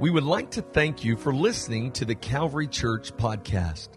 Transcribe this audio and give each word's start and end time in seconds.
We 0.00 0.08
would 0.08 0.24
like 0.24 0.52
to 0.52 0.62
thank 0.62 1.04
you 1.04 1.14
for 1.14 1.34
listening 1.34 1.92
to 1.92 2.06
the 2.06 2.14
Calvary 2.14 2.66
Church 2.66 3.14
podcast. 3.18 3.90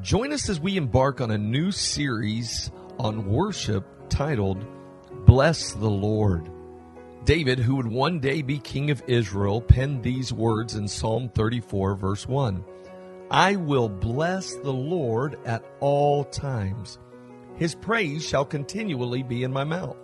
Join 0.00 0.32
us 0.32 0.48
as 0.48 0.60
we 0.60 0.76
embark 0.76 1.20
on 1.20 1.32
a 1.32 1.36
new 1.36 1.72
series 1.72 2.70
on 3.00 3.28
worship 3.28 3.84
titled 4.08 4.64
Bless 5.26 5.72
the 5.72 5.90
Lord. 5.90 6.48
David, 7.24 7.58
who 7.58 7.74
would 7.74 7.88
one 7.88 8.20
day 8.20 8.40
be 8.40 8.60
king 8.60 8.92
of 8.92 9.02
Israel, 9.08 9.60
penned 9.60 10.04
these 10.04 10.32
words 10.32 10.76
in 10.76 10.86
Psalm 10.86 11.28
34, 11.30 11.96
verse 11.96 12.28
1. 12.28 12.64
I 13.28 13.56
will 13.56 13.88
bless 13.88 14.54
the 14.54 14.72
Lord 14.72 15.40
at 15.44 15.64
all 15.80 16.22
times. 16.22 17.00
His 17.56 17.74
praise 17.74 18.24
shall 18.24 18.44
continually 18.44 19.24
be 19.24 19.42
in 19.42 19.52
my 19.52 19.64
mouth. 19.64 19.96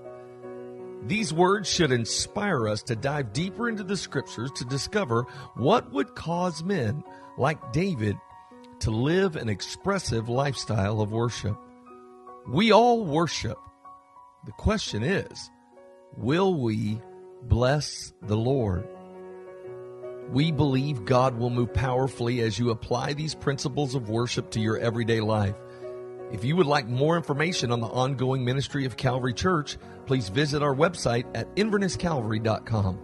These 1.06 1.32
words 1.32 1.68
should 1.68 1.90
inspire 1.90 2.68
us 2.68 2.82
to 2.84 2.94
dive 2.94 3.32
deeper 3.32 3.68
into 3.68 3.82
the 3.82 3.96
scriptures 3.96 4.52
to 4.52 4.64
discover 4.64 5.26
what 5.54 5.92
would 5.92 6.14
cause 6.14 6.62
men 6.62 7.02
like 7.36 7.72
David 7.72 8.16
to 8.80 8.90
live 8.90 9.36
an 9.36 9.48
expressive 9.48 10.28
lifestyle 10.28 11.00
of 11.00 11.12
worship. 11.12 11.56
We 12.48 12.72
all 12.72 13.04
worship. 13.04 13.58
The 14.44 14.52
question 14.52 15.02
is, 15.02 15.50
will 16.16 16.54
we 16.60 17.00
bless 17.42 18.12
the 18.22 18.36
Lord? 18.36 18.86
We 20.30 20.50
believe 20.52 21.04
God 21.04 21.36
will 21.36 21.50
move 21.50 21.74
powerfully 21.74 22.40
as 22.40 22.58
you 22.58 22.70
apply 22.70 23.12
these 23.12 23.34
principles 23.34 23.94
of 23.94 24.08
worship 24.08 24.50
to 24.52 24.60
your 24.60 24.78
everyday 24.78 25.20
life. 25.20 25.56
If 26.32 26.44
you 26.44 26.56
would 26.56 26.66
like 26.66 26.88
more 26.88 27.16
information 27.16 27.70
on 27.70 27.80
the 27.80 27.88
ongoing 27.88 28.44
ministry 28.44 28.86
of 28.86 28.96
Calvary 28.96 29.34
Church, 29.34 29.76
please 30.06 30.28
visit 30.28 30.62
our 30.62 30.74
website 30.74 31.24
at 31.34 31.54
invernesscalvary.com. 31.56 32.98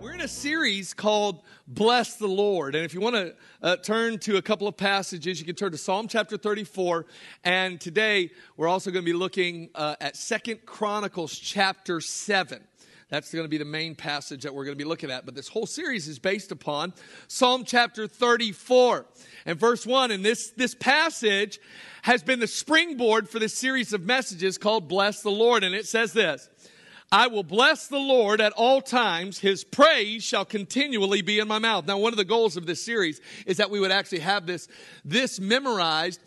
We're 0.00 0.12
in 0.12 0.20
a 0.20 0.28
series 0.28 0.94
called 0.94 1.42
Bless 1.66 2.16
the 2.16 2.28
Lord. 2.28 2.74
And 2.74 2.84
if 2.84 2.94
you 2.94 3.00
want 3.00 3.16
to 3.16 3.34
uh, 3.62 3.76
turn 3.76 4.18
to 4.20 4.36
a 4.36 4.42
couple 4.42 4.68
of 4.68 4.76
passages, 4.76 5.40
you 5.40 5.46
can 5.46 5.56
turn 5.56 5.72
to 5.72 5.78
Psalm 5.78 6.06
chapter 6.06 6.36
34. 6.36 7.06
And 7.42 7.80
today 7.80 8.30
we're 8.56 8.68
also 8.68 8.90
going 8.90 9.04
to 9.04 9.10
be 9.10 9.16
looking 9.16 9.70
uh, 9.74 9.96
at 10.00 10.16
Second 10.16 10.66
Chronicles 10.66 11.36
chapter 11.36 12.00
7. 12.00 12.62
That's 13.08 13.32
going 13.32 13.44
to 13.44 13.48
be 13.48 13.58
the 13.58 13.64
main 13.64 13.94
passage 13.94 14.42
that 14.42 14.52
we're 14.52 14.64
going 14.64 14.76
to 14.76 14.82
be 14.82 14.88
looking 14.88 15.12
at. 15.12 15.24
But 15.24 15.36
this 15.36 15.46
whole 15.46 15.66
series 15.66 16.08
is 16.08 16.18
based 16.18 16.50
upon 16.50 16.92
Psalm 17.28 17.62
chapter 17.64 18.08
34 18.08 19.06
and 19.44 19.58
verse 19.58 19.86
1. 19.86 20.10
And 20.10 20.24
this, 20.24 20.50
this 20.50 20.74
passage 20.74 21.60
has 22.02 22.24
been 22.24 22.40
the 22.40 22.48
springboard 22.48 23.28
for 23.28 23.38
this 23.38 23.54
series 23.54 23.92
of 23.92 24.02
messages 24.02 24.58
called 24.58 24.88
Bless 24.88 25.22
the 25.22 25.30
Lord. 25.30 25.62
And 25.62 25.72
it 25.72 25.86
says 25.86 26.12
this 26.12 26.48
I 27.12 27.28
will 27.28 27.44
bless 27.44 27.86
the 27.86 27.98
Lord 27.98 28.40
at 28.40 28.52
all 28.52 28.82
times. 28.82 29.38
His 29.38 29.62
praise 29.62 30.24
shall 30.24 30.44
continually 30.44 31.22
be 31.22 31.38
in 31.38 31.46
my 31.46 31.60
mouth. 31.60 31.86
Now, 31.86 31.98
one 31.98 32.12
of 32.12 32.16
the 32.16 32.24
goals 32.24 32.56
of 32.56 32.66
this 32.66 32.84
series 32.84 33.20
is 33.46 33.58
that 33.58 33.70
we 33.70 33.78
would 33.78 33.92
actually 33.92 34.20
have 34.20 34.46
this, 34.46 34.66
this 35.04 35.38
memorized 35.38 36.20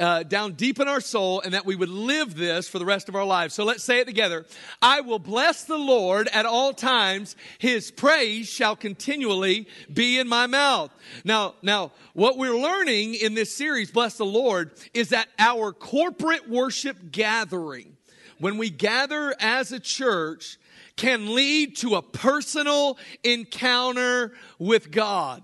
uh, 0.00 0.22
down 0.24 0.52
deep 0.54 0.80
in 0.80 0.88
our 0.88 1.00
soul 1.00 1.40
and 1.40 1.54
that 1.54 1.64
we 1.64 1.76
would 1.76 1.88
live 1.88 2.34
this 2.34 2.68
for 2.68 2.78
the 2.78 2.84
rest 2.84 3.08
of 3.08 3.14
our 3.14 3.24
lives. 3.24 3.54
So 3.54 3.64
let's 3.64 3.84
say 3.84 4.00
it 4.00 4.06
together. 4.06 4.44
I 4.82 5.00
will 5.00 5.18
bless 5.18 5.64
the 5.64 5.78
Lord 5.78 6.28
at 6.28 6.46
all 6.46 6.72
times. 6.72 7.36
His 7.58 7.90
praise 7.90 8.48
shall 8.48 8.76
continually 8.76 9.68
be 9.92 10.18
in 10.18 10.28
my 10.28 10.46
mouth. 10.46 10.90
Now, 11.24 11.54
now, 11.62 11.92
what 12.12 12.36
we're 12.36 12.56
learning 12.56 13.14
in 13.14 13.34
this 13.34 13.54
series, 13.54 13.90
Bless 13.90 14.16
the 14.16 14.24
Lord, 14.24 14.72
is 14.92 15.10
that 15.10 15.28
our 15.38 15.72
corporate 15.72 16.48
worship 16.48 17.12
gathering, 17.12 17.96
when 18.38 18.58
we 18.58 18.70
gather 18.70 19.34
as 19.38 19.70
a 19.70 19.80
church, 19.80 20.58
can 20.96 21.34
lead 21.34 21.76
to 21.78 21.96
a 21.96 22.02
personal 22.02 22.98
encounter 23.22 24.32
with 24.58 24.90
God. 24.90 25.42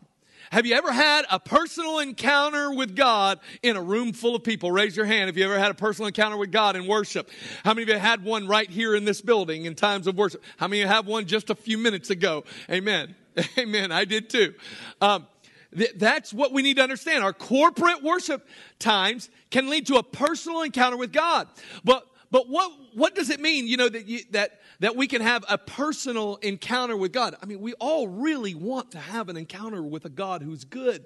Have 0.51 0.67
you 0.67 0.75
ever 0.75 0.91
had 0.91 1.27
a 1.31 1.39
personal 1.39 2.01
encounter 2.01 2.73
with 2.73 2.97
God 2.97 3.39
in 3.63 3.77
a 3.77 3.83
room 3.83 4.13
full 4.13 4.35
of 4.35 4.43
people? 4.43 4.73
Raise 4.73 4.97
your 4.97 5.07
hand 5.07 5.31
if 5.31 5.37
you 5.37 5.45
ever 5.45 5.57
had 5.57 5.71
a 5.71 5.75
personal 5.75 6.09
encounter 6.09 6.37
with 6.37 6.51
God 6.51 6.75
in 6.75 6.89
worship. 6.89 7.31
How 7.65 7.73
many 7.73 7.85
of 7.85 7.89
you 7.89 7.99
had 7.99 8.25
one 8.25 8.49
right 8.49 8.69
here 8.69 8.97
in 8.97 9.05
this 9.05 9.21
building 9.21 9.67
in 9.67 9.77
times 9.77 10.09
of 10.09 10.17
worship? 10.17 10.43
How 10.57 10.67
many 10.67 10.83
of 10.83 10.89
you 10.89 10.93
have 10.93 11.07
one 11.07 11.27
just 11.27 11.51
a 11.51 11.55
few 11.55 11.79
minutes 11.79 12.11
ago? 12.11 12.43
Amen. 12.69 13.15
Amen. 13.59 13.93
I 13.93 14.05
did 14.05 14.29
too. 14.29 14.55
Um, 15.01 15.29
th- 15.77 15.93
that's 15.95 16.35
what 16.35 16.53
we 16.53 16.63
need 16.63 16.79
to 16.79 16.83
understand. 16.83 17.23
Our 17.23 17.33
corporate 17.33 18.03
worship 18.03 18.45
times 18.81 19.31
can 19.53 19.71
lead 19.71 19.87
to 19.87 19.99
a 19.99 20.03
personal 20.03 20.63
encounter 20.63 20.97
with 20.97 21.13
God. 21.13 21.47
But 21.85 22.05
but 22.31 22.49
what 22.49 22.73
what 22.95 23.15
does 23.15 23.31
it 23.31 23.41
mean? 23.41 23.67
You 23.67 23.77
know 23.77 23.89
that 23.89 24.07
you, 24.07 24.21
that 24.31 24.61
that 24.81 24.97
we 24.97 25.07
can 25.07 25.23
have 25.23 25.45
a 25.49 25.59
personal 25.59 26.37
encounter 26.37 26.97
with 26.97 27.13
God. 27.13 27.37
I 27.43 27.47
mean, 27.47 27.61
we 27.61 27.75
all 27.75 28.09
really 28.09 28.55
want 28.55 28.93
to 28.93 28.99
have 28.99 29.29
an 29.29 29.37
encounter 29.37 29.83
with 29.83 30.05
a 30.05 30.09
God 30.09 30.43
who's 30.43 30.65
good. 30.65 31.05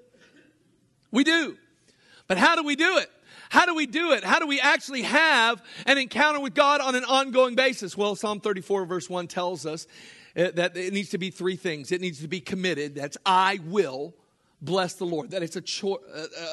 We 1.11 1.25
do. 1.25 1.57
But 2.27 2.39
how 2.39 2.57
do 2.57 2.63
we 2.63 2.77
do 2.77 2.99
it? 2.99 3.11
How 3.51 3.67
do 3.67 3.75
we 3.75 3.87
do 3.87 4.13
it? 4.13 4.25
How 4.25 4.39
do 4.39 4.47
we 4.47 4.61
actually 4.61 5.03
have 5.03 5.63
an 5.87 5.99
encounter 5.99 6.41
with 6.41 6.55
God 6.55 6.81
on 6.81 6.95
an 6.95 7.05
ongoing 7.05 7.55
basis? 7.55 7.97
Well, 7.97 8.17
Psalm 8.17 8.41
34, 8.41 8.87
verse 8.87 9.11
1 9.11 9.27
tells 9.29 9.67
us 9.67 9.87
uh, 10.37 10.51
that 10.55 10.77
it 10.77 10.93
needs 10.93 11.11
to 11.11 11.19
be 11.19 11.31
three 11.31 11.57
things. 11.57 11.93
It 11.93 12.01
needs 12.01 12.21
to 12.21 12.29
be 12.29 12.41
committed. 12.41 12.95
That's 12.95 13.17
I 13.25 13.61
will 13.67 14.15
bless 14.61 14.95
the 14.95 15.05
Lord. 15.05 15.31
That 15.31 15.43
it's 15.43 15.57
a, 15.57 15.61
cho- 15.61 16.01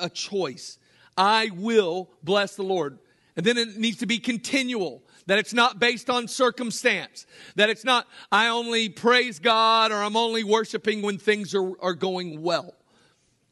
a 0.01 0.09
choice. 0.09 0.77
I 1.17 1.49
will 1.55 2.09
bless 2.23 2.55
the 2.55 2.63
Lord. 2.63 2.99
And 3.35 3.45
then 3.45 3.57
it 3.57 3.77
needs 3.77 3.97
to 3.97 4.05
be 4.05 4.19
continual 4.19 5.03
that 5.27 5.39
it's 5.39 5.53
not 5.53 5.79
based 5.79 6.09
on 6.09 6.27
circumstance, 6.27 7.25
that 7.55 7.69
it's 7.69 7.85
not, 7.85 8.07
I 8.31 8.47
only 8.49 8.89
praise 8.89 9.39
God 9.39 9.91
or 9.91 9.95
I'm 9.95 10.17
only 10.17 10.43
worshiping 10.43 11.01
when 11.01 11.17
things 11.17 11.55
are, 11.55 11.71
are 11.81 11.93
going 11.93 12.41
well. 12.41 12.73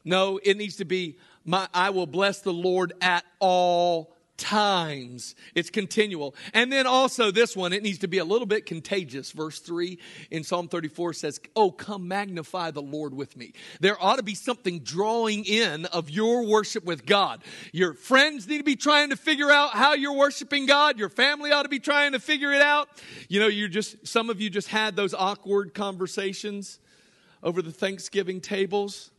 No, 0.04 0.38
it 0.42 0.56
needs 0.56 0.76
to 0.76 0.84
be, 0.84 1.16
my, 1.44 1.68
I 1.72 1.90
will 1.90 2.06
bless 2.06 2.40
the 2.40 2.52
Lord 2.52 2.92
at 3.00 3.24
all 3.38 4.14
times. 4.40 5.36
It's 5.54 5.70
continual. 5.70 6.34
And 6.52 6.72
then 6.72 6.86
also 6.86 7.30
this 7.30 7.54
one, 7.54 7.72
it 7.72 7.82
needs 7.82 7.98
to 7.98 8.08
be 8.08 8.18
a 8.18 8.24
little 8.24 8.46
bit 8.46 8.66
contagious. 8.66 9.30
Verse 9.30 9.60
3 9.60 9.98
in 10.30 10.42
Psalm 10.42 10.66
34 10.66 11.12
says, 11.12 11.40
Oh, 11.54 11.70
come 11.70 12.08
magnify 12.08 12.72
the 12.72 12.82
Lord 12.82 13.14
with 13.14 13.36
me. 13.36 13.52
There 13.80 14.02
ought 14.02 14.16
to 14.16 14.22
be 14.22 14.34
something 14.34 14.80
drawing 14.80 15.44
in 15.44 15.84
of 15.86 16.10
your 16.10 16.46
worship 16.46 16.84
with 16.84 17.06
God. 17.06 17.42
Your 17.72 17.94
friends 17.94 18.48
need 18.48 18.58
to 18.58 18.64
be 18.64 18.76
trying 18.76 19.10
to 19.10 19.16
figure 19.16 19.50
out 19.50 19.72
how 19.72 19.92
you're 19.92 20.16
worshiping 20.16 20.66
God. 20.66 20.98
Your 20.98 21.10
family 21.10 21.52
ought 21.52 21.62
to 21.62 21.68
be 21.68 21.78
trying 21.78 22.12
to 22.12 22.18
figure 22.18 22.52
it 22.52 22.62
out. 22.62 22.88
You 23.28 23.40
know, 23.40 23.46
you're 23.46 23.68
just, 23.68 24.08
some 24.08 24.30
of 24.30 24.40
you 24.40 24.50
just 24.50 24.68
had 24.68 24.96
those 24.96 25.12
awkward 25.14 25.74
conversations 25.74 26.80
over 27.42 27.60
the 27.60 27.72
Thanksgiving 27.72 28.40
tables. 28.40 29.10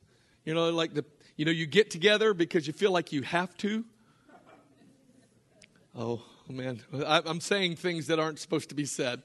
You 0.45 0.55
know, 0.55 0.71
like 0.71 0.95
the, 0.95 1.05
you 1.37 1.45
know, 1.45 1.51
you 1.51 1.67
get 1.67 1.91
together 1.91 2.33
because 2.33 2.65
you 2.65 2.73
feel 2.73 2.91
like 2.91 3.13
you 3.13 3.21
have 3.21 3.55
to 3.57 3.85
Oh, 5.95 6.21
man. 6.47 6.81
I'm 7.05 7.41
saying 7.41 7.75
things 7.75 8.07
that 8.07 8.19
aren't 8.19 8.39
supposed 8.39 8.69
to 8.69 8.75
be 8.75 8.85
said. 8.85 9.21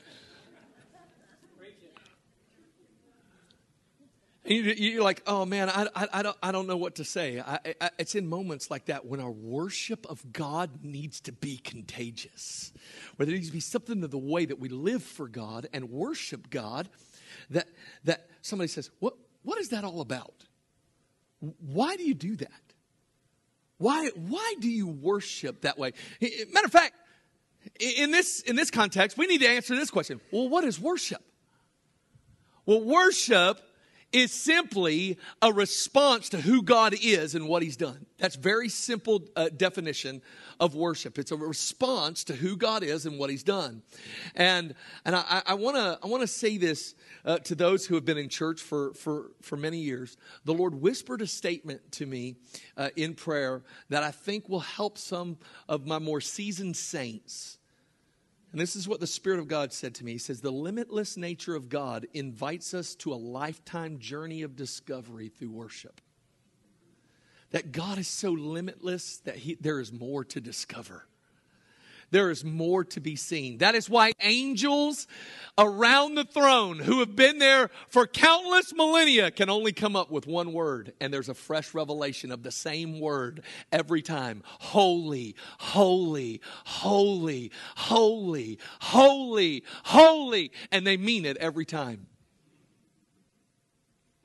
you're 4.48 5.02
like, 5.02 5.22
oh 5.26 5.44
man, 5.44 5.68
I, 5.68 5.88
I, 5.94 6.08
I, 6.12 6.22
don't, 6.22 6.36
I 6.42 6.52
don't 6.52 6.66
know 6.66 6.76
what 6.76 6.96
to 6.96 7.04
say. 7.04 7.40
I, 7.40 7.58
I, 7.80 7.90
it's 7.98 8.14
in 8.14 8.28
moments 8.28 8.70
like 8.70 8.86
that 8.86 9.04
when 9.04 9.20
our 9.20 9.30
worship 9.30 10.06
of 10.08 10.32
God 10.32 10.84
needs 10.84 11.20
to 11.22 11.32
be 11.32 11.58
contagious, 11.58 12.72
where 13.16 13.26
there 13.26 13.34
needs 13.34 13.48
to 13.48 13.52
be 13.52 13.60
something 13.60 14.00
to 14.02 14.08
the 14.08 14.18
way 14.18 14.44
that 14.44 14.58
we 14.58 14.68
live 14.68 15.02
for 15.02 15.28
God 15.28 15.68
and 15.72 15.90
worship 15.90 16.48
God 16.48 16.88
that, 17.50 17.66
that 18.04 18.28
somebody 18.42 18.68
says, 18.68 18.90
what, 19.00 19.14
what 19.42 19.58
is 19.58 19.70
that 19.70 19.84
all 19.84 20.00
about? 20.00 20.44
Why 21.40 21.96
do 21.96 22.04
you 22.04 22.14
do 22.14 22.36
that? 22.36 22.65
Why, 23.78 24.10
why 24.14 24.54
do 24.60 24.68
you 24.68 24.86
worship 24.86 25.62
that 25.62 25.78
way? 25.78 25.92
Matter 26.52 26.66
of 26.66 26.72
fact, 26.72 26.94
in 27.78 28.10
this, 28.10 28.40
in 28.40 28.56
this 28.56 28.70
context, 28.70 29.18
we 29.18 29.26
need 29.26 29.40
to 29.42 29.48
answer 29.48 29.76
this 29.76 29.90
question. 29.90 30.20
Well, 30.30 30.48
what 30.48 30.64
is 30.64 30.80
worship? 30.80 31.22
Well, 32.64 32.82
worship 32.82 33.60
is 34.12 34.32
simply 34.32 35.18
a 35.42 35.52
response 35.52 36.28
to 36.30 36.40
who 36.40 36.62
God 36.62 36.94
is 37.02 37.34
and 37.34 37.48
what 37.48 37.62
He's 37.62 37.76
done. 37.76 38.06
That's 38.18 38.36
very 38.36 38.68
simple 38.68 39.22
uh, 39.34 39.50
definition 39.54 40.22
of 40.58 40.74
worship. 40.74 41.18
It's 41.18 41.32
a 41.32 41.36
response 41.36 42.24
to 42.24 42.34
who 42.34 42.56
God 42.56 42.82
is 42.82 43.04
and 43.04 43.18
what 43.18 43.30
He's 43.30 43.42
done. 43.42 43.82
And 44.34 44.74
and 45.04 45.14
I, 45.16 45.54
want 45.54 45.76
to 45.76 45.98
I 46.02 46.06
want 46.06 46.22
to 46.22 46.26
say 46.28 46.56
this 46.56 46.94
uh, 47.24 47.38
to 47.38 47.54
those 47.54 47.86
who 47.86 47.94
have 47.94 48.04
been 48.04 48.18
in 48.18 48.28
church 48.28 48.60
for 48.60 48.94
for 48.94 49.32
for 49.42 49.56
many 49.56 49.78
years. 49.78 50.16
The 50.44 50.54
Lord 50.54 50.74
whispered 50.80 51.20
a 51.20 51.26
statement 51.26 51.92
to 51.92 52.06
me 52.06 52.36
uh, 52.76 52.90
in 52.96 53.14
prayer 53.14 53.62
that 53.90 54.02
I 54.02 54.12
think 54.12 54.48
will 54.48 54.60
help 54.60 54.98
some 54.98 55.38
of 55.68 55.86
my 55.86 55.98
more 55.98 56.20
seasoned 56.20 56.76
saints 56.76 57.58
and 58.56 58.62
this 58.62 58.74
is 58.74 58.88
what 58.88 59.00
the 59.00 59.06
Spirit 59.06 59.38
of 59.38 59.48
God 59.48 59.70
said 59.70 59.94
to 59.96 60.04
me. 60.06 60.12
He 60.12 60.18
says, 60.18 60.40
The 60.40 60.50
limitless 60.50 61.18
nature 61.18 61.54
of 61.54 61.68
God 61.68 62.06
invites 62.14 62.72
us 62.72 62.94
to 62.94 63.12
a 63.12 63.14
lifetime 63.14 63.98
journey 63.98 64.40
of 64.40 64.56
discovery 64.56 65.28
through 65.28 65.50
worship. 65.50 66.00
That 67.50 67.70
God 67.70 67.98
is 67.98 68.08
so 68.08 68.30
limitless 68.30 69.18
that 69.26 69.36
he, 69.36 69.56
there 69.60 69.78
is 69.78 69.92
more 69.92 70.24
to 70.24 70.40
discover. 70.40 71.06
There 72.10 72.30
is 72.30 72.44
more 72.44 72.84
to 72.84 73.00
be 73.00 73.16
seen. 73.16 73.58
That 73.58 73.74
is 73.74 73.90
why 73.90 74.12
angels 74.20 75.06
around 75.58 76.14
the 76.14 76.24
throne 76.24 76.78
who 76.78 77.00
have 77.00 77.16
been 77.16 77.38
there 77.38 77.70
for 77.88 78.06
countless 78.06 78.74
millennia 78.74 79.30
can 79.30 79.50
only 79.50 79.72
come 79.72 79.96
up 79.96 80.10
with 80.10 80.26
one 80.26 80.52
word, 80.52 80.92
and 81.00 81.12
there's 81.12 81.28
a 81.28 81.34
fresh 81.34 81.74
revelation 81.74 82.30
of 82.30 82.42
the 82.42 82.50
same 82.50 83.00
word 83.00 83.42
every 83.72 84.02
time 84.02 84.42
Holy, 84.60 85.34
holy, 85.58 86.40
holy, 86.64 87.50
holy, 87.76 88.58
holy, 88.80 89.64
holy. 89.84 90.52
And 90.72 90.86
they 90.86 90.96
mean 90.96 91.24
it 91.24 91.36
every 91.38 91.64
time. 91.64 92.06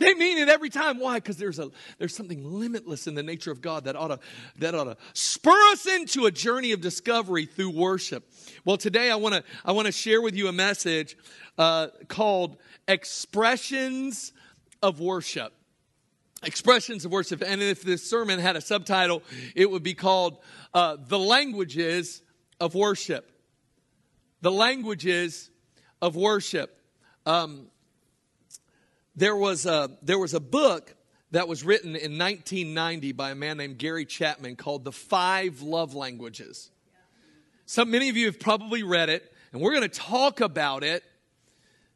They 0.01 0.15
mean 0.15 0.39
it 0.39 0.49
every 0.49 0.71
time. 0.71 0.97
Why? 0.97 1.17
Because 1.17 1.37
there's 1.37 1.59
a 1.59 1.69
there's 1.99 2.15
something 2.15 2.43
limitless 2.43 3.05
in 3.05 3.13
the 3.13 3.21
nature 3.21 3.51
of 3.51 3.61
God 3.61 3.83
that 3.83 3.95
ought 3.95 4.07
to 4.07 4.19
that 4.57 4.73
ought 4.73 4.85
to 4.85 4.97
spur 5.13 5.51
us 5.71 5.85
into 5.85 6.25
a 6.25 6.31
journey 6.31 6.71
of 6.71 6.81
discovery 6.81 7.45
through 7.45 7.69
worship. 7.69 8.27
Well, 8.65 8.77
today 8.77 9.11
I 9.11 9.15
want 9.15 9.35
to 9.35 9.43
I 9.63 9.73
want 9.73 9.85
to 9.85 9.91
share 9.91 10.19
with 10.19 10.35
you 10.35 10.47
a 10.47 10.51
message 10.51 11.15
uh, 11.59 11.89
called 12.07 12.57
"Expressions 12.87 14.33
of 14.81 14.99
Worship." 14.99 15.53
Expressions 16.43 17.05
of 17.05 17.11
worship, 17.11 17.43
and 17.45 17.61
if 17.61 17.83
this 17.83 18.09
sermon 18.09 18.39
had 18.39 18.55
a 18.55 18.61
subtitle, 18.61 19.21
it 19.55 19.69
would 19.69 19.83
be 19.83 19.93
called 19.93 20.39
uh, 20.73 20.97
"The 20.99 21.19
Languages 21.19 22.23
of 22.59 22.73
Worship." 22.73 23.31
The 24.41 24.51
languages 24.51 25.51
of 26.01 26.15
worship. 26.15 26.75
Um, 27.27 27.67
there 29.15 29.35
was 29.35 29.65
a, 29.65 29.89
there 30.01 30.19
was 30.19 30.33
a 30.33 30.39
book 30.39 30.95
that 31.31 31.47
was 31.47 31.63
written 31.63 31.95
in 31.95 32.17
1990 32.17 33.11
by 33.13 33.31
a 33.31 33.35
man 33.35 33.57
named 33.57 33.77
Gary 33.77 34.05
Chapman 34.05 34.55
called 34.55 34.83
The 34.83 34.91
Five 34.91 35.61
Love 35.61 35.95
Languages. 35.95 36.71
So 37.65 37.85
many 37.85 38.09
of 38.09 38.17
you 38.17 38.25
have 38.25 38.39
probably 38.39 38.83
read 38.83 39.09
it, 39.09 39.31
and 39.51 39.61
we're 39.61 39.71
going 39.71 39.89
to 39.89 39.99
talk 39.99 40.41
about 40.41 40.83
it 40.83 41.03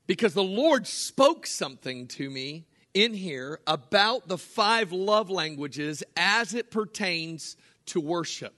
because 0.07 0.33
the 0.33 0.43
Lord 0.43 0.87
spoke 0.87 1.45
something 1.45 2.07
to 2.07 2.29
me 2.29 2.65
in 2.93 3.13
here 3.13 3.59
about 3.67 4.27
the 4.27 4.37
five 4.37 4.93
love 4.93 5.29
languages 5.29 6.01
as 6.15 6.53
it 6.53 6.71
pertains 6.71 7.57
to 7.87 7.99
worship. 7.99 8.53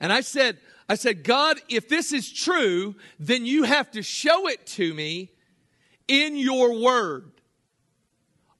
And 0.00 0.12
I 0.12 0.22
said, 0.22 0.58
I 0.88 0.96
said, 0.96 1.22
God, 1.22 1.58
if 1.68 1.88
this 1.88 2.12
is 2.12 2.32
true, 2.32 2.96
then 3.20 3.46
you 3.46 3.62
have 3.62 3.90
to 3.92 4.02
show 4.02 4.48
it 4.48 4.66
to 4.68 4.92
me 4.92 5.30
in 6.08 6.36
your 6.36 6.80
word 6.82 7.30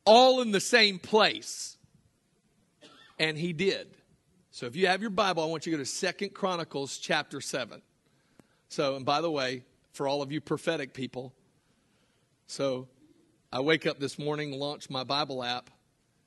all 0.04 0.40
in 0.40 0.50
the 0.50 0.60
same 0.60 0.98
place. 0.98 1.76
And 3.18 3.36
he 3.36 3.52
did. 3.52 3.88
So 4.50 4.66
if 4.66 4.74
you 4.74 4.86
have 4.86 5.00
your 5.00 5.10
Bible, 5.10 5.42
I 5.42 5.46
want 5.46 5.66
you 5.66 5.72
to 5.72 5.78
go 5.78 5.82
to 5.82 5.88
Second 5.88 6.34
Chronicles 6.34 6.98
chapter 6.98 7.40
7. 7.40 7.82
So, 8.68 8.96
and 8.96 9.04
by 9.04 9.20
the 9.20 9.30
way, 9.30 9.64
for 9.92 10.08
all 10.08 10.22
of 10.22 10.32
you 10.32 10.40
prophetic 10.40 10.94
people, 10.94 11.32
so 12.46 12.88
I 13.52 13.60
wake 13.60 13.86
up 13.86 13.98
this 13.98 14.18
morning, 14.18 14.52
launch 14.52 14.90
my 14.90 15.04
Bible 15.04 15.42
app, 15.42 15.70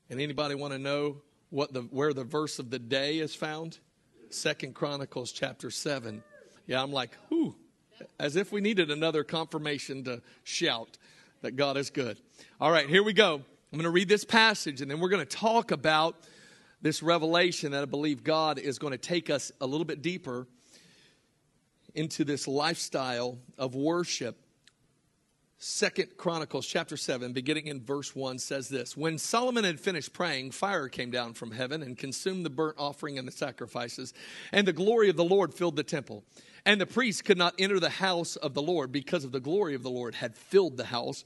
and 0.10 0.22
anybody 0.22 0.56
want 0.56 0.74
to 0.74 0.80
know 0.80 1.22
what 1.50 1.74
the 1.74 1.82
where 1.82 2.14
the 2.14 2.24
verse 2.24 2.60
of 2.60 2.70
the 2.70 2.80
day 2.80 3.20
is 3.20 3.36
found? 3.36 3.80
Second 4.30 4.74
Chronicles 4.74 5.32
chapter 5.32 5.70
7. 5.70 6.24
Yeah, 6.66 6.82
I'm 6.82 6.92
like, 6.92 7.12
whew, 7.30 7.56
as 8.20 8.36
if 8.36 8.52
we 8.52 8.62
needed 8.62 8.90
another 8.90 9.24
confirmation 9.24 10.04
to 10.06 10.22
shout 10.44 10.98
that 11.42 11.56
God 11.56 11.78
is 11.78 11.90
good. 11.90 12.18
All 12.60 12.72
right, 12.72 12.90
here 12.90 13.04
we 13.04 13.14
go. 13.14 13.44
I'm 13.74 13.80
going 13.80 13.86
to 13.86 13.90
read 13.90 14.08
this 14.08 14.24
passage 14.24 14.82
and 14.82 14.92
then 14.92 15.00
we're 15.00 15.10
going 15.10 15.26
to 15.26 15.38
talk 15.38 15.72
about 15.72 16.16
this 16.84 17.02
revelation 17.02 17.72
that 17.72 17.82
I 17.82 17.86
believe 17.86 18.24
God 18.24 18.60
is 18.60 18.78
going 18.78 18.92
to 18.92 19.00
take 19.00 19.32
us 19.32 19.52
a 19.60 19.66
little 19.66 19.84
bit 19.84 20.04
deeper 20.04 20.46
into 21.96 22.24
this 22.24 22.48
lifestyle 22.48 23.40
of 23.58 23.74
worship. 23.74 24.38
Second 25.58 26.18
Chronicles 26.18 26.68
chapter 26.68 26.96
7, 26.96 27.34
beginning 27.34 27.66
in 27.66 27.82
verse 27.82 28.16
1, 28.16 28.38
says 28.38 28.70
this 28.70 28.96
When 28.96 29.18
Solomon 29.18 29.64
had 29.64 29.80
finished 29.80 30.14
praying, 30.14 30.52
fire 30.52 30.88
came 30.88 31.10
down 31.10 31.34
from 31.34 31.50
heaven 31.50 31.82
and 31.82 31.98
consumed 31.98 32.46
the 32.46 32.52
burnt 32.52 32.76
offering 32.78 33.18
and 33.18 33.28
the 33.28 33.32
sacrifices, 33.32 34.14
and 34.52 34.68
the 34.68 34.74
glory 34.74 35.10
of 35.10 35.16
the 35.16 35.24
Lord 35.24 35.52
filled 35.52 35.78
the 35.78 35.84
temple. 35.84 36.24
And 36.66 36.80
the 36.80 36.86
priests 36.86 37.22
could 37.22 37.38
not 37.38 37.56
enter 37.60 37.80
the 37.80 37.90
house 37.90 38.36
of 38.38 38.54
the 38.54 38.62
Lord 38.62 38.92
because 38.92 39.26
of 39.26 39.32
the 39.32 39.40
glory 39.40 39.76
of 39.76 39.84
the 39.84 39.90
Lord 39.90 40.16
had 40.16 40.36
filled 40.36 40.78
the 40.78 40.86
house. 40.86 41.26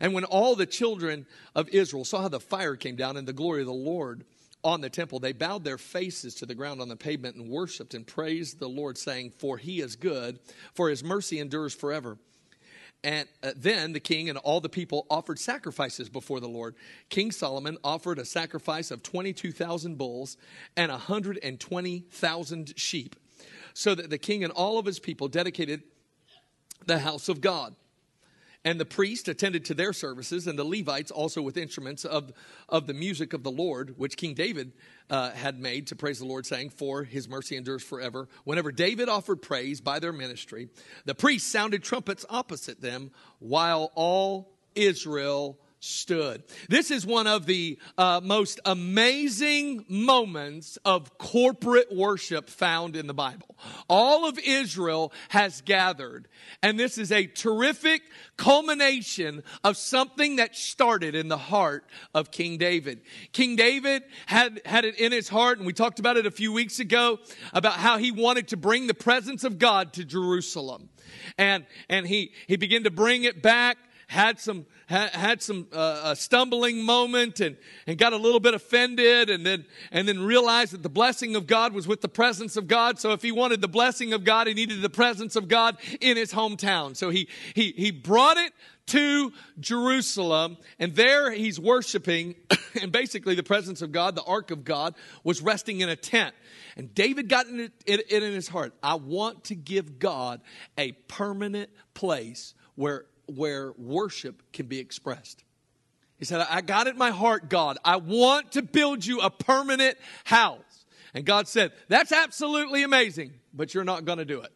And 0.00 0.12
when 0.12 0.24
all 0.24 0.56
the 0.56 0.66
children 0.66 1.26
of 1.54 1.68
Israel 1.68 2.04
saw 2.04 2.22
how 2.22 2.28
the 2.28 2.40
fire 2.40 2.74
came 2.74 2.96
down 2.96 3.16
and 3.16 3.28
the 3.28 3.32
glory 3.32 3.60
of 3.60 3.66
the 3.66 3.72
Lord 3.72 4.24
on 4.64 4.80
the 4.80 4.90
temple, 4.90 5.20
they 5.20 5.32
bowed 5.32 5.64
their 5.64 5.78
faces 5.78 6.34
to 6.36 6.46
the 6.46 6.54
ground 6.54 6.80
on 6.80 6.88
the 6.88 6.96
pavement 6.96 7.36
and 7.36 7.48
worshiped 7.48 7.94
and 7.94 8.06
praised 8.06 8.58
the 8.58 8.68
Lord, 8.68 8.98
saying, 8.98 9.32
For 9.38 9.56
he 9.58 9.80
is 9.80 9.94
good, 9.94 10.38
for 10.74 10.88
his 10.88 11.04
mercy 11.04 11.38
endures 11.38 11.74
forever. 11.74 12.18
And 13.04 13.28
uh, 13.42 13.52
then 13.56 13.92
the 13.92 14.00
king 14.00 14.28
and 14.28 14.38
all 14.38 14.60
the 14.60 14.68
people 14.68 15.06
offered 15.10 15.38
sacrifices 15.38 16.08
before 16.08 16.38
the 16.38 16.48
Lord. 16.48 16.76
King 17.08 17.32
Solomon 17.32 17.76
offered 17.82 18.20
a 18.20 18.24
sacrifice 18.24 18.92
of 18.92 19.02
22,000 19.02 19.98
bulls 19.98 20.36
and 20.76 20.90
120,000 20.90 22.72
sheep, 22.76 23.16
so 23.74 23.94
that 23.94 24.10
the 24.10 24.18
king 24.18 24.44
and 24.44 24.52
all 24.52 24.78
of 24.78 24.86
his 24.86 24.98
people 24.98 25.28
dedicated 25.28 25.82
the 26.86 26.98
house 26.98 27.28
of 27.28 27.40
God. 27.40 27.74
And 28.64 28.78
the 28.78 28.84
priest 28.84 29.26
attended 29.26 29.64
to 29.66 29.74
their 29.74 29.92
services, 29.92 30.46
and 30.46 30.56
the 30.56 30.64
Levites 30.64 31.10
also 31.10 31.42
with 31.42 31.56
instruments 31.56 32.04
of, 32.04 32.32
of 32.68 32.86
the 32.86 32.94
music 32.94 33.32
of 33.32 33.42
the 33.42 33.50
Lord, 33.50 33.94
which 33.98 34.16
King 34.16 34.34
David 34.34 34.72
uh, 35.10 35.30
had 35.30 35.58
made 35.58 35.88
to 35.88 35.96
praise 35.96 36.20
the 36.20 36.26
Lord, 36.26 36.46
saying, 36.46 36.70
For 36.70 37.02
his 37.02 37.28
mercy 37.28 37.56
endures 37.56 37.82
forever. 37.82 38.28
Whenever 38.44 38.70
David 38.70 39.08
offered 39.08 39.42
praise 39.42 39.80
by 39.80 39.98
their 39.98 40.12
ministry, 40.12 40.68
the 41.06 41.14
priests 41.14 41.50
sounded 41.50 41.82
trumpets 41.82 42.24
opposite 42.30 42.80
them, 42.80 43.10
while 43.40 43.90
all 43.96 44.52
Israel 44.76 45.58
stood. 45.82 46.44
This 46.68 46.92
is 46.92 47.04
one 47.04 47.26
of 47.26 47.46
the 47.46 47.76
uh, 47.98 48.20
most 48.22 48.60
amazing 48.64 49.84
moments 49.88 50.78
of 50.84 51.18
corporate 51.18 51.92
worship 51.92 52.48
found 52.48 52.94
in 52.94 53.08
the 53.08 53.14
Bible. 53.14 53.56
All 53.88 54.28
of 54.28 54.38
Israel 54.38 55.12
has 55.30 55.60
gathered, 55.60 56.28
and 56.62 56.78
this 56.78 56.98
is 56.98 57.10
a 57.10 57.26
terrific 57.26 58.02
culmination 58.36 59.42
of 59.64 59.76
something 59.76 60.36
that 60.36 60.54
started 60.54 61.16
in 61.16 61.26
the 61.26 61.36
heart 61.36 61.84
of 62.14 62.30
King 62.30 62.58
David. 62.58 63.00
King 63.32 63.56
David 63.56 64.04
had, 64.26 64.62
had 64.64 64.84
it 64.84 65.00
in 65.00 65.10
his 65.10 65.28
heart, 65.28 65.58
and 65.58 65.66
we 65.66 65.72
talked 65.72 65.98
about 65.98 66.16
it 66.16 66.26
a 66.26 66.30
few 66.30 66.52
weeks 66.52 66.78
ago 66.78 67.18
about 67.52 67.74
how 67.74 67.98
he 67.98 68.12
wanted 68.12 68.46
to 68.48 68.56
bring 68.56 68.86
the 68.86 68.94
presence 68.94 69.42
of 69.42 69.58
God 69.58 69.94
to 69.94 70.04
Jerusalem. 70.04 70.90
And, 71.36 71.66
and 71.88 72.06
he, 72.06 72.32
he 72.46 72.56
began 72.56 72.84
to 72.84 72.90
bring 72.90 73.24
it 73.24 73.42
back 73.42 73.78
had 74.12 74.38
some 74.38 74.66
had, 74.92 75.42
some 75.42 75.66
uh, 75.72 76.00
a 76.04 76.16
stumbling 76.16 76.84
moment 76.84 77.40
and 77.40 77.56
and 77.86 77.98
got 77.98 78.12
a 78.12 78.16
little 78.16 78.40
bit 78.40 78.54
offended 78.54 79.30
and 79.30 79.44
then 79.44 79.64
and 79.90 80.06
then 80.06 80.20
realized 80.20 80.72
that 80.72 80.82
the 80.82 80.90
blessing 80.90 81.34
of 81.34 81.46
God 81.46 81.72
was 81.72 81.88
with 81.88 82.00
the 82.00 82.08
presence 82.08 82.56
of 82.56 82.68
God. 82.68 82.98
So 82.98 83.12
if 83.12 83.22
he 83.22 83.32
wanted 83.32 83.60
the 83.60 83.68
blessing 83.68 84.12
of 84.12 84.24
God 84.24 84.46
he 84.46 84.54
needed 84.54 84.82
the 84.82 84.90
presence 84.90 85.36
of 85.36 85.48
God 85.48 85.76
in 86.00 86.16
his 86.16 86.32
hometown. 86.32 86.96
So 86.96 87.10
he 87.10 87.28
he 87.54 87.72
he 87.76 87.90
brought 87.90 88.36
it 88.36 88.52
to 88.86 89.32
Jerusalem 89.60 90.58
and 90.78 90.94
there 90.94 91.32
he's 91.32 91.58
worshiping 91.58 92.34
and 92.80 92.92
basically 92.92 93.34
the 93.34 93.42
presence 93.42 93.82
of 93.82 93.92
God 93.92 94.14
the 94.14 94.24
ark 94.24 94.50
of 94.50 94.64
God 94.64 94.94
was 95.24 95.40
resting 95.40 95.80
in 95.80 95.88
a 95.88 95.96
tent. 95.96 96.34
And 96.76 96.94
David 96.94 97.28
got 97.28 97.46
it 97.48 97.72
in, 97.86 98.00
in 98.08 98.32
his 98.32 98.48
heart. 98.48 98.72
I 98.82 98.94
want 98.94 99.44
to 99.44 99.54
give 99.54 99.98
God 99.98 100.40
a 100.78 100.92
permanent 100.92 101.70
place 101.94 102.54
where 102.74 103.04
where 103.26 103.72
worship 103.72 104.42
can 104.52 104.66
be 104.66 104.78
expressed. 104.78 105.44
He 106.18 106.24
said, 106.24 106.46
I 106.48 106.60
got 106.60 106.86
it 106.86 106.90
in 106.90 106.98
my 106.98 107.10
heart, 107.10 107.48
God. 107.50 107.78
I 107.84 107.96
want 107.96 108.52
to 108.52 108.62
build 108.62 109.04
you 109.04 109.20
a 109.20 109.30
permanent 109.30 109.98
house. 110.24 110.84
And 111.14 111.24
God 111.24 111.48
said, 111.48 111.72
That's 111.88 112.12
absolutely 112.12 112.84
amazing, 112.84 113.32
but 113.52 113.74
you're 113.74 113.84
not 113.84 114.04
going 114.04 114.18
to 114.18 114.24
do 114.24 114.40
it. 114.40 114.52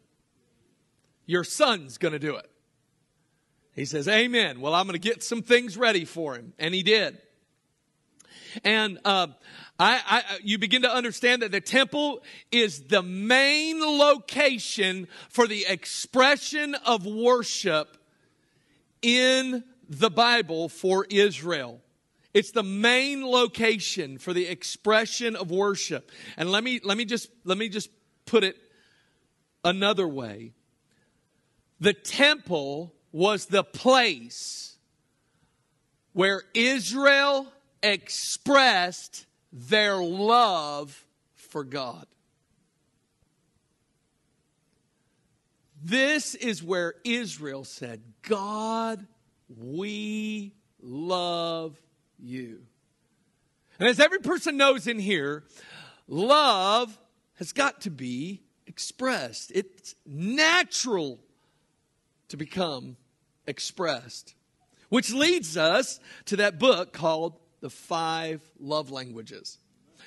Your 1.27 1.43
son's 1.43 1.99
going 1.99 2.13
to 2.13 2.19
do 2.19 2.37
it. 2.37 2.49
He 3.75 3.85
says, 3.85 4.07
Amen. 4.09 4.61
Well, 4.61 4.75
I'm 4.75 4.87
going 4.87 4.95
to 4.95 5.01
get 5.01 5.23
some 5.23 5.43
things 5.43 5.77
ready 5.77 6.05
for 6.05 6.37
him. 6.37 6.53
And 6.59 6.75
he 6.75 6.83
did. 6.83 7.19
And 8.65 8.99
uh, 9.05 9.27
I, 9.79 10.01
I, 10.07 10.39
you 10.43 10.59
begin 10.59 10.83
to 10.83 10.95
understand 10.95 11.43
that 11.43 11.53
the 11.53 11.61
temple 11.61 12.23
is 12.51 12.85
the 12.85 13.03
main 13.03 13.81
location 13.81 15.09
for 15.29 15.47
the 15.47 15.67
expression 15.69 16.75
of 16.87 17.05
worship 17.05 17.97
in 19.03 19.65
the 19.89 20.11
Bible 20.11 20.69
for 20.69 21.07
Israel. 21.11 21.81
It's 22.35 22.51
the 22.51 22.63
main 22.63 23.25
location 23.25 24.19
for 24.19 24.33
the 24.33 24.47
expression 24.47 25.37
of 25.37 25.51
worship. 25.51 26.11
And 26.37 26.51
let 26.51 26.63
me, 26.63 26.81
let 26.85 26.99
me 26.99 27.05
just, 27.05 27.31
let 27.45 27.57
me 27.57 27.69
just 27.69 27.89
put 28.27 28.45
it 28.45 28.57
another 29.65 30.07
way. 30.07 30.53
The 31.81 31.95
temple 31.95 32.95
was 33.13 33.47
the 33.47 33.65
place 33.65 34.77
where 36.13 36.43
Israel 36.55 37.47
expressed 37.83 39.27
their 39.53 39.97
love 39.97 41.07
for 41.35 41.65
God. 41.65 42.07
This 45.87 46.35
is 46.35 46.65
where 46.65 46.95
Israel 47.05 47.63
said, 47.63 48.03
God, 48.23 49.07
we 49.57 50.53
love 50.83 51.81
you. 52.19 52.63
And 53.79 53.89
as 53.89 54.01
every 54.01 54.19
person 54.19 54.57
knows 54.57 54.89
in 54.89 54.99
here, 54.99 55.45
love 56.09 56.99
has 57.35 57.53
got 57.53 57.83
to 57.83 57.91
be 57.91 58.43
expressed. 58.67 59.53
It's 59.55 59.95
natural 60.05 61.21
to 62.31 62.37
become 62.37 62.97
expressed. 63.47 64.35
Which 64.89 65.13
leads 65.13 65.57
us 65.57 66.01
to 66.25 66.37
that 66.39 66.59
book 66.59 66.93
called 66.93 67.39
The 67.61 67.71
Five 67.71 68.43
Love 68.59 68.91
Languages. 68.91 69.59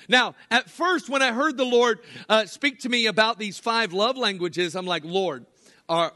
Now, 0.08 0.34
at 0.50 0.68
first, 0.68 1.08
when 1.08 1.22
I 1.22 1.32
heard 1.32 1.56
the 1.56 1.64
Lord 1.64 2.00
uh, 2.28 2.44
speak 2.44 2.80
to 2.80 2.90
me 2.90 3.06
about 3.06 3.38
these 3.38 3.58
five 3.58 3.94
love 3.94 4.18
languages, 4.18 4.76
I'm 4.76 4.86
like, 4.86 5.04
Lord, 5.06 5.46
are, 5.90 6.12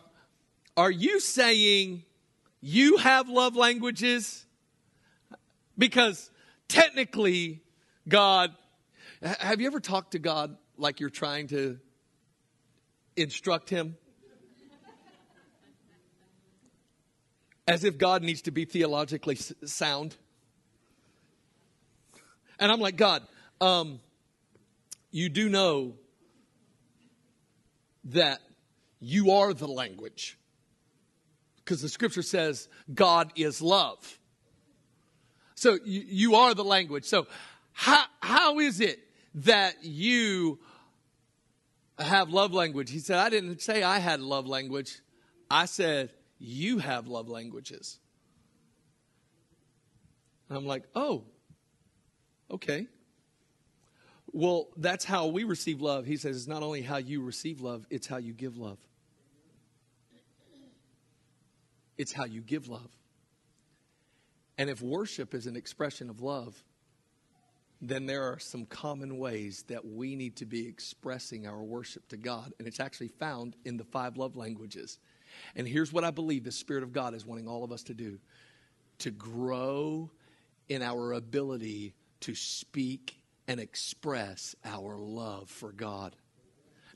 are 0.76 0.90
you 0.90 1.18
saying 1.18 2.04
you 2.60 2.96
have 2.98 3.28
love 3.28 3.56
languages? 3.56 4.46
Because 5.76 6.30
technically, 6.68 7.60
God, 8.08 8.54
have 9.20 9.60
you 9.60 9.66
ever 9.66 9.80
talked 9.80 10.12
to 10.12 10.20
God 10.20 10.56
like 10.78 11.00
you're 11.00 11.10
trying 11.10 11.48
to 11.48 11.80
instruct 13.16 13.68
Him? 13.68 13.96
As 17.66 17.82
if 17.82 17.98
God 17.98 18.22
needs 18.22 18.42
to 18.42 18.52
be 18.52 18.66
theologically 18.66 19.36
sound. 19.64 20.14
And 22.60 22.70
I'm 22.70 22.78
like, 22.78 22.96
God, 22.96 23.22
um, 23.60 23.98
you 25.10 25.28
do 25.28 25.48
know 25.48 25.94
that 28.04 28.40
you 29.04 29.32
are 29.32 29.52
the 29.52 29.68
language. 29.68 30.38
Because 31.56 31.82
the 31.82 31.88
scripture 31.88 32.22
says 32.22 32.68
God 32.92 33.32
is 33.36 33.60
love. 33.60 34.18
So 35.54 35.78
you, 35.84 36.02
you 36.06 36.34
are 36.36 36.54
the 36.54 36.64
language. 36.64 37.04
So 37.04 37.26
how, 37.72 38.04
how 38.20 38.58
is 38.60 38.80
it 38.80 38.98
that 39.36 39.84
you 39.84 40.58
have 41.98 42.30
love 42.30 42.52
language? 42.52 42.90
He 42.90 42.98
said, 42.98 43.18
I 43.18 43.28
didn't 43.28 43.60
say 43.60 43.82
I 43.82 43.98
had 43.98 44.20
love 44.20 44.46
language. 44.46 45.00
I 45.50 45.66
said, 45.66 46.10
you 46.38 46.78
have 46.78 47.06
love 47.06 47.28
languages. 47.28 47.98
And 50.48 50.58
I'm 50.58 50.66
like, 50.66 50.84
oh, 50.94 51.24
okay. 52.50 52.86
Well, 54.32 54.68
that's 54.76 55.04
how 55.04 55.26
we 55.26 55.44
receive 55.44 55.80
love. 55.80 56.06
He 56.06 56.16
says 56.16 56.36
it's 56.36 56.46
not 56.46 56.62
only 56.62 56.82
how 56.82 56.96
you 56.96 57.22
receive 57.22 57.60
love, 57.60 57.86
it's 57.90 58.06
how 58.06 58.16
you 58.16 58.32
give 58.32 58.56
love. 58.56 58.78
It's 61.96 62.12
how 62.12 62.24
you 62.24 62.40
give 62.40 62.68
love. 62.68 62.90
And 64.58 64.70
if 64.70 64.80
worship 64.82 65.34
is 65.34 65.46
an 65.46 65.56
expression 65.56 66.10
of 66.10 66.20
love, 66.20 66.62
then 67.80 68.06
there 68.06 68.22
are 68.24 68.38
some 68.38 68.64
common 68.66 69.18
ways 69.18 69.64
that 69.68 69.84
we 69.84 70.16
need 70.16 70.36
to 70.36 70.46
be 70.46 70.66
expressing 70.66 71.46
our 71.46 71.62
worship 71.62 72.08
to 72.08 72.16
God. 72.16 72.52
And 72.58 72.66
it's 72.66 72.80
actually 72.80 73.08
found 73.08 73.56
in 73.64 73.76
the 73.76 73.84
five 73.84 74.16
love 74.16 74.36
languages. 74.36 74.98
And 75.56 75.66
here's 75.66 75.92
what 75.92 76.04
I 76.04 76.10
believe 76.10 76.44
the 76.44 76.52
Spirit 76.52 76.82
of 76.82 76.92
God 76.92 77.14
is 77.14 77.26
wanting 77.26 77.48
all 77.48 77.64
of 77.64 77.72
us 77.72 77.82
to 77.84 77.94
do 77.94 78.18
to 78.98 79.10
grow 79.10 80.10
in 80.68 80.80
our 80.82 81.12
ability 81.12 81.94
to 82.20 82.34
speak 82.34 83.16
and 83.48 83.60
express 83.60 84.54
our 84.64 84.96
love 84.96 85.50
for 85.50 85.72
God. 85.72 86.16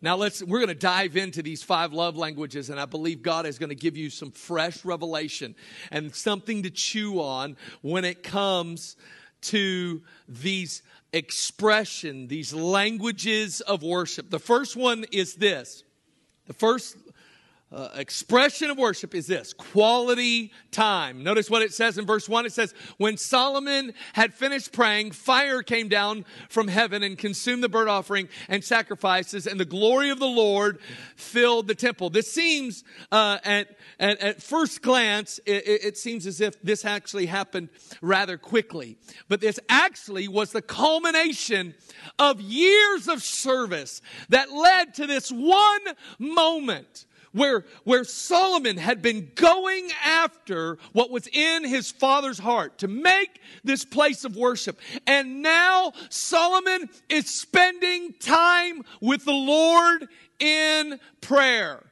Now 0.00 0.17
let's 0.17 0.43
we're 0.43 0.59
going 0.59 0.69
to 0.69 0.75
dive 0.75 1.17
into 1.17 1.43
these 1.43 1.62
five 1.62 1.93
love 1.93 2.17
languages 2.17 2.71
and 2.71 2.78
I 2.78 2.85
believe 2.85 3.23
God 3.23 3.47
is 3.47 3.59
going 3.59 3.71
to 3.71 3.75
give 3.75 3.97
you 3.97 4.11
some 4.11 4.31
fresh 4.31 4.85
revelation 4.85 5.55
and 5.90 6.14
something 6.14 6.62
to 6.62 6.71
chew 6.71 7.21
on 7.21 7.57
when 7.83 8.05
it 8.05 8.23
comes 8.23 8.97
to 9.40 10.02
these 10.28 10.83
expression, 11.12 12.28
these 12.28 12.52
languages 12.52 13.61
of 13.61 13.83
worship. 13.83 14.31
The 14.31 14.38
first 14.38 14.76
one 14.76 15.05
is 15.12 15.35
this. 15.35 15.85
The 16.47 16.55
first 16.55 16.97
uh, 17.71 17.91
expression 17.97 18.71
of 18.71 18.79
worship 18.79 19.15
is 19.15 19.27
this 19.27 19.53
quality 19.53 20.51
time. 20.71 21.23
Notice 21.23 21.51
what 21.51 21.61
it 21.61 21.75
says 21.75 21.99
in 21.99 22.07
verse 22.07 22.27
1. 22.27 22.47
It 22.47 22.53
says, 22.53 22.73
When 22.97 23.19
Solomon 23.19 23.93
had 24.15 24.33
finished 24.33 24.73
praying, 24.73 25.11
fire 25.11 25.63
came 25.63 25.89
down 25.89 26.25
from 26.49 26.69
heaven 26.69 27.03
and 27.03 27.19
consumed 27.19 27.63
the 27.63 27.69
burnt 27.69 27.91
offering 27.91 28.31
and 28.49 28.65
sacrifices, 28.65 29.47
and 29.47 29.61
the 29.61 29.67
glory 29.67 30.09
of 30.09 30.19
the 30.19 30.27
Lord 30.27 30.79
filled 31.17 31.69
the 31.69 31.75
temple. 31.75 32.09
This 32.09 32.33
seems, 32.33 32.85
uh, 33.13 33.39
at, 33.45 33.77
at, 34.01 34.19
at, 34.21 34.43
first 34.43 34.81
glance, 34.81 35.39
it, 35.45 35.65
it 35.67 35.99
seems 35.99 36.27
as 36.27 36.41
if 36.41 36.61
this 36.63 36.87
actually 36.87 37.27
happened 37.27 37.69
rather 38.01 38.39
quickly. 38.39 38.97
But 39.29 39.43
this 39.43 39.61
actually 39.69 40.27
was 40.27 40.53
the 40.53 40.63
culmination 40.63 41.75
of 42.19 42.41
years 42.41 43.09
of 43.09 43.23
service 43.23 44.01
that 44.31 44.51
led 44.51 44.95
to 44.95 45.07
this 45.07 45.31
one 45.31 45.83
moment 46.19 47.05
where, 47.33 47.65
where 47.85 48.05
Solomon 48.05 48.77
had 48.77 49.03
been 49.03 49.31
going 49.35 49.91
after 50.05 50.79
what 50.93 51.11
was 51.11 51.27
in 51.29 51.65
his 51.65 51.91
father's 51.91 52.39
heart 52.39 52.79
to 52.79 52.89
make 52.89 53.41
this 53.65 53.85
place 53.85 54.25
of 54.25 54.37
worship. 54.37 54.79
And 55.07 55.43
now 55.43 55.93
Solomon 56.11 56.89
is 57.09 57.29
spending 57.29 58.15
time 58.15 58.83
with 59.01 59.25
the 59.25 59.33
Lord 59.33 60.09
in 60.39 60.99
prayer. 61.21 61.85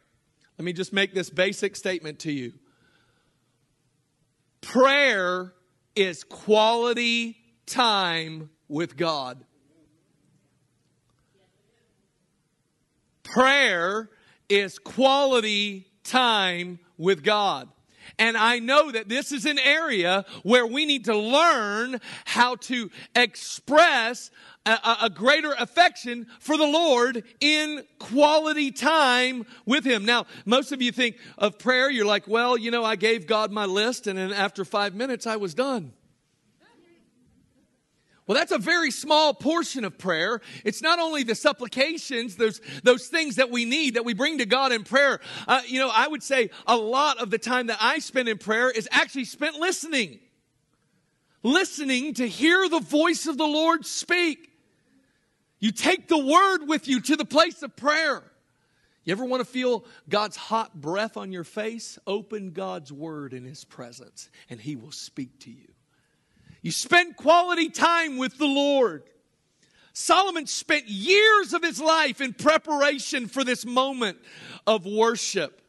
Let 0.59 0.65
me 0.65 0.73
just 0.73 0.93
make 0.93 1.15
this 1.15 1.31
basic 1.31 1.77
statement 1.77 2.21
to 2.21 2.33
you. 2.33 2.53
Prayer 4.63 5.53
is 5.95 6.25
quality 6.25 7.37
time 7.67 8.51
with 8.69 8.97
God. 8.97 9.45
Prayer 13.23 14.09
is 14.49 14.79
quality 14.79 15.87
time 16.05 16.79
with 16.99 17.23
God. 17.23 17.69
And 18.19 18.37
I 18.37 18.61
know 18.61 18.91
that 18.91 19.09
this 19.09 19.33
is 19.33 19.45
an 19.45 19.59
area 19.59 20.25
where 20.43 20.67
we 20.67 20.87
need 20.87 21.07
to 21.07 21.17
learn 21.17 22.01
how 22.25 22.57
to 22.57 22.91
express 23.15 24.31
a, 24.65 24.97
a, 25.03 25.11
greater 25.11 25.53
affection 25.53 26.27
for 26.41 26.57
the 26.57 26.67
Lord 26.67 27.23
in 27.41 27.85
quality 27.99 28.73
time 28.73 29.47
with 29.65 29.85
Him. 29.85 30.05
Now, 30.05 30.27
most 30.45 30.73
of 30.73 30.83
you 30.83 30.93
think 30.93 31.19
of 31.39 31.59
prayer, 31.59 31.91
you're 31.91 32.07
like, 32.07 32.27
well, 32.27 32.57
you 32.57 32.71
know, 32.71 32.85
I 32.85 32.97
gave 32.97 33.27
God 33.27 33.53
my 33.53 33.65
list, 33.65 34.07
and 34.07 34.19
then 34.19 34.33
after 34.33 34.65
five 34.65 34.95
minutes, 34.95 35.27
I 35.27 35.37
was 35.37 35.55
done. 35.55 35.93
Well, 38.27 38.37
that's 38.37 38.53
a 38.53 38.59
very 38.59 38.91
small 38.91 39.35
portion 39.35 39.85
of 39.85 39.99
prayer. 39.99 40.41
It's 40.65 40.83
not 40.83 40.99
only 40.99 41.23
the 41.23 41.37
supplications, 41.37 42.35
those, 42.35 42.61
those 42.83 43.07
things 43.07 43.37
that 43.37 43.51
we 43.51 43.65
need 43.65 43.95
that 43.95 44.05
we 44.05 44.15
bring 44.15 44.39
to 44.39 44.47
God 44.47 44.73
in 44.73 44.83
prayer. 44.83 45.21
Uh, 45.47 45.63
you 45.67 45.79
know, 45.79 45.91
I 45.95 46.09
would 46.09 46.25
say 46.25 46.51
a 46.67 46.77
lot 46.77 47.19
of 47.19 47.31
the 47.31 47.39
time 47.39 47.69
that 47.69 47.79
I 47.81 48.01
spend 48.01 48.29
in 48.29 48.39
prayer 48.39 48.69
is 48.69 48.89
actually 48.91 49.27
spent 49.27 49.57
listening. 49.57 50.19
Listening 51.45 52.15
to 52.15 52.27
hear 52.27 52.69
the 52.69 52.81
voice 52.81 53.29
of 53.29 53.39
the 53.39 53.47
Lord 53.47 53.87
speak. 53.87 54.51
You 55.61 55.71
take 55.71 56.09
the 56.09 56.19
word 56.19 56.67
with 56.67 56.89
you 56.89 57.01
to 57.03 57.17
the 57.17 57.25
place 57.25 57.63
of 57.63 57.77
prayer. 57.77 58.25
You 59.05 59.13
ever 59.13 59.25
want 59.25 59.41
to 59.41 59.45
feel 59.45 59.85
God's 60.09 60.37
hot 60.37 60.81
breath 60.81 61.17
on 61.17 61.31
your 61.31 61.45
face? 61.45 61.97
Open 62.09 62.51
God's 62.51 62.93
word 62.93 63.33
in 63.33 63.45
his 63.45 63.65
presence 63.65 64.29
and 64.51 64.61
he 64.61 64.75
will 64.75 64.91
speak 64.91 65.39
to 65.41 65.51
you. 65.51 65.76
You 66.67 66.73
spend 66.73 67.15
quality 67.15 67.69
time 67.69 68.17
with 68.17 68.39
the 68.39 68.47
Lord. 68.49 69.05
Solomon 69.93 70.49
spent 70.49 70.89
years 70.89 71.53
of 71.53 71.63
his 71.63 71.81
life 71.81 72.21
in 72.21 72.35
preparation 72.35 73.29
for 73.29 73.45
this 73.45 73.65
moment 73.65 74.19
of 74.67 74.85
worship. 74.85 75.63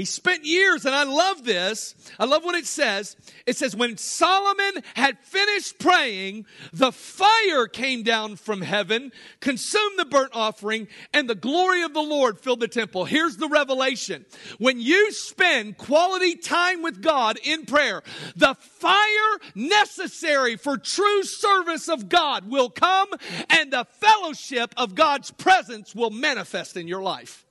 He 0.00 0.06
spent 0.06 0.46
years, 0.46 0.86
and 0.86 0.94
I 0.94 1.02
love 1.02 1.44
this. 1.44 1.94
I 2.18 2.24
love 2.24 2.42
what 2.42 2.54
it 2.54 2.64
says. 2.64 3.18
It 3.44 3.58
says, 3.58 3.76
When 3.76 3.98
Solomon 3.98 4.82
had 4.94 5.18
finished 5.18 5.78
praying, 5.78 6.46
the 6.72 6.90
fire 6.90 7.66
came 7.66 8.02
down 8.02 8.36
from 8.36 8.62
heaven, 8.62 9.12
consumed 9.40 9.98
the 9.98 10.06
burnt 10.06 10.30
offering, 10.32 10.88
and 11.12 11.28
the 11.28 11.34
glory 11.34 11.82
of 11.82 11.92
the 11.92 12.00
Lord 12.00 12.40
filled 12.40 12.60
the 12.60 12.66
temple. 12.66 13.04
Here's 13.04 13.36
the 13.36 13.48
revelation. 13.48 14.24
When 14.56 14.80
you 14.80 15.12
spend 15.12 15.76
quality 15.76 16.34
time 16.34 16.80
with 16.80 17.02
God 17.02 17.38
in 17.44 17.66
prayer, 17.66 18.02
the 18.34 18.54
fire 18.54 19.50
necessary 19.54 20.56
for 20.56 20.78
true 20.78 21.24
service 21.24 21.90
of 21.90 22.08
God 22.08 22.48
will 22.50 22.70
come, 22.70 23.10
and 23.50 23.70
the 23.70 23.86
fellowship 24.00 24.72
of 24.78 24.94
God's 24.94 25.30
presence 25.30 25.94
will 25.94 26.08
manifest 26.08 26.78
in 26.78 26.88
your 26.88 27.02
life. 27.02 27.44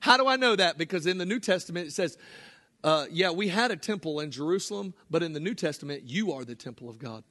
How 0.00 0.16
do 0.16 0.26
I 0.26 0.36
know 0.36 0.56
that? 0.56 0.78
Because 0.78 1.06
in 1.06 1.18
the 1.18 1.26
New 1.26 1.40
Testament 1.40 1.88
it 1.88 1.92
says, 1.92 2.18
uh, 2.82 3.06
yeah, 3.10 3.30
we 3.30 3.48
had 3.48 3.70
a 3.70 3.76
temple 3.76 4.20
in 4.20 4.30
Jerusalem, 4.30 4.94
but 5.10 5.22
in 5.22 5.32
the 5.32 5.40
New 5.40 5.54
Testament, 5.54 6.04
you 6.06 6.32
are 6.32 6.44
the 6.44 6.54
temple 6.54 6.88
of 6.88 6.98
God. 6.98 7.22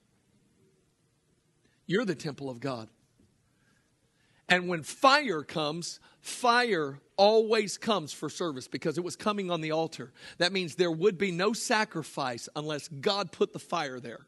You're 1.87 2.05
the 2.05 2.15
temple 2.15 2.49
of 2.49 2.59
God. 2.59 2.87
And 4.47 4.67
when 4.67 4.83
fire 4.83 5.43
comes, 5.43 5.99
fire 6.21 6.99
always 7.17 7.77
comes 7.77 8.13
for 8.13 8.29
service 8.29 8.67
because 8.67 8.97
it 8.97 9.03
was 9.03 9.15
coming 9.15 9.49
on 9.51 9.61
the 9.61 9.71
altar. 9.71 10.11
That 10.37 10.51
means 10.53 10.75
there 10.75 10.91
would 10.91 11.17
be 11.17 11.31
no 11.31 11.53
sacrifice 11.53 12.49
unless 12.55 12.87
God 12.87 13.31
put 13.31 13.53
the 13.53 13.59
fire 13.59 13.99
there. 13.99 14.25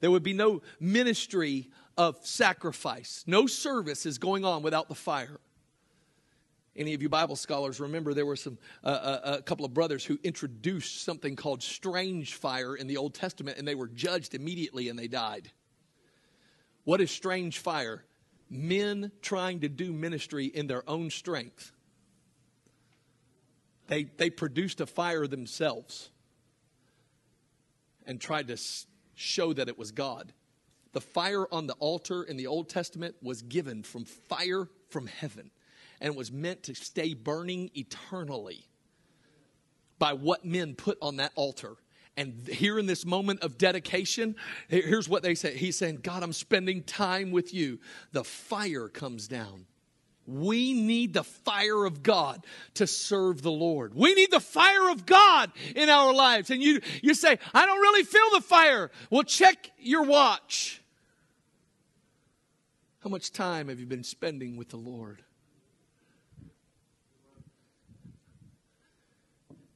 There 0.00 0.10
would 0.10 0.22
be 0.22 0.34
no 0.34 0.62
ministry 0.80 1.70
of 1.96 2.18
sacrifice. 2.26 3.24
No 3.26 3.46
service 3.46 4.04
is 4.06 4.18
going 4.18 4.44
on 4.44 4.62
without 4.62 4.88
the 4.88 4.94
fire. 4.94 5.40
Any 6.76 6.92
of 6.94 7.02
you 7.02 7.08
Bible 7.08 7.36
scholars 7.36 7.78
remember 7.78 8.14
there 8.14 8.26
were 8.26 8.36
some 8.36 8.58
uh, 8.82 8.88
uh, 8.88 9.36
a 9.38 9.42
couple 9.42 9.64
of 9.64 9.72
brothers 9.72 10.04
who 10.04 10.18
introduced 10.24 11.04
something 11.04 11.36
called 11.36 11.62
strange 11.62 12.34
fire 12.34 12.74
in 12.74 12.88
the 12.88 12.96
Old 12.96 13.14
Testament, 13.14 13.58
and 13.58 13.68
they 13.68 13.76
were 13.76 13.86
judged 13.86 14.34
immediately 14.34 14.88
and 14.88 14.98
they 14.98 15.06
died. 15.06 15.50
What 16.82 17.00
is 17.00 17.10
strange 17.10 17.60
fire? 17.60 18.04
Men 18.50 19.12
trying 19.22 19.60
to 19.60 19.68
do 19.68 19.92
ministry 19.92 20.46
in 20.46 20.66
their 20.66 20.88
own 20.88 21.10
strength. 21.10 21.72
They 23.86 24.04
they 24.04 24.30
produced 24.30 24.80
a 24.80 24.86
fire 24.86 25.28
themselves 25.28 26.10
and 28.04 28.20
tried 28.20 28.48
to 28.48 28.56
show 29.14 29.52
that 29.52 29.68
it 29.68 29.78
was 29.78 29.92
God. 29.92 30.32
The 30.92 31.00
fire 31.00 31.46
on 31.52 31.68
the 31.68 31.74
altar 31.74 32.24
in 32.24 32.36
the 32.36 32.48
Old 32.48 32.68
Testament 32.68 33.14
was 33.22 33.42
given 33.42 33.84
from 33.84 34.04
fire 34.04 34.68
from 34.88 35.06
heaven 35.06 35.50
and 36.04 36.14
was 36.14 36.30
meant 36.30 36.62
to 36.64 36.74
stay 36.74 37.14
burning 37.14 37.70
eternally 37.74 38.68
by 39.98 40.12
what 40.12 40.44
men 40.44 40.74
put 40.74 40.98
on 41.00 41.16
that 41.16 41.32
altar. 41.34 41.76
And 42.14 42.46
here 42.46 42.78
in 42.78 42.84
this 42.84 43.06
moment 43.06 43.40
of 43.40 43.56
dedication, 43.56 44.36
here's 44.68 45.08
what 45.08 45.22
they 45.22 45.34
say. 45.34 45.56
He's 45.56 45.78
saying, 45.78 46.00
God, 46.02 46.22
I'm 46.22 46.34
spending 46.34 46.82
time 46.82 47.30
with 47.30 47.54
you. 47.54 47.80
The 48.12 48.22
fire 48.22 48.88
comes 48.88 49.28
down. 49.28 49.64
We 50.26 50.74
need 50.74 51.14
the 51.14 51.24
fire 51.24 51.86
of 51.86 52.02
God 52.02 52.44
to 52.74 52.86
serve 52.86 53.40
the 53.40 53.50
Lord. 53.50 53.94
We 53.94 54.14
need 54.14 54.30
the 54.30 54.40
fire 54.40 54.90
of 54.90 55.06
God 55.06 55.52
in 55.74 55.88
our 55.88 56.12
lives. 56.12 56.50
And 56.50 56.62
you, 56.62 56.82
you 57.02 57.14
say, 57.14 57.38
I 57.54 57.64
don't 57.64 57.80
really 57.80 58.04
feel 58.04 58.30
the 58.34 58.42
fire. 58.42 58.90
Well, 59.08 59.22
check 59.22 59.70
your 59.78 60.02
watch. 60.02 60.82
How 63.02 63.08
much 63.08 63.32
time 63.32 63.68
have 63.68 63.80
you 63.80 63.86
been 63.86 64.04
spending 64.04 64.58
with 64.58 64.68
the 64.68 64.76
Lord? 64.76 65.22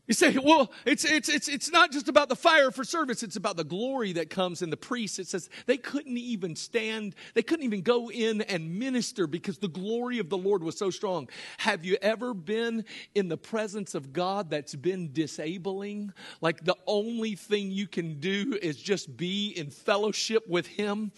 You 0.09 0.15
say, 0.15 0.38
well, 0.43 0.73
it's, 0.87 1.05
it's, 1.05 1.29
it's, 1.29 1.49
it's 1.49 1.71
not 1.71 1.93
just 1.93 2.09
about 2.09 2.31
the 2.31 2.35
fire 2.35 2.71
for 2.71 2.83
service, 2.83 3.23
it's 3.23 3.37
about 3.37 3.59
the 3.59 3.65
glory 3.65 4.15
that 4.15 4.31
comes 4.31 4.62
in 4.62 4.71
the 4.71 4.77
priests. 4.77 5.19
It 5.19 5.29
says 5.29 5.50
they 5.67 5.77
couldn't 5.77 6.17
even 6.17 6.57
stand, 6.57 7.15
they 7.35 7.43
couldn't 7.43 7.67
even 7.67 7.83
go 7.83 8.11
in 8.11 8.41
and 8.41 8.79
minister 8.79 9.27
because 9.27 9.59
the 9.59 9.69
glory 9.69 10.19
of 10.19 10.31
the 10.31 10.38
Lord 10.38 10.62
was 10.62 10.79
so 10.79 10.88
strong. 10.88 11.29
Have 11.59 11.85
you 11.85 11.99
ever 12.00 12.33
been 12.33 12.87
in 13.15 13.29
the 13.29 13.37
presence 13.37 13.95
of 13.95 14.15
God 14.15 14.49
that's 14.49 14.75
been 14.75 15.12
disabling? 15.12 16.15
Like 16.41 16.65
the 16.65 16.77
only 16.87 17.35
thing 17.35 17.71
you 17.71 17.87
can 17.87 18.19
do 18.19 18.59
is 18.62 18.79
just 18.79 19.15
be 19.15 19.50
in 19.50 19.69
fellowship 19.69 20.49
with 20.49 20.67
Him? 20.67 21.12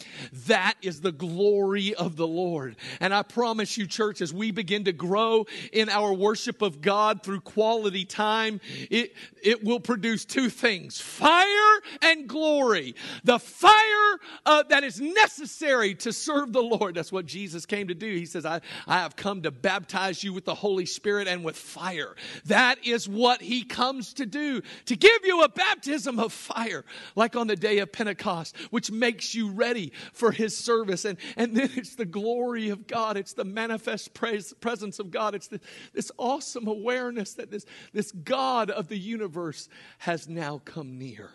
That 0.49 0.75
is 0.83 1.01
the 1.01 1.13
glory 1.13 1.95
of 1.95 2.17
the 2.17 2.27
Lord. 2.27 2.75
And 2.99 3.15
I 3.15 3.23
promise 3.23 3.79
you, 3.79 3.87
church, 3.87 4.21
as 4.21 4.35
we 4.35 4.51
begin 4.51 4.85
to 4.87 4.93
grow 4.93 5.47
in 5.73 5.89
our 5.89 6.13
worship 6.13 6.61
of 6.61 6.81
God 6.81 7.23
through 7.23 7.43
quality 7.43 8.05
time, 8.05 8.61
it, 8.91 9.15
it 9.43 9.65
will 9.65 9.81
produce 9.81 10.25
two 10.25 10.49
things 10.49 11.01
fire 11.01 11.81
and 12.03 12.29
glory. 12.29 12.95
The 13.25 13.39
fire 13.39 14.19
uh, 14.47 14.63
that 14.69 14.85
is 14.85 15.01
necessary 15.01 15.95
to 15.97 16.13
serve 16.13 16.53
the 16.53 16.63
Lord. 16.63 16.95
That's 16.95 17.13
what 17.13 17.27
Jesus 17.27 17.67
came 17.67 17.89
to 17.89 17.95
do. 17.95 18.07
He 18.07 18.27
says, 18.27 18.47
I, 18.47 18.61
I 18.87 18.99
have 18.99 19.17
come 19.17 19.43
to 19.43 19.51
baptize 19.51 20.23
you 20.23 20.33
with 20.33 20.45
the 20.45 20.55
Holy 20.55 20.87
Spirit 20.87 21.29
and 21.29 21.45
with 21.45 21.57
fire. 21.57 22.15
That 22.47 22.85
is 22.87 23.09
what 23.09 23.43
he 23.43 23.65
comes 23.65 24.15
to 24.15 24.27
do, 24.27 24.63
to 24.87 24.97
give 24.97 25.25
you 25.25 25.43
a 25.43 25.49
baptism 25.49 26.19
of 26.19 26.33
fire, 26.33 26.85
like 27.17 27.37
on 27.37 27.47
the 27.47 27.57
day 27.57 27.79
of 27.79 27.93
Pentecost, 27.93 28.57
which 28.71 28.91
makes 28.91 29.35
you 29.35 29.51
ready 29.51 29.93
for 30.13 30.33
his 30.33 30.57
service. 30.57 31.05
And, 31.05 31.19
and 31.37 31.57
then 31.57 31.71
it's 31.75 31.97
the 31.97 32.05
glory 32.05 32.71
of 32.71 32.87
God, 32.87 33.17
it's 33.17 33.33
the 33.33 33.45
manifest 33.45 34.15
praise, 34.15 34.53
presence 34.61 34.99
of 34.99 35.11
God, 35.11 35.35
it's 35.35 35.49
the, 35.49 35.61
this 35.93 36.11
awesome 36.19 36.67
awareness 36.67 37.35
that 37.35 37.51
this, 37.51 37.67
this 37.93 38.13
God 38.13 38.70
of 38.71 38.89
the 38.89 38.99
universe 38.99 39.69
has 39.99 40.29
now 40.29 40.61
come 40.65 40.99
near. 40.99 41.31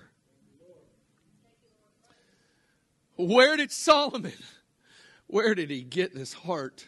Where 3.17 3.55
did 3.55 3.71
Solomon, 3.71 4.33
where 5.27 5.55
did 5.55 5.69
he 5.69 5.81
get 5.81 6.13
this 6.13 6.33
heart? 6.33 6.87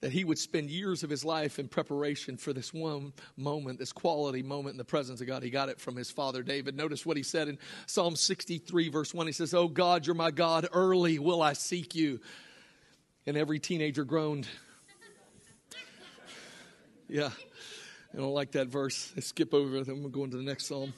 That 0.00 0.12
he 0.12 0.22
would 0.22 0.38
spend 0.38 0.68
years 0.68 1.02
of 1.02 1.08
his 1.08 1.24
life 1.24 1.58
in 1.58 1.66
preparation 1.66 2.36
for 2.36 2.52
this 2.52 2.74
one 2.74 3.14
moment, 3.38 3.78
this 3.78 3.92
quality 3.92 4.42
moment 4.42 4.74
in 4.74 4.78
the 4.78 4.84
presence 4.84 5.22
of 5.22 5.26
God. 5.26 5.42
He 5.42 5.48
got 5.48 5.70
it 5.70 5.80
from 5.80 5.96
his 5.96 6.10
father 6.10 6.42
David. 6.42 6.76
Notice 6.76 7.06
what 7.06 7.16
he 7.16 7.22
said 7.22 7.48
in 7.48 7.58
Psalm 7.86 8.14
63, 8.14 8.90
verse 8.90 9.14
1. 9.14 9.26
He 9.26 9.32
says, 9.32 9.54
Oh 9.54 9.66
God, 9.66 10.06
you're 10.06 10.14
my 10.14 10.30
God. 10.30 10.68
Early 10.72 11.18
will 11.18 11.40
I 11.40 11.54
seek 11.54 11.94
you. 11.94 12.20
And 13.26 13.36
every 13.36 13.58
teenager 13.58 14.04
groaned. 14.04 14.46
Yeah. 17.06 17.30
I 18.14 18.18
don't 18.18 18.32
like 18.32 18.52
that 18.52 18.68
verse. 18.68 19.12
I 19.16 19.20
skip 19.20 19.52
over 19.52 19.76
it. 19.76 19.88
I'm 19.88 20.00
going 20.00 20.02
to 20.04 20.08
go 20.08 20.24
into 20.24 20.36
the 20.36 20.44
next 20.44 20.66
psalm. 20.66 20.92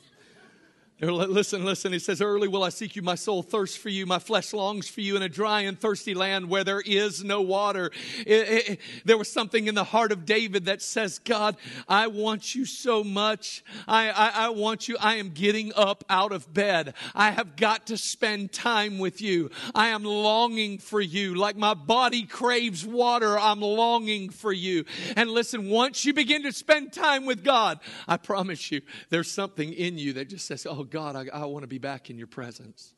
Listen, 0.98 1.66
listen. 1.66 1.92
He 1.92 1.98
says, 1.98 2.22
Early 2.22 2.48
will 2.48 2.62
I 2.64 2.70
seek 2.70 2.96
you. 2.96 3.02
My 3.02 3.16
soul 3.16 3.42
thirsts 3.42 3.76
for 3.76 3.90
you. 3.90 4.06
My 4.06 4.18
flesh 4.18 4.54
longs 4.54 4.88
for 4.88 5.02
you 5.02 5.14
in 5.14 5.22
a 5.22 5.28
dry 5.28 5.60
and 5.62 5.78
thirsty 5.78 6.14
land 6.14 6.48
where 6.48 6.64
there 6.64 6.80
is 6.80 7.22
no 7.22 7.42
water. 7.42 7.90
It, 8.26 8.70
it, 8.70 8.80
there 9.04 9.18
was 9.18 9.30
something 9.30 9.66
in 9.66 9.74
the 9.74 9.84
heart 9.84 10.10
of 10.10 10.24
David 10.24 10.64
that 10.64 10.80
says, 10.80 11.18
God, 11.18 11.58
I 11.86 12.06
want 12.06 12.54
you 12.54 12.64
so 12.64 13.04
much. 13.04 13.62
I, 13.86 14.08
I, 14.08 14.46
I 14.46 14.48
want 14.50 14.88
you. 14.88 14.96
I 14.98 15.16
am 15.16 15.32
getting 15.32 15.70
up 15.76 16.02
out 16.08 16.32
of 16.32 16.54
bed. 16.54 16.94
I 17.14 17.30
have 17.30 17.56
got 17.56 17.88
to 17.88 17.98
spend 17.98 18.52
time 18.52 18.98
with 18.98 19.20
you. 19.20 19.50
I 19.74 19.88
am 19.88 20.02
longing 20.02 20.78
for 20.78 21.02
you. 21.02 21.34
Like 21.34 21.56
my 21.56 21.74
body 21.74 22.22
craves 22.22 22.86
water, 22.86 23.38
I'm 23.38 23.60
longing 23.60 24.30
for 24.30 24.52
you. 24.52 24.86
And 25.14 25.28
listen, 25.30 25.68
once 25.68 26.06
you 26.06 26.14
begin 26.14 26.42
to 26.44 26.52
spend 26.52 26.94
time 26.94 27.26
with 27.26 27.44
God, 27.44 27.80
I 28.08 28.16
promise 28.16 28.72
you, 28.72 28.80
there's 29.10 29.30
something 29.30 29.74
in 29.74 29.98
you 29.98 30.14
that 30.14 30.30
just 30.30 30.46
says, 30.46 30.66
Oh, 30.66 30.85
God, 30.90 31.16
I, 31.16 31.26
I 31.32 31.44
want 31.46 31.62
to 31.62 31.68
be 31.68 31.78
back 31.78 32.10
in 32.10 32.18
your 32.18 32.26
presence. 32.26 32.94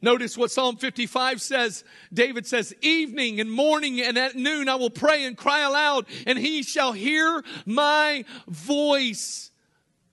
Notice 0.00 0.38
what 0.38 0.50
Psalm 0.50 0.76
55 0.76 1.42
says. 1.42 1.84
David 2.12 2.46
says, 2.46 2.72
Evening 2.82 3.40
and 3.40 3.50
morning 3.50 4.00
and 4.00 4.16
at 4.16 4.36
noon 4.36 4.68
I 4.68 4.76
will 4.76 4.90
pray 4.90 5.24
and 5.24 5.36
cry 5.36 5.60
aloud, 5.60 6.06
and 6.26 6.38
he 6.38 6.62
shall 6.62 6.92
hear 6.92 7.42
my 7.66 8.24
voice. 8.46 9.50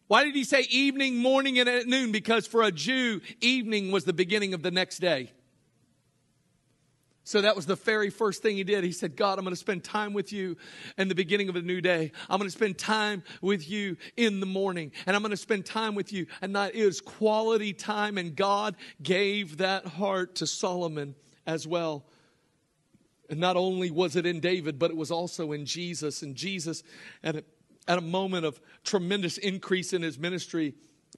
Why 0.07 0.23
did 0.23 0.35
he 0.35 0.43
say 0.43 0.61
evening, 0.69 1.17
morning, 1.17 1.59
and 1.59 1.69
at 1.69 1.87
noon? 1.87 2.11
Because 2.11 2.47
for 2.47 2.63
a 2.63 2.71
Jew, 2.71 3.21
evening 3.41 3.91
was 3.91 4.05
the 4.05 4.13
beginning 4.13 4.53
of 4.53 4.61
the 4.61 4.71
next 4.71 4.99
day. 4.99 5.31
So 7.25 7.41
that 7.41 7.55
was 7.55 7.65
the 7.65 7.75
very 7.75 8.11
first 8.11 8.43
thing 8.43 8.55
he 8.55 8.63
did. 8.63 8.83
He 8.83 8.91
said, 8.91 9.15
God, 9.15 9.39
I'm 9.39 9.45
going 9.45 9.55
to 9.55 9.59
spend 9.59 9.83
time 9.83 10.13
with 10.13 10.31
you 10.31 10.57
in 10.95 11.07
the 11.07 11.15
beginning 11.15 11.49
of 11.49 11.55
a 11.55 11.61
new 11.61 11.81
day. 11.81 12.11
I'm 12.29 12.37
going 12.37 12.47
to 12.47 12.55
spend 12.55 12.77
time 12.77 13.23
with 13.41 13.67
you 13.67 13.97
in 14.15 14.39
the 14.39 14.45
morning. 14.45 14.91
And 15.07 15.15
I'm 15.15 15.23
going 15.23 15.31
to 15.31 15.37
spend 15.37 15.65
time 15.65 15.95
with 15.95 16.13
you 16.13 16.27
at 16.39 16.51
night. 16.51 16.75
It 16.75 16.85
was 16.85 17.01
quality 17.01 17.73
time. 17.73 18.19
And 18.19 18.35
God 18.35 18.75
gave 19.01 19.57
that 19.57 19.87
heart 19.87 20.35
to 20.35 20.45
Solomon 20.45 21.15
as 21.47 21.65
well. 21.65 22.05
And 23.27 23.39
not 23.39 23.57
only 23.57 23.89
was 23.89 24.15
it 24.15 24.27
in 24.27 24.39
David, 24.39 24.77
but 24.77 24.91
it 24.91 24.97
was 24.97 25.09
also 25.09 25.51
in 25.51 25.65
Jesus. 25.65 26.21
And 26.21 26.35
Jesus, 26.35 26.83
at 27.23 27.37
a, 27.37 27.43
at 27.87 27.97
a 27.97 28.01
moment 28.01 28.45
of 28.45 28.61
tremendous 28.83 29.39
increase 29.39 29.93
in 29.93 30.03
his 30.03 30.19
ministry, 30.19 30.75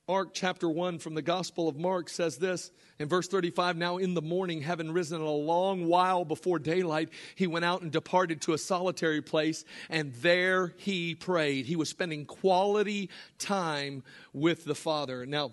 Mark 0.08 0.34
chapter 0.34 0.70
1 0.70 1.00
from 1.00 1.16
the 1.16 1.22
Gospel 1.22 1.68
of 1.68 1.78
Mark 1.78 2.10
says 2.10 2.38
this 2.38 2.72
in 3.00 3.08
verse 3.08 3.28
35 3.28 3.78
Now 3.78 3.98
in 3.98 4.14
the 4.14 4.22
morning, 4.22 4.62
having 4.62 4.92
risen 4.92 5.22
a 5.22 5.30
long 5.30 5.88
while 5.88 6.26
before 6.26 6.60
daylight, 6.60 7.10
he 7.36 7.48
went 7.48 7.66
out 7.66 7.82
and 7.82 7.92
departed 7.92 8.42
to 8.42 8.54
a 8.54 8.58
solitary 8.58 9.22
place, 9.22 9.64
and 9.90 10.14
there 10.16 10.74
he 10.78 11.16
prayed. 11.16 11.66
He 11.66 11.76
was 11.76 11.90
spending 11.90 12.26
quality 12.26 13.10
time 13.40 14.04
with 14.34 14.66
the 14.66 14.76
Father. 14.76 15.26
Now, 15.26 15.52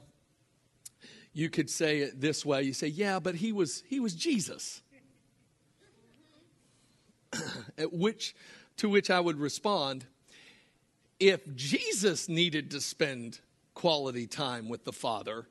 you 1.33 1.50
could 1.50 1.70
say 1.70 1.98
it 1.98 2.20
this 2.20 2.44
way 2.44 2.62
you 2.62 2.72
say, 2.72 2.88
Yeah, 2.88 3.20
but 3.20 3.37
he 3.37 3.52
was, 3.52 3.83
he 3.88 4.00
was 4.00 4.14
Jesus. 4.14 4.83
At 7.78 7.92
which, 7.92 8.35
to 8.78 8.88
which 8.88 9.11
I 9.11 9.20
would 9.20 9.38
respond, 9.38 10.07
if 11.20 11.54
Jesus 11.54 12.28
needed 12.28 12.70
to 12.72 12.80
spend 12.80 13.40
quality 13.74 14.26
time 14.26 14.68
with 14.68 14.84
the 14.84 14.92
Father. 14.92 15.46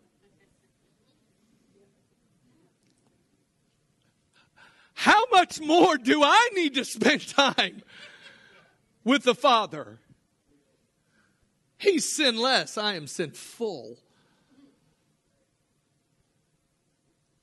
How 4.94 5.26
much 5.32 5.60
more 5.60 5.98
do 5.98 6.24
I 6.24 6.50
need 6.54 6.76
to 6.76 6.86
spend 6.86 7.28
time 7.28 7.84
with 9.04 9.24
the 9.24 9.36
Father? 9.36 10.00
He's 11.78 12.16
sinless, 12.16 12.78
I 12.78 12.96
am 12.96 13.08
sinful. 13.08 13.98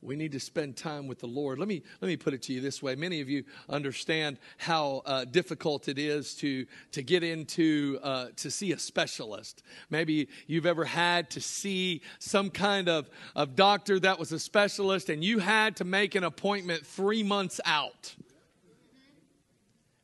We 0.03 0.17
need 0.17 0.33
to 0.33 0.41
spend 0.41 0.77
time 0.77 1.07
with 1.07 1.19
the 1.19 1.27
Lord. 1.27 1.59
Let 1.59 1.69
me 1.69 1.83
let 2.01 2.09
me 2.09 2.17
put 2.17 2.33
it 2.33 2.43
to 2.43 2.53
you 2.53 2.61
this 2.61 2.83
way. 2.83 2.95
Many 2.95 3.21
of 3.21 3.29
you 3.29 3.45
understand 3.69 4.39
how 4.57 5.03
uh, 5.05 5.25
difficult 5.27 5.89
it 5.89 5.99
is 5.99 6.35
to 6.37 6.67
to 6.93 7.03
get 7.03 7.23
into 7.23 7.99
uh, 8.03 8.29
to 8.37 8.51
see 8.51 8.73
a 8.73 8.79
specialist. 8.79 9.63
Maybe 9.91 10.29
you've 10.47 10.67
ever 10.67 10.85
had 10.85 11.31
to 11.31 11.41
see 11.41 12.01
some 12.19 12.51
kind 12.51 12.89
of 12.89 13.11
of 13.37 13.57
doctor 13.57 14.01
that 14.01 14.19
was 14.19 14.33
a 14.33 14.39
specialist, 14.39 15.11
and 15.11 15.23
you 15.23 15.39
had 15.39 15.77
to 15.77 15.85
make 15.85 16.15
an 16.15 16.25
appointment 16.25 16.87
three 16.87 17.23
months 17.23 17.61
out, 17.67 18.15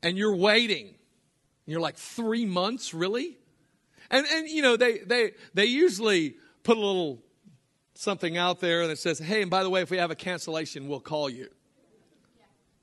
and 0.02 0.18
you're 0.18 0.36
waiting. 0.36 0.94
You're 1.64 1.80
like 1.80 1.96
three 1.96 2.44
months, 2.44 2.92
really? 2.92 3.38
And 4.10 4.26
and 4.26 4.48
you 4.48 4.60
know 4.60 4.76
they 4.76 4.98
they 4.98 5.32
they 5.54 5.64
usually 5.64 6.36
put 6.64 6.76
a 6.76 6.80
little 6.80 7.22
something 7.98 8.36
out 8.36 8.60
there 8.60 8.86
that 8.86 8.98
says, 8.98 9.18
hey, 9.18 9.42
and 9.42 9.50
by 9.50 9.62
the 9.62 9.70
way, 9.70 9.82
if 9.82 9.90
we 9.90 9.98
have 9.98 10.10
a 10.10 10.16
cancellation, 10.16 10.88
we'll 10.88 11.00
call 11.00 11.28
you. 11.28 11.48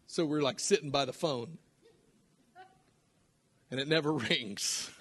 So 0.08 0.26
we're 0.26 0.42
like 0.42 0.60
sitting 0.60 0.90
by 0.90 1.06
the 1.06 1.14
phone, 1.14 1.58
and 3.72 3.80
it 3.80 3.88
never 3.88 4.14
rings. 4.30 4.92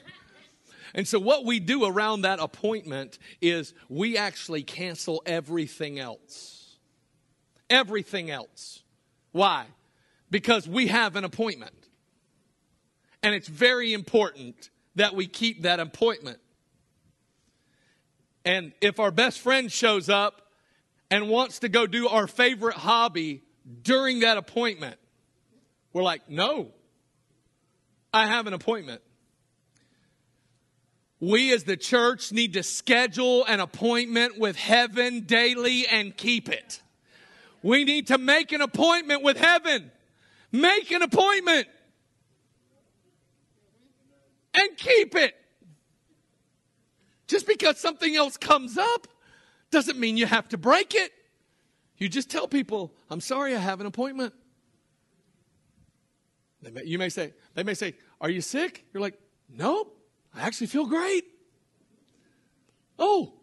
And 0.94 1.09
so, 1.09 1.18
what 1.18 1.44
we 1.44 1.59
do 1.59 1.85
around 1.85 2.22
that 2.22 2.38
appointment 2.38 3.18
is 3.40 3.75
we 3.88 4.18
actually 4.18 4.62
cancel 4.62 5.22
everything 5.25 5.98
else. 5.98 6.77
Everything 7.70 8.31
else. 8.31 8.83
Why? 9.33 9.66
Because 10.31 10.68
we 10.68 10.88
have 10.88 11.16
an 11.16 11.25
appointment. 11.25 11.88
And 13.22 13.35
it's 13.35 13.48
very 13.48 13.92
important 13.92 14.70
that 14.96 15.14
we 15.14 15.27
keep 15.27 15.62
that 15.62 15.81
appointment. 15.81 16.38
And 18.44 18.72
if 18.81 18.98
our 18.98 19.11
best 19.11 19.38
friend 19.38 19.70
shows 19.70 20.09
up 20.09 20.42
and 21.11 21.28
wants 21.28 21.61
to 21.61 21.68
go 21.68 21.87
do 21.87 22.09
our 22.09 22.26
favorite 22.26 22.76
hobby 22.76 23.42
during 23.83 24.20
that 24.20 24.37
appointment, 24.37 24.96
we're 25.92 26.02
like, 26.02 26.28
no, 26.28 26.68
I 28.12 28.26
have 28.26 28.46
an 28.46 28.52
appointment. 28.52 29.00
We 31.20 31.52
as 31.52 31.62
the 31.64 31.76
church 31.76 32.33
need 32.33 32.55
to 32.55 32.64
schedule 32.64 33.44
an 33.44 33.61
appointment 33.61 34.38
with 34.38 34.57
heaven 34.57 35.20
daily 35.20 35.87
and 35.87 36.16
keep 36.16 36.48
it. 36.48 36.83
We 37.62 37.85
need 37.85 38.09
to 38.09 38.18
make 38.18 38.50
an 38.50 38.61
appointment 38.61 39.22
with 39.22 39.37
heaven. 39.37 39.92
Make 40.50 40.90
an 40.90 41.02
appointment 41.02 41.68
and 44.55 44.76
keep 44.76 45.14
it. 45.14 45.35
Just 47.26 47.46
because 47.46 47.78
something 47.78 48.14
else 48.14 48.37
comes 48.37 48.76
up 48.76 49.06
doesn't 49.70 49.98
mean 49.98 50.16
you 50.16 50.26
have 50.26 50.48
to 50.50 50.58
break 50.58 50.94
it. 50.94 51.12
You 51.96 52.08
just 52.08 52.30
tell 52.30 52.48
people, 52.48 52.92
I'm 53.11 53.20
sorry, 53.20 53.54
I 53.54 53.58
have 53.58 53.80
an 53.80 53.87
appointment. 53.87 54.35
May, 56.62 56.85
you 56.85 56.98
may 56.98 57.08
say, 57.08 57.32
they 57.54 57.62
may 57.62 57.74
say, 57.74 57.94
Are 58.20 58.30
you 58.30 58.40
sick? 58.40 58.85
You're 58.92 59.00
like, 59.00 59.18
Nope, 59.48 59.96
I 60.35 60.42
actually 60.42 60.68
feel 60.68 60.87
great. 60.87 61.24
Oh, 62.98 63.35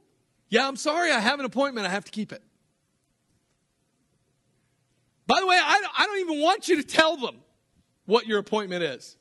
yeah, 0.50 0.68
I'm 0.68 0.78
sorry, 0.78 1.12
I 1.12 1.20
have 1.20 1.40
an 1.40 1.46
appointment, 1.46 1.86
I 1.86 1.90
have 1.90 2.06
to 2.06 2.12
keep 2.12 2.32
it. 2.32 2.42
By 5.28 5.40
the 5.40 5.48
way, 5.48 5.58
I, 5.62 5.84
I 5.98 6.06
don't 6.06 6.20
even 6.20 6.42
want 6.42 6.68
you 6.68 6.78
to 6.78 6.84
tell 6.84 7.18
them 7.18 7.36
what 8.06 8.26
your 8.26 8.40
appointment 8.40 8.84
is. 8.84 9.16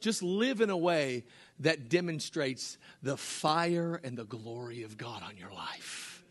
Just 0.00 0.22
live 0.22 0.60
in 0.60 0.70
a 0.70 0.76
way 0.76 1.24
that 1.60 1.88
demonstrates 1.88 2.78
the 3.02 3.16
fire 3.16 4.00
and 4.02 4.16
the 4.16 4.24
glory 4.24 4.82
of 4.82 4.96
God 4.96 5.22
on 5.22 5.36
your 5.36 5.52
life. 5.52 6.22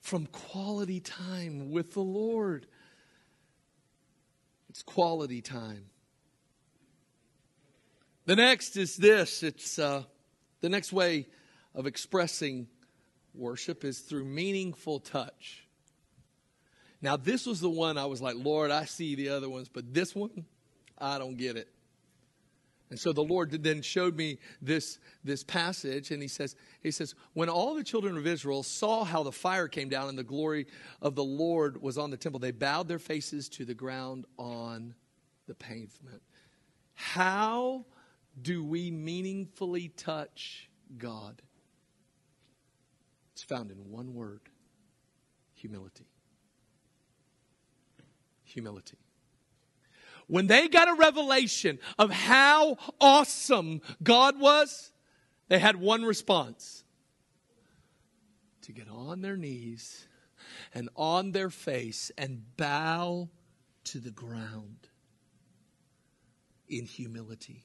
From 0.00 0.26
quality 0.26 1.00
time 1.00 1.70
with 1.70 1.94
the 1.94 2.02
Lord. 2.02 2.66
It's 4.68 4.82
quality 4.82 5.42
time. 5.42 5.86
The 8.26 8.36
next 8.36 8.76
is 8.76 8.96
this 8.96 9.42
it's 9.42 9.78
uh, 9.78 10.04
the 10.60 10.68
next 10.68 10.92
way 10.92 11.26
of 11.74 11.86
expressing 11.86 12.68
worship 13.34 13.84
is 13.84 14.00
through 14.00 14.24
meaningful 14.24 15.00
touch. 15.00 15.66
Now, 17.02 17.16
this 17.16 17.46
was 17.46 17.60
the 17.60 17.70
one 17.70 17.96
I 17.96 18.06
was 18.06 18.20
like, 18.20 18.36
Lord, 18.36 18.70
I 18.70 18.84
see 18.84 19.14
the 19.14 19.30
other 19.30 19.48
ones, 19.48 19.68
but 19.68 19.94
this 19.94 20.14
one, 20.14 20.44
I 20.98 21.18
don't 21.18 21.36
get 21.36 21.56
it. 21.56 21.68
And 22.90 22.98
so 22.98 23.12
the 23.12 23.22
Lord 23.22 23.50
then 23.62 23.82
showed 23.82 24.16
me 24.16 24.38
this, 24.60 24.98
this 25.22 25.44
passage, 25.44 26.10
and 26.10 26.20
he 26.20 26.26
says, 26.26 26.56
he 26.82 26.90
says, 26.90 27.14
When 27.34 27.48
all 27.48 27.74
the 27.76 27.84
children 27.84 28.16
of 28.16 28.26
Israel 28.26 28.64
saw 28.64 29.04
how 29.04 29.22
the 29.22 29.30
fire 29.30 29.68
came 29.68 29.88
down 29.88 30.08
and 30.08 30.18
the 30.18 30.24
glory 30.24 30.66
of 31.00 31.14
the 31.14 31.24
Lord 31.24 31.80
was 31.80 31.96
on 31.96 32.10
the 32.10 32.16
temple, 32.16 32.40
they 32.40 32.50
bowed 32.50 32.88
their 32.88 32.98
faces 32.98 33.48
to 33.50 33.64
the 33.64 33.74
ground 33.74 34.26
on 34.38 34.94
the 35.46 35.54
pavement. 35.54 36.22
How 36.94 37.86
do 38.42 38.64
we 38.64 38.90
meaningfully 38.90 39.88
touch 39.90 40.68
God? 40.98 41.42
It's 43.32 43.44
found 43.44 43.70
in 43.70 43.78
one 43.88 44.14
word 44.14 44.40
humility. 45.54 46.06
Humility 48.42 48.98
when 50.30 50.46
they 50.46 50.68
got 50.68 50.88
a 50.88 50.94
revelation 50.94 51.78
of 51.98 52.10
how 52.10 52.76
awesome 53.00 53.82
God 54.02 54.38
was, 54.38 54.92
they 55.48 55.58
had 55.58 55.76
one 55.76 56.04
response 56.04 56.84
to 58.62 58.72
get 58.72 58.88
on 58.88 59.22
their 59.22 59.36
knees 59.36 60.06
and 60.72 60.88
on 60.94 61.32
their 61.32 61.50
face 61.50 62.12
and 62.16 62.42
bow 62.56 63.28
to 63.84 63.98
the 63.98 64.12
ground 64.12 64.88
in 66.68 66.84
humility. 66.84 67.64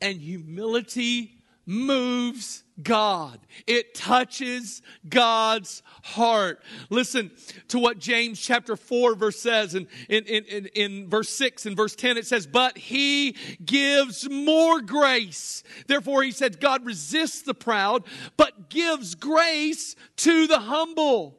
And 0.00 0.18
humility 0.20 1.37
moves 1.68 2.64
God. 2.82 3.38
It 3.66 3.94
touches 3.94 4.80
God's 5.06 5.82
heart. 6.02 6.62
Listen 6.88 7.30
to 7.68 7.78
what 7.78 7.98
James 7.98 8.40
chapter 8.40 8.74
4 8.74 9.14
verse 9.14 9.38
says 9.38 9.74
and 9.74 9.86
in, 10.08 10.24
in, 10.24 10.44
in, 10.46 10.66
in, 10.74 11.10
verse 11.10 11.28
6 11.28 11.66
and 11.66 11.76
verse 11.76 11.94
10 11.94 12.16
it 12.16 12.26
says, 12.26 12.46
But 12.46 12.78
he 12.78 13.36
gives 13.62 14.28
more 14.30 14.80
grace. 14.80 15.62
Therefore 15.86 16.22
he 16.22 16.30
said, 16.30 16.58
God 16.58 16.86
resists 16.86 17.42
the 17.42 17.54
proud, 17.54 18.04
but 18.38 18.70
gives 18.70 19.14
grace 19.14 19.94
to 20.16 20.46
the 20.46 20.60
humble. 20.60 21.36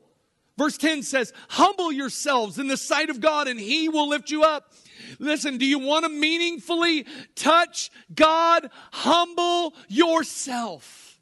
Verse 0.59 0.77
10 0.77 1.01
says, 1.01 1.33
Humble 1.47 1.91
yourselves 1.91 2.59
in 2.59 2.67
the 2.67 2.77
sight 2.77 3.09
of 3.09 3.19
God 3.19 3.47
and 3.47 3.59
he 3.59 3.89
will 3.89 4.09
lift 4.09 4.29
you 4.29 4.43
up. 4.43 4.73
Listen, 5.17 5.57
do 5.57 5.65
you 5.65 5.79
want 5.79 6.05
to 6.05 6.09
meaningfully 6.09 7.05
touch 7.35 7.89
God? 8.13 8.69
Humble 8.91 9.73
yourself. 9.87 11.19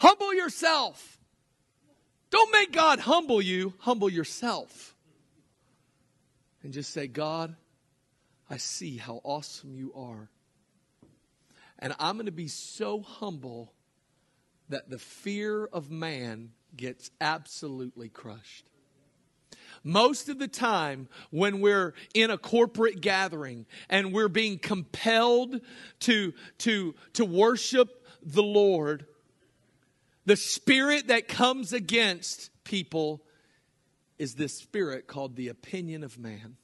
Humble 0.00 0.34
yourself. 0.34 1.18
Don't 2.30 2.52
make 2.52 2.72
God 2.72 3.00
humble 3.00 3.40
you, 3.40 3.74
humble 3.78 4.10
yourself. 4.10 4.94
And 6.62 6.72
just 6.72 6.92
say, 6.92 7.06
God, 7.06 7.56
I 8.50 8.58
see 8.58 8.96
how 8.96 9.20
awesome 9.24 9.74
you 9.74 9.92
are. 9.94 10.28
And 11.78 11.94
I'm 11.98 12.16
going 12.16 12.26
to 12.26 12.32
be 12.32 12.48
so 12.48 13.00
humble 13.00 13.72
that 14.68 14.90
the 14.90 14.98
fear 14.98 15.64
of 15.66 15.90
man 15.90 16.50
gets 16.76 17.10
absolutely 17.20 18.08
crushed. 18.08 18.68
Most 19.88 20.28
of 20.28 20.38
the 20.38 20.48
time, 20.48 21.08
when 21.30 21.62
we're 21.62 21.94
in 22.12 22.30
a 22.30 22.36
corporate 22.36 23.00
gathering 23.00 23.64
and 23.88 24.12
we're 24.12 24.28
being 24.28 24.58
compelled 24.58 25.62
to, 26.00 26.34
to, 26.58 26.94
to 27.14 27.24
worship 27.24 28.06
the 28.22 28.42
Lord, 28.42 29.06
the 30.26 30.36
spirit 30.36 31.08
that 31.08 31.26
comes 31.26 31.72
against 31.72 32.50
people 32.64 33.22
is 34.18 34.34
this 34.34 34.58
spirit 34.58 35.06
called 35.06 35.36
the 35.36 35.48
opinion 35.48 36.04
of 36.04 36.18
man. 36.18 36.58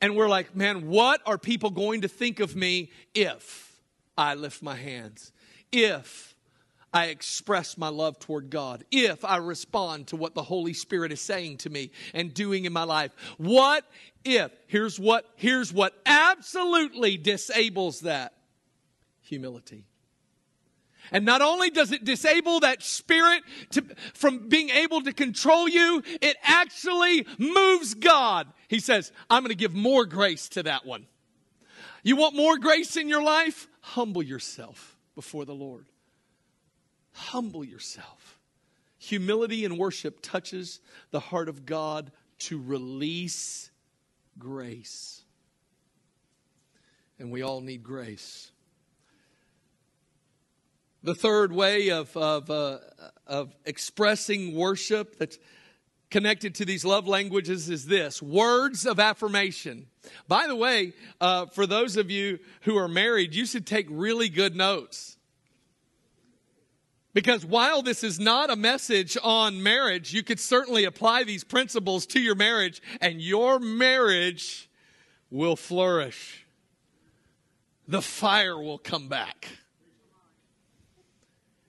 And 0.00 0.14
we're 0.14 0.28
like, 0.28 0.54
man, 0.54 0.86
what 0.86 1.20
are 1.26 1.36
people 1.36 1.70
going 1.70 2.02
to 2.02 2.08
think 2.08 2.38
of 2.38 2.54
me 2.54 2.90
if 3.12 3.80
I 4.16 4.36
lift 4.36 4.62
my 4.62 4.76
hands? 4.76 5.32
If 5.72 6.35
I 6.96 7.08
express 7.08 7.76
my 7.76 7.88
love 7.88 8.18
toward 8.18 8.48
God, 8.48 8.82
if 8.90 9.22
I 9.22 9.36
respond 9.36 10.06
to 10.06 10.16
what 10.16 10.34
the 10.34 10.42
Holy 10.42 10.72
Spirit 10.72 11.12
is 11.12 11.20
saying 11.20 11.58
to 11.58 11.68
me 11.68 11.90
and 12.14 12.32
doing 12.32 12.64
in 12.64 12.72
my 12.72 12.84
life. 12.84 13.10
What 13.36 13.84
if? 14.24 14.50
Here's 14.66 14.98
what, 14.98 15.26
here's 15.36 15.74
what 15.74 15.92
absolutely 16.06 17.18
disables 17.18 18.00
that 18.00 18.32
humility. 19.20 19.84
And 21.12 21.26
not 21.26 21.42
only 21.42 21.68
does 21.68 21.92
it 21.92 22.02
disable 22.02 22.60
that 22.60 22.82
spirit 22.82 23.42
to, 23.72 23.84
from 24.14 24.48
being 24.48 24.70
able 24.70 25.02
to 25.02 25.12
control 25.12 25.68
you, 25.68 26.02
it 26.22 26.38
actually 26.42 27.26
moves 27.36 27.92
God. 27.92 28.46
He 28.68 28.80
says, 28.80 29.12
I'm 29.28 29.42
going 29.42 29.50
to 29.50 29.54
give 29.54 29.74
more 29.74 30.06
grace 30.06 30.48
to 30.48 30.62
that 30.62 30.86
one. 30.86 31.04
You 32.02 32.16
want 32.16 32.34
more 32.34 32.56
grace 32.56 32.96
in 32.96 33.06
your 33.06 33.22
life? 33.22 33.68
Humble 33.82 34.22
yourself 34.22 34.96
before 35.14 35.44
the 35.44 35.54
Lord. 35.54 35.84
Humble 37.16 37.64
yourself. 37.64 38.38
Humility 38.98 39.64
and 39.64 39.78
worship 39.78 40.20
touches 40.20 40.80
the 41.12 41.20
heart 41.20 41.48
of 41.48 41.64
God 41.64 42.12
to 42.40 42.60
release 42.60 43.70
grace. 44.38 45.22
And 47.18 47.32
we 47.32 47.40
all 47.40 47.62
need 47.62 47.82
grace. 47.82 48.50
The 51.02 51.14
third 51.14 51.52
way 51.52 51.88
of, 51.90 52.14
of, 52.16 52.50
uh, 52.50 52.78
of 53.26 53.54
expressing 53.64 54.54
worship 54.54 55.18
that's 55.18 55.38
connected 56.10 56.54
to 56.56 56.66
these 56.66 56.84
love 56.84 57.08
languages 57.08 57.70
is 57.70 57.86
this 57.86 58.20
words 58.20 58.84
of 58.84 59.00
affirmation. 59.00 59.86
By 60.28 60.46
the 60.48 60.56
way, 60.56 60.92
uh, 61.18 61.46
for 61.46 61.66
those 61.66 61.96
of 61.96 62.10
you 62.10 62.40
who 62.62 62.76
are 62.76 62.88
married, 62.88 63.34
you 63.34 63.46
should 63.46 63.66
take 63.66 63.86
really 63.88 64.28
good 64.28 64.54
notes. 64.54 65.15
Because 67.16 67.46
while 67.46 67.80
this 67.80 68.04
is 68.04 68.20
not 68.20 68.50
a 68.50 68.56
message 68.56 69.16
on 69.22 69.62
marriage, 69.62 70.12
you 70.12 70.22
could 70.22 70.38
certainly 70.38 70.84
apply 70.84 71.24
these 71.24 71.44
principles 71.44 72.04
to 72.08 72.20
your 72.20 72.34
marriage, 72.34 72.82
and 73.00 73.22
your 73.22 73.58
marriage 73.58 74.68
will 75.30 75.56
flourish. 75.56 76.44
The 77.88 78.02
fire 78.02 78.60
will 78.60 78.76
come 78.76 79.08
back. 79.08 79.48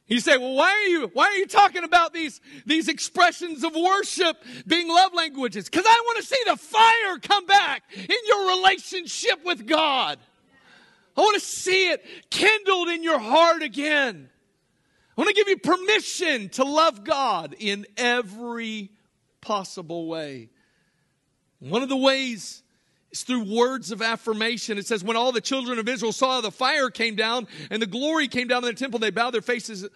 You 0.08 0.20
say, 0.20 0.38
well, 0.38 0.54
why 0.54 0.70
are 0.70 0.90
you, 0.90 1.12
why 1.14 1.28
are 1.28 1.38
you 1.38 1.48
talking 1.48 1.86
about 1.86 2.12
these, 2.12 2.42
these 2.66 2.90
expressions 2.90 3.64
of 3.64 3.74
worship 3.74 4.44
being 4.68 4.90
love 4.90 5.14
languages? 5.14 5.70
Because 5.70 5.86
I 5.88 6.02
want 6.08 6.18
to 6.18 6.26
see 6.26 6.44
the 6.46 6.58
fire 6.58 7.20
come 7.22 7.46
back 7.46 7.84
in 7.96 8.18
your 8.28 8.50
relationship 8.58 9.46
with 9.46 9.66
God. 9.66 10.20
I 11.16 11.22
want 11.22 11.36
to 11.36 11.48
see 11.48 11.90
it 11.90 12.04
kindled 12.30 12.90
in 12.90 13.02
your 13.02 13.20
heart 13.20 13.64
again. 13.64 14.30
I 15.18 15.22
want 15.22 15.36
to 15.36 15.44
give 15.44 15.50
you 15.50 15.58
permission 15.58 16.50
to 16.50 16.64
love 16.64 17.04
God 17.04 17.56
in 17.58 17.88
every 17.98 18.92
possible 19.42 20.08
way. 20.08 20.50
One 21.60 21.82
of 21.82 21.90
the 21.90 21.98
ways 21.98 22.62
is 23.12 23.24
through 23.24 23.52
words 23.52 23.92
of 23.92 24.04
affirmation. 24.04 24.78
It 24.78 24.86
says, 24.86 25.04
when 25.04 25.18
all 25.18 25.32
the 25.32 25.42
children 25.42 25.80
of 25.80 25.90
Israel 25.90 26.12
saw 26.12 26.42
the 26.42 26.52
fire 26.52 26.92
came 26.92 27.16
down 27.16 27.48
and 27.72 27.82
the 27.82 27.88
glory 27.88 28.28
came 28.28 28.48
down 28.48 28.64
in 28.64 28.70
the 28.70 28.80
temple, 28.80 29.00
they 29.00 29.10
bowed 29.10 29.34
their 29.34 29.42
faces 29.42 29.88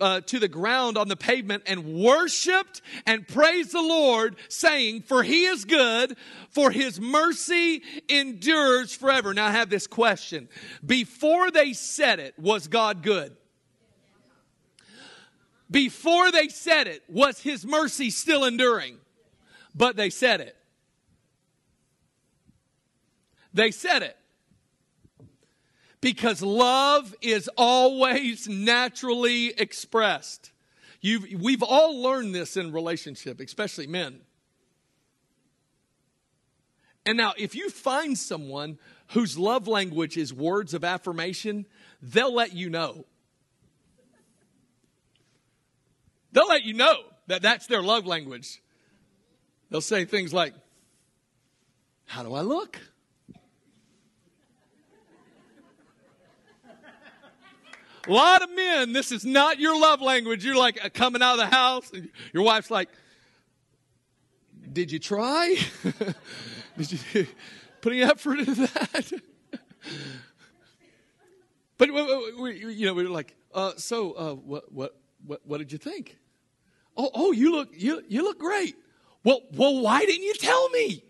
uh, 0.00 0.22
to 0.22 0.40
the 0.40 0.48
ground 0.48 0.98
on 0.98 1.06
the 1.06 1.14
pavement 1.14 1.62
and 1.66 1.94
worshiped 1.94 2.82
and 3.06 3.28
praised 3.28 3.70
the 3.70 3.80
Lord, 3.80 4.34
saying, 4.48 5.02
For 5.02 5.22
he 5.22 5.44
is 5.44 5.64
good, 5.64 6.16
for 6.50 6.72
his 6.72 7.00
mercy 7.00 7.80
endures 8.08 8.92
forever. 8.92 9.32
Now 9.34 9.46
I 9.46 9.52
have 9.52 9.70
this 9.70 9.86
question. 9.86 10.48
Before 10.84 11.52
they 11.52 11.74
said 11.74 12.18
it, 12.18 12.34
was 12.36 12.66
God 12.66 13.04
good? 13.04 13.36
Before 15.74 16.30
they 16.30 16.46
said 16.46 16.86
it, 16.86 17.02
was 17.08 17.40
his 17.40 17.66
mercy 17.66 18.08
still 18.10 18.44
enduring? 18.44 18.98
But 19.74 19.96
they 19.96 20.08
said 20.08 20.40
it. 20.40 20.56
They 23.52 23.72
said 23.72 24.04
it. 24.04 24.16
Because 26.00 26.42
love 26.42 27.12
is 27.20 27.50
always 27.56 28.46
naturally 28.46 29.48
expressed. 29.48 30.52
You've, 31.00 31.42
we've 31.42 31.64
all 31.64 32.00
learned 32.00 32.36
this 32.36 32.56
in 32.56 32.70
relationship, 32.70 33.40
especially 33.40 33.88
men. 33.88 34.20
And 37.04 37.18
now, 37.18 37.32
if 37.36 37.56
you 37.56 37.68
find 37.68 38.16
someone 38.16 38.78
whose 39.08 39.36
love 39.36 39.66
language 39.66 40.16
is 40.16 40.32
words 40.32 40.72
of 40.72 40.84
affirmation, 40.84 41.66
they'll 42.00 42.32
let 42.32 42.54
you 42.54 42.70
know. 42.70 43.06
They'll 46.34 46.48
let 46.48 46.64
you 46.64 46.74
know 46.74 47.04
that 47.28 47.42
that's 47.42 47.68
their 47.68 47.80
love 47.80 48.06
language. 48.06 48.60
They'll 49.70 49.80
say 49.80 50.04
things 50.04 50.34
like, 50.34 50.52
How 52.06 52.24
do 52.24 52.34
I 52.34 52.40
look? 52.40 52.78
A 58.06 58.12
lot 58.12 58.42
of 58.42 58.54
men, 58.54 58.92
this 58.92 59.12
is 59.12 59.24
not 59.24 59.58
your 59.58 59.80
love 59.80 60.02
language. 60.02 60.44
You're 60.44 60.58
like 60.58 60.84
uh, 60.84 60.90
coming 60.92 61.22
out 61.22 61.34
of 61.34 61.38
the 61.38 61.56
house, 61.56 61.90
and 61.92 62.10
your 62.34 62.42
wife's 62.42 62.70
like, 62.70 62.88
Did 64.70 64.90
you 64.90 64.98
try? 64.98 65.56
Did 66.76 66.92
you 66.92 67.26
put 67.80 67.92
any 67.92 68.02
effort 68.02 68.40
into 68.40 68.54
that? 68.54 69.12
but 71.78 71.88
you 71.88 72.86
know, 72.86 72.94
we're 72.94 73.08
like, 73.08 73.36
uh, 73.54 73.72
so 73.76 74.12
uh, 74.12 74.34
what, 74.34 74.72
what, 74.72 74.96
what, 75.24 75.40
what 75.44 75.58
did 75.58 75.70
you 75.70 75.78
think? 75.78 76.18
Oh, 76.96 77.10
oh, 77.12 77.32
you 77.32 77.52
look, 77.52 77.70
you, 77.72 78.02
you 78.08 78.22
look 78.22 78.38
great. 78.38 78.76
Well, 79.24 79.40
well, 79.52 79.80
why 79.80 80.00
didn't 80.00 80.22
you 80.22 80.34
tell 80.34 80.68
me? 80.70 81.02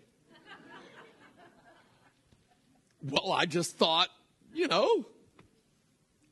well, 3.03 3.31
I 3.31 3.45
just 3.45 3.77
thought, 3.77 4.09
you 4.53 4.67
know, 4.67 5.05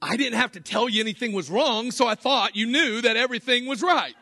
I 0.01 0.17
didn't 0.17 0.39
have 0.39 0.53
to 0.53 0.59
tell 0.59 0.89
you 0.89 1.01
anything 1.01 1.33
was 1.33 1.49
wrong, 1.49 1.91
so 1.91 2.07
I 2.07 2.15
thought 2.15 2.55
you 2.55 2.65
knew 2.65 3.01
that 3.01 3.15
everything 3.15 3.67
was 3.67 3.81
right. 3.81 4.15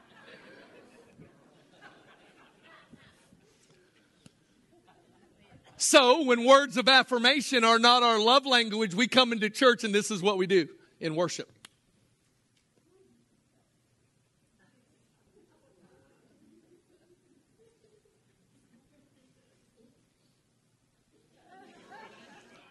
So, 5.77 6.23
when 6.23 6.45
words 6.45 6.77
of 6.77 6.87
affirmation 6.87 7.63
are 7.63 7.79
not 7.79 8.03
our 8.03 8.19
love 8.19 8.45
language, 8.45 8.93
we 8.93 9.07
come 9.07 9.33
into 9.33 9.49
church 9.49 9.83
and 9.83 9.95
this 9.95 10.11
is 10.11 10.21
what 10.21 10.37
we 10.37 10.45
do 10.45 10.67
in 10.99 11.15
worship. 11.15 11.51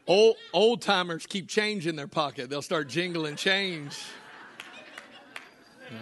Old, 0.07 0.37
old 0.53 0.83
timers 0.83 1.27
keep 1.27 1.49
change 1.49 1.87
in 1.87 1.97
their 1.97 2.09
pocket. 2.09 2.51
They'll 2.51 2.63
start 2.63 2.89
jingling 2.89 3.37
change. 3.37 3.97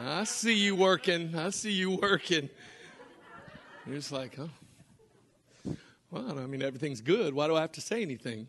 I 0.07 0.25
see 0.25 0.55
you 0.55 0.77
working. 0.77 1.35
I 1.35 1.51
see 1.51 1.73
you 1.73 1.91
working. 1.93 2.49
You're 3.87 3.97
just 3.97 4.13
like, 4.13 4.39
oh, 4.39 4.51
well, 6.11 6.39
I 6.39 6.47
mean, 6.47 6.63
everything's 6.63 7.01
good. 7.01 7.35
Why 7.35 7.47
do 7.47 7.57
I 7.57 7.61
have 7.63 7.73
to 7.73 7.81
say 7.81 8.03
anything? 8.03 8.47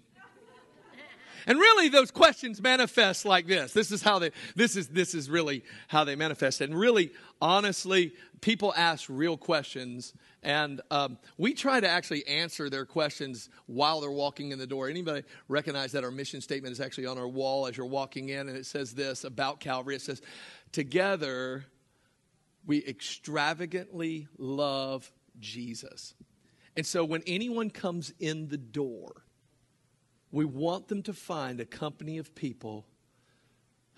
And 1.49 1.57
really, 1.57 1.89
those 1.89 2.11
questions 2.11 2.61
manifest 2.61 3.25
like 3.25 3.47
this. 3.47 3.73
This 3.73 3.91
is 3.91 4.03
how 4.03 4.19
they, 4.19 4.29
this 4.55 4.75
is, 4.75 4.87
this 4.89 5.15
is 5.15 5.31
really 5.31 5.63
how 5.87 6.03
they 6.03 6.15
manifest. 6.15 6.61
And 6.61 6.77
really, 6.77 7.11
honestly, 7.41 8.13
people 8.39 8.71
ask 8.77 9.07
real 9.09 9.35
questions 9.35 10.13
and 10.43 10.79
um, 10.91 11.17
we 11.39 11.55
try 11.55 11.79
to 11.79 11.89
actually 11.89 12.25
answer 12.27 12.69
their 12.69 12.85
questions 12.85 13.49
while 13.65 13.99
they're 13.99 14.11
walking 14.11 14.51
in 14.51 14.59
the 14.59 14.67
door. 14.67 14.89
Anybody 14.89 15.23
recognize 15.47 15.91
that 15.93 16.03
our 16.03 16.11
mission 16.11 16.39
statement 16.39 16.71
is 16.71 16.79
actually 16.79 17.07
on 17.07 17.17
our 17.17 17.27
wall 17.27 17.65
as 17.65 17.75
you're 17.75 17.87
walking 17.87 18.29
in? 18.29 18.47
And 18.47 18.55
it 18.55 18.67
says 18.67 18.93
this 18.93 19.23
about 19.23 19.59
Calvary. 19.59 19.95
It 19.95 20.01
says, 20.03 20.21
Together 20.71 21.65
we 22.63 22.85
extravagantly 22.85 24.27
love 24.37 25.11
Jesus. 25.39 26.13
And 26.77 26.85
so 26.85 27.03
when 27.03 27.23
anyone 27.25 27.71
comes 27.71 28.13
in 28.19 28.49
the 28.49 28.57
door, 28.57 29.23
we 30.31 30.45
want 30.45 30.87
them 30.87 31.01
to 31.03 31.13
find 31.13 31.59
a 31.59 31.65
company 31.65 32.17
of 32.17 32.35
people 32.35 32.85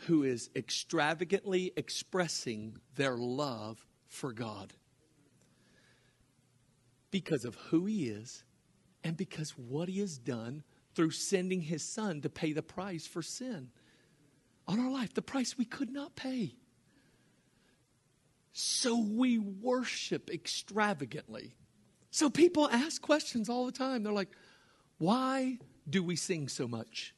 who 0.07 0.23
is 0.23 0.49
extravagantly 0.55 1.71
expressing 1.75 2.77
their 2.95 3.15
love 3.17 3.85
for 4.07 4.33
God 4.33 4.73
because 7.11 7.45
of 7.45 7.55
who 7.55 7.85
he 7.85 8.07
is 8.07 8.43
and 9.03 9.17
because 9.17 9.51
what 9.51 9.89
he 9.89 9.99
has 9.99 10.17
done 10.17 10.63
through 10.95 11.11
sending 11.11 11.61
his 11.61 11.83
son 11.83 12.21
to 12.21 12.29
pay 12.29 12.53
the 12.53 12.63
price 12.63 13.05
for 13.05 13.21
sin 13.21 13.69
on 14.67 14.79
our 14.79 14.91
life, 14.91 15.13
the 15.13 15.21
price 15.21 15.57
we 15.57 15.65
could 15.65 15.91
not 15.91 16.15
pay. 16.15 16.55
So 18.53 18.99
we 18.99 19.37
worship 19.37 20.29
extravagantly. 20.29 21.55
So 22.09 22.29
people 22.29 22.69
ask 22.69 23.01
questions 23.01 23.49
all 23.49 23.65
the 23.65 23.71
time. 23.71 24.03
They're 24.03 24.11
like, 24.11 24.31
why 24.97 25.57
do 25.89 26.03
we 26.03 26.15
sing 26.15 26.47
so 26.47 26.67
much? 26.67 27.13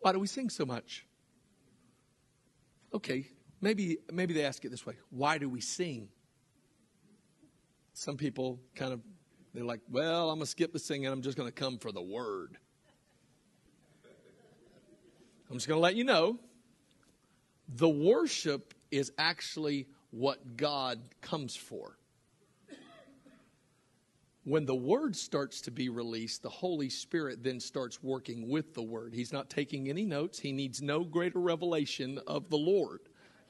Why 0.00 0.12
do 0.12 0.18
we 0.18 0.26
sing 0.26 0.50
so 0.50 0.64
much? 0.64 1.06
Okay, 2.94 3.26
maybe 3.60 3.98
maybe 4.12 4.34
they 4.34 4.44
ask 4.44 4.64
it 4.64 4.70
this 4.70 4.86
way. 4.86 4.94
Why 5.10 5.38
do 5.38 5.48
we 5.48 5.60
sing? 5.60 6.08
Some 7.92 8.16
people 8.16 8.60
kind 8.76 8.92
of, 8.92 9.00
they're 9.52 9.64
like, 9.64 9.80
well, 9.90 10.30
I'm 10.30 10.36
going 10.36 10.44
to 10.44 10.46
skip 10.46 10.72
the 10.72 10.78
singing. 10.78 11.08
I'm 11.08 11.20
just 11.20 11.36
going 11.36 11.48
to 11.48 11.52
come 11.54 11.78
for 11.78 11.90
the 11.90 12.00
word. 12.00 12.56
I'm 15.50 15.56
just 15.56 15.66
going 15.66 15.78
to 15.78 15.82
let 15.82 15.96
you 15.96 16.04
know 16.04 16.38
the 17.68 17.88
worship 17.88 18.72
is 18.90 19.12
actually 19.18 19.88
what 20.10 20.56
God 20.56 21.00
comes 21.20 21.56
for. 21.56 21.97
When 24.48 24.64
the 24.64 24.74
word 24.74 25.14
starts 25.14 25.60
to 25.62 25.70
be 25.70 25.90
released, 25.90 26.42
the 26.42 26.48
Holy 26.48 26.88
Spirit 26.88 27.42
then 27.42 27.60
starts 27.60 28.02
working 28.02 28.48
with 28.48 28.72
the 28.72 28.82
word. 28.82 29.12
He's 29.12 29.30
not 29.30 29.50
taking 29.50 29.90
any 29.90 30.06
notes. 30.06 30.38
He 30.38 30.52
needs 30.52 30.80
no 30.80 31.04
greater 31.04 31.38
revelation 31.38 32.18
of 32.26 32.48
the 32.48 32.56
Lord. 32.56 33.00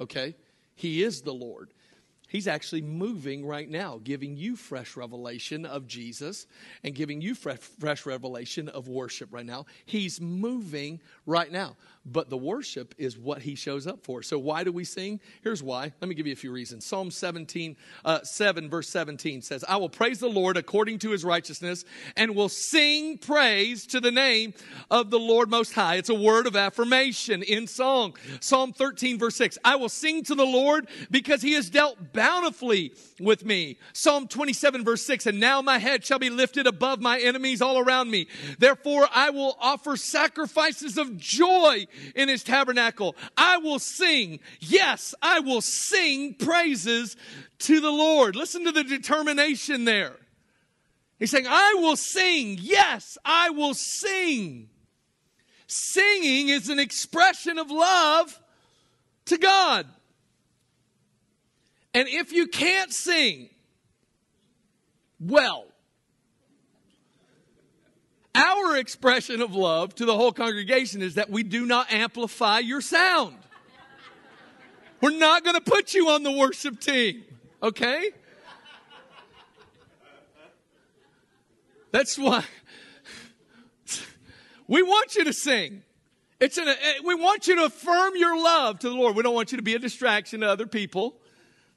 Okay? 0.00 0.34
He 0.74 1.04
is 1.04 1.22
the 1.22 1.32
Lord. 1.32 1.72
He's 2.28 2.48
actually 2.48 2.82
moving 2.82 3.46
right 3.46 3.70
now, 3.70 4.00
giving 4.02 4.36
you 4.36 4.56
fresh 4.56 4.96
revelation 4.96 5.64
of 5.64 5.86
Jesus 5.86 6.48
and 6.82 6.96
giving 6.96 7.20
you 7.20 7.36
fresh, 7.36 7.58
fresh 7.58 8.04
revelation 8.04 8.68
of 8.68 8.88
worship 8.88 9.32
right 9.32 9.46
now. 9.46 9.66
He's 9.86 10.20
moving 10.20 11.00
right 11.26 11.52
now. 11.52 11.76
But 12.10 12.30
the 12.30 12.36
worship 12.36 12.94
is 12.98 13.18
what 13.18 13.42
he 13.42 13.54
shows 13.54 13.86
up 13.86 14.04
for. 14.04 14.22
So 14.22 14.38
why 14.38 14.64
do 14.64 14.72
we 14.72 14.84
sing? 14.84 15.20
Here's 15.42 15.62
why. 15.62 15.92
Let 16.00 16.08
me 16.08 16.14
give 16.14 16.26
you 16.26 16.32
a 16.32 16.36
few 16.36 16.52
reasons. 16.52 16.86
Psalm 16.86 17.10
17, 17.10 17.76
uh, 18.04 18.22
7, 18.22 18.70
verse 18.70 18.88
17 18.88 19.42
says, 19.42 19.64
I 19.68 19.76
will 19.76 19.88
praise 19.88 20.18
the 20.18 20.28
Lord 20.28 20.56
according 20.56 21.00
to 21.00 21.10
his 21.10 21.24
righteousness 21.24 21.84
and 22.16 22.34
will 22.34 22.48
sing 22.48 23.18
praise 23.18 23.86
to 23.88 24.00
the 24.00 24.10
name 24.10 24.54
of 24.90 25.10
the 25.10 25.18
Lord 25.18 25.50
Most 25.50 25.74
High. 25.74 25.96
It's 25.96 26.08
a 26.08 26.14
word 26.14 26.46
of 26.46 26.56
affirmation 26.56 27.42
in 27.42 27.66
song. 27.66 28.16
Psalm 28.40 28.72
13, 28.72 29.18
verse 29.18 29.36
6, 29.36 29.58
I 29.64 29.76
will 29.76 29.88
sing 29.88 30.22
to 30.24 30.34
the 30.34 30.46
Lord 30.46 30.88
because 31.10 31.42
he 31.42 31.52
has 31.54 31.68
dealt 31.68 32.12
bountifully 32.12 32.94
with 33.20 33.44
me. 33.44 33.78
Psalm 33.92 34.28
27, 34.28 34.84
verse 34.84 35.02
6, 35.02 35.26
and 35.26 35.40
now 35.40 35.60
my 35.60 35.78
head 35.78 36.04
shall 36.04 36.18
be 36.18 36.30
lifted 36.30 36.66
above 36.66 37.00
my 37.00 37.18
enemies 37.18 37.60
all 37.60 37.78
around 37.78 38.10
me. 38.10 38.28
Therefore 38.58 39.08
I 39.14 39.30
will 39.30 39.56
offer 39.60 39.96
sacrifices 39.96 40.96
of 40.96 41.16
joy 41.16 41.86
in 42.14 42.28
his 42.28 42.42
tabernacle. 42.42 43.16
I 43.36 43.58
will 43.58 43.78
sing. 43.78 44.40
Yes, 44.60 45.14
I 45.22 45.40
will 45.40 45.60
sing 45.60 46.34
praises 46.34 47.16
to 47.60 47.80
the 47.80 47.90
Lord. 47.90 48.36
Listen 48.36 48.64
to 48.64 48.72
the 48.72 48.84
determination 48.84 49.84
there. 49.84 50.16
He's 51.18 51.30
saying, 51.30 51.46
I 51.48 51.74
will 51.78 51.96
sing. 51.96 52.58
Yes, 52.60 53.18
I 53.24 53.50
will 53.50 53.74
sing. 53.74 54.68
Singing 55.66 56.48
is 56.48 56.68
an 56.68 56.78
expression 56.78 57.58
of 57.58 57.70
love 57.70 58.40
to 59.26 59.36
God. 59.36 59.86
And 61.94 62.08
if 62.08 62.32
you 62.32 62.46
can't 62.46 62.92
sing, 62.92 63.50
well, 65.20 65.66
our 68.38 68.76
expression 68.76 69.42
of 69.42 69.54
love 69.54 69.94
to 69.96 70.04
the 70.04 70.14
whole 70.14 70.32
congregation 70.32 71.02
is 71.02 71.14
that 71.14 71.30
we 71.30 71.42
do 71.42 71.66
not 71.66 71.92
amplify 71.92 72.60
your 72.60 72.80
sound. 72.80 73.36
We're 75.00 75.16
not 75.16 75.44
going 75.44 75.54
to 75.54 75.60
put 75.60 75.94
you 75.94 76.08
on 76.08 76.22
the 76.22 76.32
worship 76.32 76.80
team, 76.80 77.24
okay? 77.62 78.10
That's 81.90 82.18
why 82.18 82.44
we 84.66 84.82
want 84.82 85.16
you 85.16 85.24
to 85.24 85.32
sing. 85.32 85.82
It's 86.40 86.58
an, 86.58 86.68
eh, 86.68 86.74
we 87.04 87.14
want 87.14 87.48
you 87.48 87.56
to 87.56 87.64
affirm 87.64 88.12
your 88.16 88.40
love 88.40 88.78
to 88.80 88.88
the 88.88 88.94
Lord. 88.94 89.16
We 89.16 89.22
don't 89.22 89.34
want 89.34 89.50
you 89.50 89.56
to 89.58 89.62
be 89.62 89.74
a 89.74 89.78
distraction 89.78 90.40
to 90.40 90.48
other 90.48 90.66
people. 90.66 91.16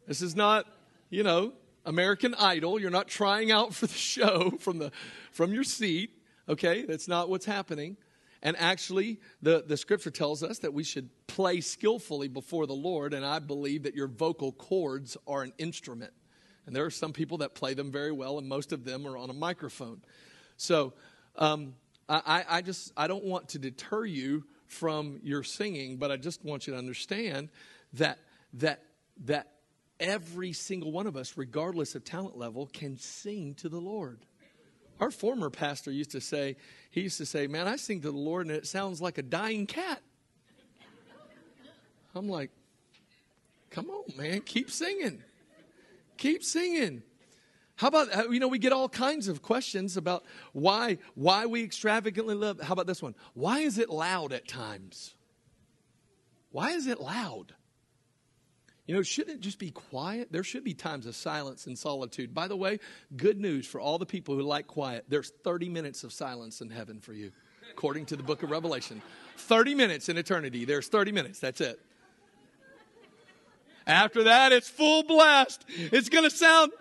This 0.07 0.21
is 0.21 0.35
not, 0.35 0.67
you 1.09 1.23
know, 1.23 1.53
American 1.85 2.35
Idol. 2.35 2.79
You're 2.79 2.91
not 2.91 3.07
trying 3.07 3.51
out 3.51 3.73
for 3.73 3.87
the 3.87 3.93
show 3.97 4.51
from 4.59 4.77
the 4.77 4.91
from 5.31 5.53
your 5.53 5.63
seat. 5.63 6.11
Okay, 6.49 6.85
that's 6.85 7.07
not 7.07 7.29
what's 7.29 7.45
happening. 7.45 7.97
And 8.43 8.57
actually, 8.57 9.19
the, 9.41 9.63
the 9.65 9.77
scripture 9.77 10.09
tells 10.09 10.41
us 10.41 10.59
that 10.59 10.73
we 10.73 10.83
should 10.83 11.09
play 11.27 11.61
skillfully 11.61 12.27
before 12.27 12.65
the 12.65 12.73
Lord, 12.73 13.13
and 13.13 13.23
I 13.23 13.39
believe 13.39 13.83
that 13.83 13.93
your 13.93 14.07
vocal 14.07 14.51
cords 14.51 15.15
are 15.27 15.43
an 15.43 15.53
instrument. 15.59 16.11
And 16.65 16.75
there 16.75 16.85
are 16.85 16.91
some 16.91 17.13
people 17.13 17.39
that 17.39 17.53
play 17.53 17.73
them 17.73 17.91
very 17.91 18.11
well, 18.11 18.39
and 18.39 18.47
most 18.47 18.71
of 18.71 18.83
them 18.83 19.05
are 19.07 19.17
on 19.17 19.29
a 19.29 19.33
microphone. 19.33 20.01
So 20.57 20.93
um, 21.35 21.75
I, 22.09 22.43
I 22.47 22.61
just 22.61 22.91
I 22.97 23.07
don't 23.07 23.23
want 23.23 23.49
to 23.49 23.59
deter 23.59 24.05
you 24.05 24.45
from 24.67 25.19
your 25.23 25.43
singing, 25.43 25.97
but 25.97 26.11
I 26.11 26.17
just 26.17 26.43
want 26.43 26.67
you 26.67 26.73
to 26.73 26.79
understand 26.79 27.49
that 27.93 28.19
that 28.53 28.83
that 29.25 29.47
every 29.99 30.53
single 30.53 30.91
one 30.91 31.07
of 31.07 31.15
us, 31.15 31.37
regardless 31.37 31.95
of 31.95 32.03
talent 32.03 32.37
level, 32.37 32.67
can 32.67 32.97
sing 32.97 33.53
to 33.55 33.69
the 33.69 33.79
Lord. 33.79 34.25
Our 35.01 35.09
former 35.09 35.49
pastor 35.49 35.91
used 35.91 36.11
to 36.11 36.21
say, 36.21 36.55
he 36.91 37.01
used 37.01 37.17
to 37.17 37.25
say, 37.25 37.47
Man, 37.47 37.67
I 37.67 37.75
sing 37.75 38.01
to 38.01 38.11
the 38.11 38.17
Lord 38.17 38.45
and 38.45 38.55
it 38.55 38.67
sounds 38.67 39.01
like 39.01 39.17
a 39.17 39.23
dying 39.23 39.65
cat. 39.65 39.99
I'm 42.15 42.29
like, 42.29 42.51
Come 43.71 43.89
on, 43.89 44.03
man, 44.15 44.41
keep 44.41 44.69
singing. 44.69 45.23
Keep 46.17 46.43
singing. 46.43 47.01
How 47.77 47.87
about 47.87 48.15
uh, 48.15 48.29
you 48.29 48.39
know 48.39 48.47
we 48.47 48.59
get 48.59 48.73
all 48.73 48.87
kinds 48.87 49.27
of 49.27 49.41
questions 49.41 49.97
about 49.97 50.23
why 50.53 50.99
why 51.15 51.47
we 51.47 51.63
extravagantly 51.63 52.35
love. 52.35 52.61
How 52.61 52.73
about 52.73 52.85
this 52.85 53.01
one? 53.01 53.15
Why 53.33 53.61
is 53.61 53.79
it 53.79 53.89
loud 53.89 54.33
at 54.33 54.47
times? 54.47 55.15
Why 56.51 56.71
is 56.71 56.85
it 56.85 57.01
loud? 57.01 57.55
You 58.91 58.97
know, 58.97 59.03
shouldn't 59.03 59.37
it 59.37 59.39
just 59.39 59.57
be 59.57 59.71
quiet? 59.71 60.33
There 60.33 60.43
should 60.43 60.65
be 60.65 60.73
times 60.73 61.05
of 61.05 61.15
silence 61.15 61.65
and 61.65 61.79
solitude. 61.79 62.33
By 62.33 62.49
the 62.49 62.57
way, 62.57 62.81
good 63.15 63.39
news 63.39 63.65
for 63.65 63.79
all 63.79 63.97
the 63.97 64.05
people 64.05 64.35
who 64.35 64.41
like 64.41 64.67
quiet. 64.67 65.05
There's 65.07 65.29
30 65.45 65.69
minutes 65.69 66.03
of 66.03 66.11
silence 66.11 66.59
in 66.59 66.69
heaven 66.69 66.99
for 66.99 67.13
you, 67.13 67.31
according 67.71 68.07
to 68.07 68.17
the 68.17 68.23
book 68.23 68.43
of 68.43 68.51
Revelation. 68.51 69.01
30 69.37 69.75
minutes 69.75 70.09
in 70.09 70.17
eternity. 70.17 70.65
There's 70.65 70.89
30 70.89 71.13
minutes. 71.13 71.39
That's 71.39 71.61
it. 71.61 71.79
After 73.87 74.23
that, 74.23 74.51
it's 74.51 74.67
full 74.67 75.03
blast. 75.03 75.63
It's 75.69 76.09
going 76.09 76.25
to 76.25 76.35
sound 76.35 76.73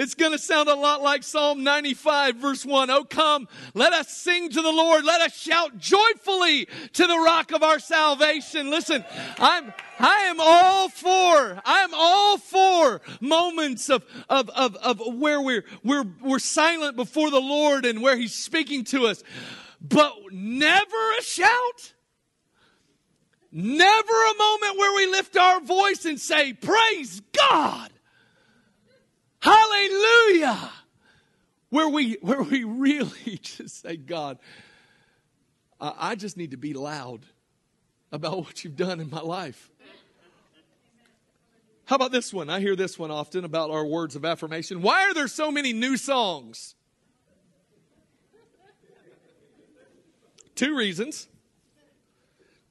it's 0.00 0.14
going 0.14 0.32
to 0.32 0.38
sound 0.38 0.70
a 0.70 0.74
lot 0.74 1.02
like 1.02 1.22
Psalm 1.22 1.62
95, 1.62 2.36
verse 2.36 2.64
1. 2.64 2.88
Oh, 2.88 3.04
come, 3.04 3.46
let 3.74 3.92
us 3.92 4.08
sing 4.08 4.48
to 4.48 4.62
the 4.62 4.72
Lord. 4.72 5.04
Let 5.04 5.20
us 5.20 5.36
shout 5.36 5.76
joyfully 5.76 6.68
to 6.94 7.06
the 7.06 7.18
rock 7.18 7.52
of 7.52 7.62
our 7.62 7.78
salvation. 7.78 8.70
Listen, 8.70 9.04
I'm, 9.38 9.74
I 9.98 10.20
am 10.22 10.40
all 10.40 10.88
for, 10.88 11.60
I 11.66 11.82
am 11.82 11.90
all 11.92 12.38
for 12.38 13.02
moments 13.20 13.90
of, 13.90 14.06
of, 14.30 14.48
of, 14.48 14.74
of 14.76 15.02
where 15.18 15.42
we're, 15.42 15.66
we're, 15.84 16.06
we're 16.22 16.38
silent 16.38 16.96
before 16.96 17.30
the 17.30 17.38
Lord 17.38 17.84
and 17.84 18.00
where 18.00 18.16
He's 18.16 18.34
speaking 18.34 18.84
to 18.84 19.06
us. 19.06 19.22
But 19.82 20.14
never 20.32 21.18
a 21.18 21.22
shout. 21.22 21.92
Never 23.52 24.12
a 24.12 24.38
moment 24.38 24.78
where 24.78 24.96
we 24.96 25.12
lift 25.12 25.36
our 25.36 25.60
voice 25.60 26.06
and 26.06 26.18
say, 26.18 26.54
Praise 26.54 27.20
God. 27.36 27.90
Hallelujah. 29.40 30.70
Where 31.70 31.88
we, 31.88 32.14
where 32.20 32.42
we 32.42 32.64
really 32.64 33.38
just 33.42 33.82
say, 33.82 33.96
God, 33.96 34.38
I 35.80 36.14
just 36.14 36.36
need 36.36 36.50
to 36.50 36.56
be 36.56 36.74
loud 36.74 37.24
about 38.12 38.38
what 38.38 38.64
you've 38.64 38.76
done 38.76 39.00
in 39.00 39.08
my 39.08 39.20
life. 39.20 39.70
How 41.86 41.96
about 41.96 42.12
this 42.12 42.32
one? 42.32 42.48
I 42.50 42.60
hear 42.60 42.76
this 42.76 42.98
one 42.98 43.10
often 43.10 43.44
about 43.44 43.70
our 43.70 43.84
words 43.84 44.14
of 44.14 44.24
affirmation. 44.24 44.80
Why 44.82 45.08
are 45.08 45.14
there 45.14 45.26
so 45.26 45.50
many 45.50 45.72
new 45.72 45.96
songs? 45.96 46.76
Two 50.54 50.76
reasons. 50.76 51.26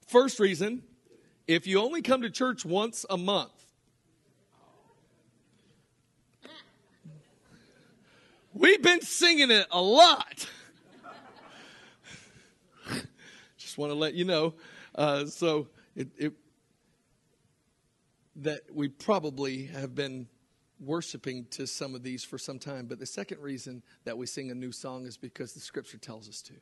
First 0.07 0.39
reason, 0.39 0.83
if 1.47 1.67
you 1.67 1.81
only 1.81 2.01
come 2.01 2.21
to 2.21 2.29
church 2.29 2.63
once 2.63 3.05
a 3.09 3.17
month, 3.17 3.58
We've 8.53 8.81
been 8.81 9.01
singing 9.01 9.51
it 9.51 9.67
a 9.71 9.81
lot. 9.81 10.49
Just 13.57 13.77
want 13.77 13.91
to 13.91 13.95
let 13.97 14.15
you 14.15 14.25
know. 14.25 14.55
Uh, 14.95 15.25
so 15.25 15.67
it, 15.95 16.07
it, 16.17 16.33
that 18.37 18.61
we 18.73 18.87
probably 18.87 19.65
have 19.65 19.93
been 19.93 20.27
worshiping 20.79 21.45
to 21.51 21.67
some 21.67 21.93
of 21.93 22.03
these 22.03 22.23
for 22.23 22.37
some 22.37 22.57
time. 22.57 22.87
But 22.87 22.99
the 22.99 23.05
second 23.05 23.39
reason 23.39 23.83
that 24.05 24.17
we 24.17 24.25
sing 24.25 24.49
a 24.49 24.55
new 24.55 24.71
song 24.71 25.05
is 25.05 25.17
because 25.17 25.53
the 25.53 25.59
scripture 25.59 25.97
tells 25.97 26.27
us 26.27 26.41
to. 26.43 26.53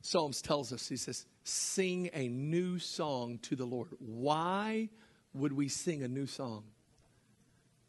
Psalms 0.00 0.40
tells 0.40 0.72
us, 0.72 0.88
he 0.88 0.96
says, 0.96 1.26
sing 1.42 2.08
a 2.14 2.28
new 2.28 2.78
song 2.78 3.38
to 3.42 3.56
the 3.56 3.64
Lord. 3.64 3.88
Why 3.98 4.88
would 5.34 5.52
we 5.52 5.68
sing 5.68 6.04
a 6.04 6.08
new 6.08 6.26
song? 6.26 6.62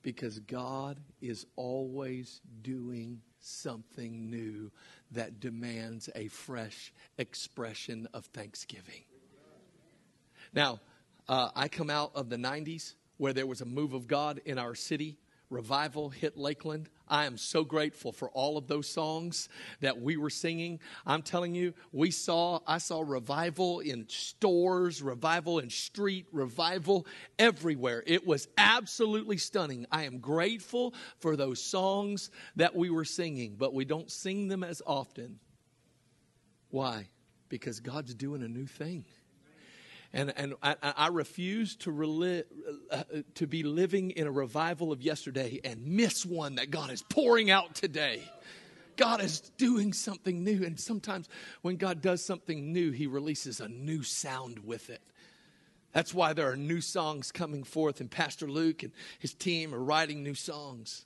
Because 0.01 0.39
God 0.39 0.99
is 1.21 1.45
always 1.55 2.41
doing 2.61 3.21
something 3.39 4.29
new 4.29 4.71
that 5.11 5.39
demands 5.39 6.09
a 6.15 6.27
fresh 6.27 6.93
expression 7.17 8.07
of 8.13 8.25
thanksgiving. 8.25 9.03
Now, 10.53 10.79
uh, 11.27 11.49
I 11.55 11.67
come 11.67 11.89
out 11.89 12.11
of 12.15 12.29
the 12.29 12.37
90s 12.37 12.93
where 13.17 13.33
there 13.33 13.47
was 13.47 13.61
a 13.61 13.65
move 13.65 13.93
of 13.93 14.07
God 14.07 14.41
in 14.45 14.57
our 14.57 14.75
city 14.75 15.17
revival 15.49 16.09
hit 16.09 16.37
Lakeland. 16.37 16.89
I 17.07 17.25
am 17.25 17.37
so 17.37 17.63
grateful 17.63 18.11
for 18.11 18.29
all 18.31 18.57
of 18.57 18.67
those 18.67 18.87
songs 18.87 19.47
that 19.79 20.01
we 20.01 20.17
were 20.17 20.29
singing. 20.29 20.79
I'm 21.05 21.21
telling 21.21 21.55
you, 21.55 21.73
we 21.91 22.11
saw, 22.11 22.59
I 22.67 22.79
saw 22.79 23.01
revival 23.05 23.79
in 23.79 24.07
stores, 24.09 25.01
revival 25.01 25.59
in 25.59 25.69
street, 25.69 26.27
revival 26.31 27.07
everywhere. 27.39 28.03
It 28.05 28.27
was 28.27 28.47
absolutely 28.57 29.37
stunning. 29.37 29.85
I 29.91 30.03
am 30.03 30.19
grateful 30.19 30.93
for 31.19 31.37
those 31.37 31.63
songs 31.63 32.29
that 32.57 32.75
we 32.75 32.89
were 32.89 33.05
singing, 33.05 33.55
but 33.57 33.73
we 33.73 33.85
don't 33.85 34.11
sing 34.11 34.49
them 34.49 34.63
as 34.63 34.81
often. 34.85 35.39
Why? 36.69 37.07
Because 37.47 37.79
God's 37.79 38.13
doing 38.13 38.43
a 38.43 38.49
new 38.49 38.65
thing. 38.65 39.05
And, 40.13 40.33
and 40.37 40.53
I, 40.63 40.75
I 40.81 41.07
refuse 41.07 41.75
to, 41.77 41.91
reli- 41.91 42.43
uh, 42.91 43.03
to 43.35 43.47
be 43.47 43.63
living 43.63 44.11
in 44.11 44.25
a 44.27 44.31
revival 44.31 44.91
of 44.91 45.01
yesterday 45.01 45.59
and 45.63 45.85
miss 45.85 46.25
one 46.25 46.55
that 46.55 46.71
God 46.71 46.91
is 46.91 47.03
pouring 47.03 47.51
out 47.51 47.75
today. 47.75 48.21
God 48.95 49.21
is 49.21 49.41
doing 49.57 49.93
something 49.93 50.43
new. 50.43 50.63
And 50.63 50.79
sometimes 50.79 51.29
when 51.61 51.75
God 51.75 52.01
does 52.01 52.25
something 52.25 52.73
new, 52.73 52.91
He 52.91 53.07
releases 53.07 53.59
a 53.59 53.67
new 53.67 54.01
sound 54.01 54.59
with 54.65 54.89
it. 54.89 55.01
That's 55.93 56.13
why 56.13 56.33
there 56.33 56.51
are 56.51 56.55
new 56.55 56.81
songs 56.81 57.31
coming 57.31 57.63
forth, 57.63 58.01
and 58.01 58.11
Pastor 58.11 58.47
Luke 58.47 58.83
and 58.83 58.91
his 59.19 59.33
team 59.33 59.73
are 59.73 59.79
writing 59.79 60.21
new 60.21 60.35
songs. 60.35 61.05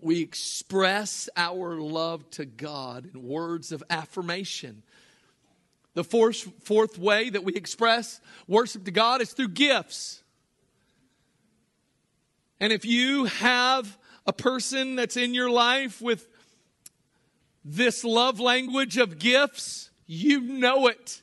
We 0.00 0.20
express 0.20 1.28
our 1.36 1.74
love 1.74 2.28
to 2.32 2.44
God 2.44 3.10
in 3.12 3.22
words 3.26 3.72
of 3.72 3.82
affirmation. 3.90 4.82
The 5.94 6.04
fourth, 6.04 6.48
fourth 6.62 6.98
way 6.98 7.30
that 7.30 7.42
we 7.42 7.54
express 7.54 8.20
worship 8.46 8.84
to 8.84 8.90
God 8.90 9.20
is 9.20 9.32
through 9.32 9.48
gifts. 9.48 10.22
And 12.60 12.72
if 12.72 12.84
you 12.84 13.24
have 13.24 13.98
a 14.26 14.32
person 14.32 14.96
that's 14.96 15.16
in 15.16 15.34
your 15.34 15.50
life 15.50 16.00
with 16.00 16.28
this 17.64 18.04
love 18.04 18.38
language 18.38 18.96
of 18.98 19.18
gifts, 19.18 19.90
you 20.06 20.40
know 20.40 20.86
it. 20.86 21.22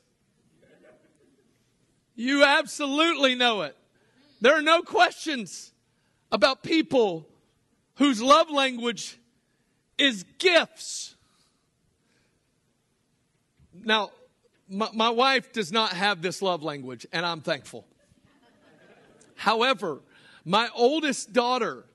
You 2.15 2.43
absolutely 2.43 3.35
know 3.35 3.61
it. 3.61 3.75
There 4.41 4.57
are 4.57 4.61
no 4.61 4.81
questions 4.81 5.71
about 6.31 6.63
people 6.63 7.27
whose 7.95 8.21
love 8.21 8.49
language 8.49 9.17
is 9.97 10.25
gifts. 10.37 11.15
Now, 13.73 14.11
my, 14.69 14.89
my, 14.93 15.09
wife 15.09 15.53
does 15.53 15.71
not 15.71 15.93
have 15.93 16.21
this 16.21 16.41
love 16.41 16.63
language, 16.63 17.05
and 17.11 17.25
I'm 17.25 17.41
thankful. 17.41 17.85
However, 19.35 20.01
my 20.43 20.69
oldest 20.75 21.33
daughter, 21.33 21.85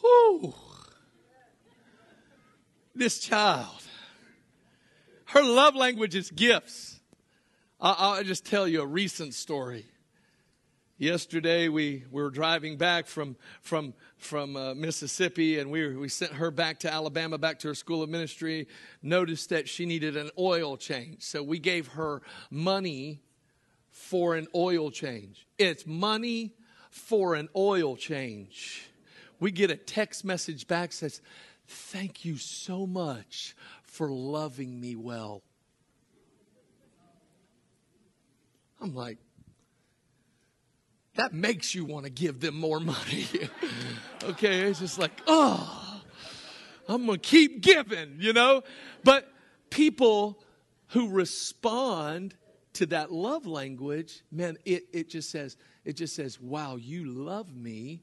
whew, 0.00 0.54
this 2.94 3.18
child, 3.18 3.82
her 5.26 5.42
love 5.42 5.74
language 5.74 6.14
is 6.14 6.30
gifts. 6.30 7.00
I'll 7.80 8.24
just 8.24 8.46
tell 8.46 8.66
you 8.66 8.80
a 8.80 8.86
recent 8.86 9.34
story. 9.34 9.84
Yesterday, 10.98 11.68
we, 11.68 12.04
we 12.10 12.22
were 12.22 12.30
driving 12.30 12.78
back 12.78 13.06
from, 13.06 13.36
from, 13.60 13.92
from 14.16 14.56
uh, 14.56 14.74
Mississippi, 14.74 15.58
and 15.58 15.70
we, 15.70 15.94
we 15.94 16.08
sent 16.08 16.32
her 16.32 16.50
back 16.50 16.80
to 16.80 16.92
Alabama, 16.92 17.38
back 17.38 17.58
to 17.60 17.68
her 17.68 17.74
school 17.74 18.02
of 18.02 18.08
ministry. 18.08 18.66
Noticed 19.02 19.50
that 19.50 19.68
she 19.68 19.86
needed 19.86 20.16
an 20.16 20.30
oil 20.38 20.76
change. 20.76 21.22
So 21.22 21.42
we 21.42 21.58
gave 21.58 21.88
her 21.88 22.22
money 22.50 23.20
for 23.90 24.36
an 24.36 24.46
oil 24.54 24.90
change. 24.90 25.46
It's 25.58 25.86
money 25.86 26.54
for 26.90 27.34
an 27.34 27.48
oil 27.54 27.96
change. 27.96 28.88
We 29.38 29.50
get 29.50 29.70
a 29.70 29.76
text 29.76 30.24
message 30.24 30.66
back 30.66 30.92
says, 30.92 31.20
Thank 31.68 32.24
you 32.24 32.36
so 32.36 32.86
much 32.86 33.56
for 33.82 34.08
loving 34.08 34.80
me 34.80 34.94
well. 34.94 35.42
I'm 38.80 38.94
like, 38.94 39.18
that 41.16 41.34
makes 41.34 41.74
you 41.74 41.84
want 41.84 42.04
to 42.04 42.10
give 42.10 42.40
them 42.40 42.58
more 42.58 42.80
money. 42.80 43.26
okay, 44.24 44.60
it's 44.62 44.78
just 44.78 44.98
like, 44.98 45.12
oh, 45.26 46.02
I'm 46.88 47.06
going 47.06 47.18
to 47.18 47.28
keep 47.28 47.60
giving, 47.60 48.16
you 48.18 48.32
know? 48.32 48.62
But 49.04 49.28
people 49.70 50.42
who 50.88 51.08
respond 51.08 52.34
to 52.74 52.86
that 52.86 53.10
love 53.10 53.46
language, 53.46 54.22
man, 54.30 54.56
it, 54.64 54.84
it 54.92 55.08
just 55.08 55.30
says, 55.30 55.56
it 55.84 55.94
just 55.94 56.14
says, 56.14 56.40
wow, 56.40 56.76
you 56.76 57.06
love 57.06 57.54
me 57.54 58.02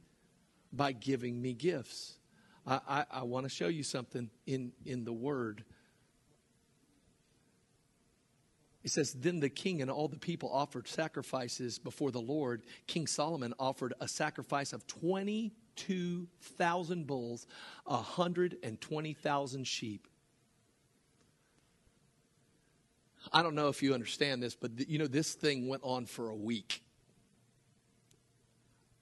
by 0.71 0.91
giving 0.91 1.41
me 1.41 1.53
gifts. 1.53 2.17
I, 2.65 2.79
I, 2.87 3.05
I 3.11 3.23
want 3.23 3.45
to 3.45 3.49
show 3.49 3.67
you 3.67 3.83
something 3.83 4.29
in, 4.47 4.71
in 4.85 5.03
the 5.03 5.13
Word. 5.13 5.63
It 8.83 8.91
says, 8.91 9.13
Then 9.13 9.39
the 9.39 9.49
king 9.49 9.81
and 9.81 9.89
all 9.89 10.07
the 10.07 10.17
people 10.17 10.51
offered 10.51 10.87
sacrifices 10.87 11.79
before 11.79 12.11
the 12.11 12.21
Lord. 12.21 12.61
King 12.85 13.07
Solomon 13.07 13.55
offered 13.57 13.95
a 13.99 14.07
sacrifice 14.07 14.71
of 14.73 14.85
22,000 14.87 17.07
bulls, 17.07 17.47
120,000 17.85 19.67
sheep. 19.67 20.07
I 23.31 23.41
don't 23.41 23.55
know 23.55 23.69
if 23.69 23.81
you 23.81 23.93
understand 23.93 24.43
this, 24.43 24.55
but 24.55 24.89
you 24.89 24.99
know, 24.99 25.07
this 25.07 25.33
thing 25.33 25.69
went 25.69 25.83
on 25.85 26.05
for 26.05 26.27
a 26.29 26.35
week. 26.35 26.83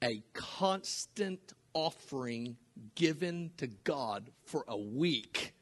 A 0.03 0.21
constant 0.34 1.53
offering 1.73 2.57
given 2.95 3.51
to 3.57 3.67
God 3.67 4.32
for 4.43 4.65
a 4.67 4.77
week. 4.77 5.53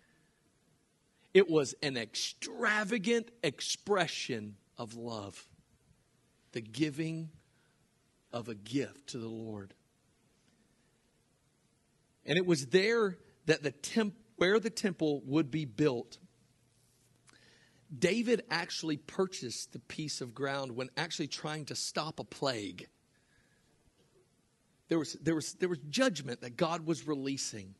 It 1.33 1.49
was 1.49 1.75
an 1.83 1.95
extravagant 1.95 3.29
expression 3.43 4.55
of 4.77 4.95
love, 4.95 5.47
the 6.53 6.61
giving 6.61 7.29
of 8.31 8.47
a 8.49 8.55
gift 8.55 9.07
to 9.07 9.17
the 9.17 9.27
Lord. 9.27 9.73
And 12.25 12.37
it 12.37 12.45
was 12.45 12.67
there 12.67 13.17
that 13.45 13.63
the 13.63 13.71
temp- 13.71 14.15
where 14.37 14.59
the 14.59 14.69
temple 14.69 15.21
would 15.25 15.51
be 15.51 15.65
built. 15.65 16.17
David 17.97 18.43
actually 18.49 18.97
purchased 18.97 19.73
the 19.73 19.79
piece 19.79 20.21
of 20.21 20.33
ground 20.33 20.75
when 20.75 20.89
actually 20.95 21.27
trying 21.27 21.65
to 21.65 21.75
stop 21.75 22.19
a 22.19 22.23
plague. 22.23 22.87
There 24.87 24.99
was, 24.99 25.13
there 25.21 25.35
was, 25.35 25.53
there 25.53 25.69
was 25.69 25.79
judgment 25.89 26.41
that 26.41 26.55
God 26.55 26.85
was 26.85 27.07
releasing. 27.07 27.75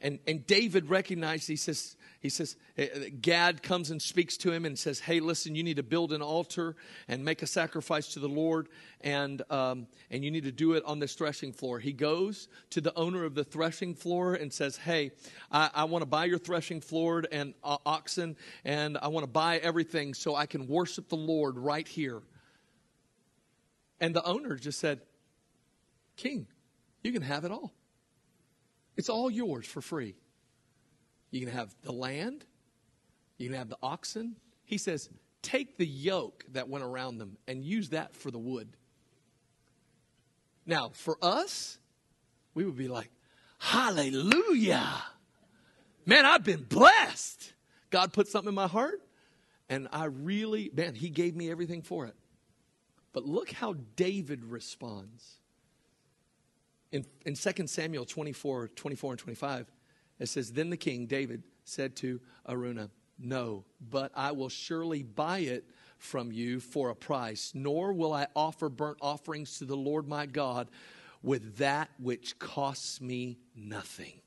And, 0.00 0.18
and 0.26 0.46
David 0.46 0.90
recognized, 0.90 1.48
he 1.48 1.56
says, 1.56 1.96
he 2.20 2.28
says, 2.28 2.56
eh, 2.76 3.08
Gad 3.20 3.62
comes 3.62 3.90
and 3.90 4.00
speaks 4.02 4.36
to 4.38 4.52
him 4.52 4.64
and 4.64 4.78
says, 4.78 5.00
Hey, 5.00 5.20
listen, 5.20 5.54
you 5.54 5.62
need 5.62 5.76
to 5.76 5.82
build 5.82 6.12
an 6.12 6.20
altar 6.20 6.76
and 7.08 7.24
make 7.24 7.40
a 7.42 7.46
sacrifice 7.46 8.08
to 8.14 8.20
the 8.20 8.28
Lord, 8.28 8.68
and, 9.00 9.42
um, 9.50 9.86
and 10.10 10.24
you 10.24 10.30
need 10.30 10.44
to 10.44 10.52
do 10.52 10.72
it 10.72 10.84
on 10.84 10.98
this 10.98 11.14
threshing 11.14 11.52
floor. 11.52 11.78
He 11.78 11.92
goes 11.92 12.48
to 12.70 12.80
the 12.80 12.92
owner 12.94 13.24
of 13.24 13.34
the 13.34 13.44
threshing 13.44 13.94
floor 13.94 14.34
and 14.34 14.52
says, 14.52 14.76
Hey, 14.76 15.12
I, 15.50 15.70
I 15.74 15.84
want 15.84 16.02
to 16.02 16.06
buy 16.06 16.26
your 16.26 16.38
threshing 16.38 16.80
floor 16.80 17.24
and 17.32 17.54
uh, 17.64 17.78
oxen, 17.86 18.36
and 18.64 18.98
I 19.00 19.08
want 19.08 19.24
to 19.24 19.30
buy 19.30 19.58
everything 19.58 20.12
so 20.12 20.34
I 20.34 20.46
can 20.46 20.66
worship 20.66 21.08
the 21.08 21.16
Lord 21.16 21.56
right 21.56 21.86
here. 21.86 22.22
And 24.00 24.14
the 24.14 24.24
owner 24.24 24.56
just 24.56 24.78
said, 24.78 25.00
King, 26.16 26.48
you 27.02 27.12
can 27.12 27.22
have 27.22 27.44
it 27.44 27.50
all. 27.50 27.75
It's 28.96 29.08
all 29.08 29.30
yours 29.30 29.66
for 29.66 29.80
free. 29.80 30.14
You 31.30 31.40
can 31.40 31.50
have 31.50 31.74
the 31.82 31.92
land, 31.92 32.44
you 33.38 33.48
can 33.48 33.58
have 33.58 33.68
the 33.68 33.78
oxen. 33.82 34.36
He 34.64 34.78
says, 34.78 35.08
take 35.42 35.76
the 35.76 35.86
yoke 35.86 36.44
that 36.52 36.68
went 36.68 36.84
around 36.84 37.18
them 37.18 37.36
and 37.46 37.62
use 37.64 37.90
that 37.90 38.16
for 38.16 38.30
the 38.30 38.38
wood. 38.38 38.68
Now, 40.64 40.90
for 40.92 41.16
us, 41.22 41.78
we 42.54 42.64
would 42.64 42.76
be 42.76 42.88
like, 42.88 43.10
Hallelujah. 43.58 45.02
Man, 46.04 46.24
I've 46.24 46.44
been 46.44 46.62
blessed. 46.62 47.52
God 47.90 48.12
put 48.12 48.28
something 48.28 48.48
in 48.48 48.54
my 48.54 48.66
heart, 48.66 49.00
and 49.68 49.88
I 49.92 50.04
really, 50.04 50.70
man, 50.74 50.94
He 50.94 51.08
gave 51.08 51.34
me 51.34 51.50
everything 51.50 51.82
for 51.82 52.06
it. 52.06 52.14
But 53.12 53.24
look 53.24 53.50
how 53.50 53.76
David 53.96 54.44
responds 54.44 55.38
in, 56.92 57.04
in 57.24 57.34
2 57.34 57.66
Samuel 57.66 58.04
24, 58.04 58.68
24 58.68 59.12
and 59.12 59.18
25, 59.18 59.72
it 60.18 60.28
says, 60.28 60.52
Then 60.52 60.70
the 60.70 60.76
king, 60.76 61.06
David, 61.06 61.42
said 61.64 61.96
to 61.96 62.20
Araunah, 62.48 62.90
No, 63.18 63.64
but 63.80 64.12
I 64.14 64.32
will 64.32 64.48
surely 64.48 65.02
buy 65.02 65.38
it 65.38 65.68
from 65.98 66.30
you 66.30 66.60
for 66.60 66.90
a 66.90 66.94
price, 66.94 67.52
nor 67.54 67.92
will 67.92 68.12
I 68.12 68.26
offer 68.36 68.68
burnt 68.68 68.98
offerings 69.00 69.58
to 69.58 69.64
the 69.64 69.76
Lord 69.76 70.06
my 70.06 70.26
God 70.26 70.68
with 71.22 71.56
that 71.56 71.90
which 71.98 72.38
costs 72.38 73.00
me 73.00 73.38
nothing. 73.54 74.20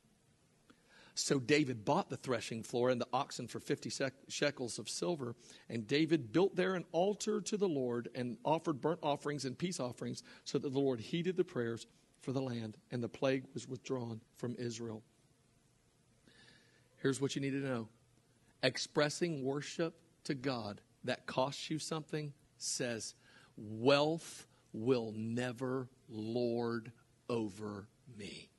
So 1.19 1.37
David 1.37 1.83
bought 1.83 2.09
the 2.09 2.17
threshing 2.17 2.63
floor 2.63 2.89
and 2.89 2.99
the 2.99 3.07
oxen 3.11 3.47
for 3.47 3.59
50 3.59 3.91
shekels 4.29 4.79
of 4.79 4.87
silver. 4.87 5.35
And 5.69 5.85
David 5.85 6.31
built 6.31 6.55
there 6.55 6.75
an 6.75 6.85
altar 6.93 7.41
to 7.41 7.57
the 7.57 7.67
Lord 7.67 8.07
and 8.15 8.37
offered 8.45 8.79
burnt 8.79 9.01
offerings 9.03 9.43
and 9.43 9.57
peace 9.57 9.81
offerings 9.81 10.23
so 10.45 10.57
that 10.57 10.71
the 10.71 10.79
Lord 10.79 11.01
heeded 11.01 11.35
the 11.35 11.43
prayers 11.43 11.87
for 12.21 12.31
the 12.31 12.41
land, 12.41 12.77
and 12.91 13.03
the 13.03 13.09
plague 13.09 13.43
was 13.53 13.67
withdrawn 13.67 14.21
from 14.37 14.55
Israel. 14.57 15.01
Here's 16.97 17.21
what 17.21 17.35
you 17.35 17.41
need 17.41 17.51
to 17.51 17.57
know 17.57 17.87
expressing 18.61 19.43
worship 19.43 19.95
to 20.25 20.33
God 20.33 20.81
that 21.05 21.25
costs 21.25 21.69
you 21.69 21.79
something 21.79 22.33
says, 22.57 23.15
Wealth 23.57 24.47
will 24.73 25.13
never 25.15 25.87
lord 26.09 26.91
over 27.29 27.87
me. 28.17 28.49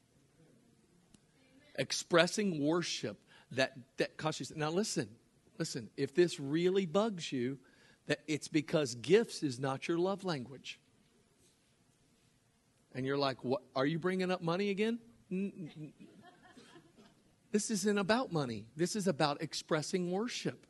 Expressing 1.77 2.65
worship 2.65 3.19
that, 3.53 3.73
that 3.99 4.17
costs 4.17 4.41
you. 4.41 4.47
Now, 4.57 4.71
listen, 4.71 5.09
listen, 5.59 5.91
if 5.97 6.15
this 6.15 6.41
really 6.41 6.87
bugs 6.87 7.31
you, 7.31 7.59
that 8.07 8.21
it's 8.27 8.49
because 8.49 8.95
gifts 8.97 9.43
is 9.43 9.59
not 9.59 9.87
your 9.87 9.99
love 9.99 10.25
language. 10.25 10.81
And 12.95 13.07
you're 13.07 13.19
like, 13.19 13.45
what, 13.45 13.63
are 13.77 13.87
you 13.87 13.99
bringing 13.99 14.31
up 14.31 14.43
money 14.43 14.71
again? 14.71 14.99
This 17.53 17.71
isn't 17.71 17.99
about 17.99 18.33
money. 18.33 18.67
This 18.77 18.97
is 18.97 19.07
about 19.07 19.43
expressing 19.43 20.11
worship. 20.11 20.67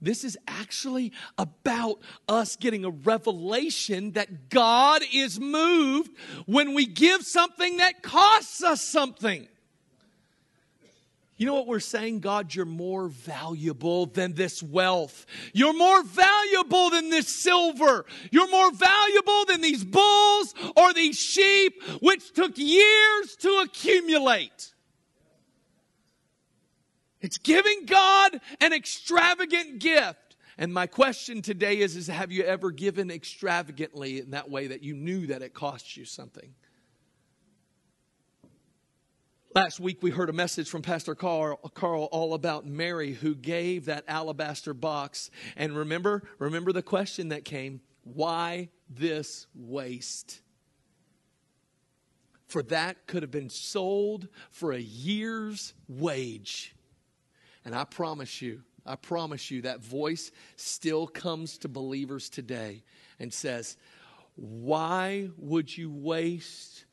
This 0.00 0.24
is 0.24 0.36
actually 0.46 1.12
about 1.38 2.00
us 2.28 2.56
getting 2.56 2.84
a 2.84 2.90
revelation 2.90 4.12
that 4.12 4.50
God 4.50 5.02
is 5.12 5.40
moved 5.40 6.10
when 6.46 6.74
we 6.74 6.86
give 6.86 7.22
something 7.22 7.78
that 7.78 8.02
costs 8.02 8.62
us 8.62 8.82
something. 8.82 9.48
You 11.36 11.46
know 11.46 11.54
what 11.54 11.66
we're 11.66 11.80
saying? 11.80 12.20
God, 12.20 12.54
you're 12.54 12.64
more 12.64 13.08
valuable 13.08 14.06
than 14.06 14.34
this 14.34 14.62
wealth. 14.62 15.26
You're 15.52 15.76
more 15.76 16.02
valuable 16.04 16.90
than 16.90 17.10
this 17.10 17.28
silver. 17.28 18.06
You're 18.30 18.50
more 18.50 18.70
valuable 18.70 19.44
than 19.46 19.60
these 19.60 19.84
bulls 19.84 20.54
or 20.76 20.92
these 20.92 21.18
sheep, 21.18 21.82
which 22.00 22.32
took 22.34 22.56
years 22.56 23.36
to 23.40 23.48
accumulate. 23.64 24.72
It's 27.20 27.38
giving 27.38 27.86
God 27.86 28.40
an 28.60 28.72
extravagant 28.72 29.80
gift. 29.80 30.36
And 30.56 30.72
my 30.72 30.86
question 30.86 31.42
today 31.42 31.78
is, 31.78 31.96
is 31.96 32.06
have 32.06 32.30
you 32.30 32.44
ever 32.44 32.70
given 32.70 33.10
extravagantly 33.10 34.20
in 34.20 34.30
that 34.30 34.50
way 34.50 34.68
that 34.68 34.84
you 34.84 34.94
knew 34.94 35.26
that 35.28 35.42
it 35.42 35.52
cost 35.52 35.96
you 35.96 36.04
something? 36.04 36.54
Last 39.54 39.78
week 39.78 40.02
we 40.02 40.10
heard 40.10 40.30
a 40.30 40.32
message 40.32 40.68
from 40.68 40.82
Pastor 40.82 41.14
Carl, 41.14 41.58
Carl, 41.74 42.08
all 42.10 42.34
about 42.34 42.66
Mary 42.66 43.12
who 43.12 43.36
gave 43.36 43.84
that 43.84 44.02
alabaster 44.08 44.74
box. 44.74 45.30
And 45.56 45.76
remember, 45.76 46.24
remember 46.40 46.72
the 46.72 46.82
question 46.82 47.28
that 47.28 47.44
came, 47.44 47.80
why 48.02 48.70
this 48.90 49.46
waste? 49.54 50.40
For 52.48 52.64
that 52.64 53.06
could 53.06 53.22
have 53.22 53.30
been 53.30 53.48
sold 53.48 54.26
for 54.50 54.72
a 54.72 54.80
year's 54.80 55.72
wage. 55.86 56.74
And 57.64 57.76
I 57.76 57.84
promise 57.84 58.42
you, 58.42 58.62
I 58.84 58.96
promise 58.96 59.52
you 59.52 59.62
that 59.62 59.84
voice 59.84 60.32
still 60.56 61.06
comes 61.06 61.58
to 61.58 61.68
believers 61.68 62.28
today 62.28 62.82
and 63.20 63.32
says, 63.32 63.76
why 64.34 65.30
would 65.38 65.78
you 65.78 65.92
waste 65.92 66.83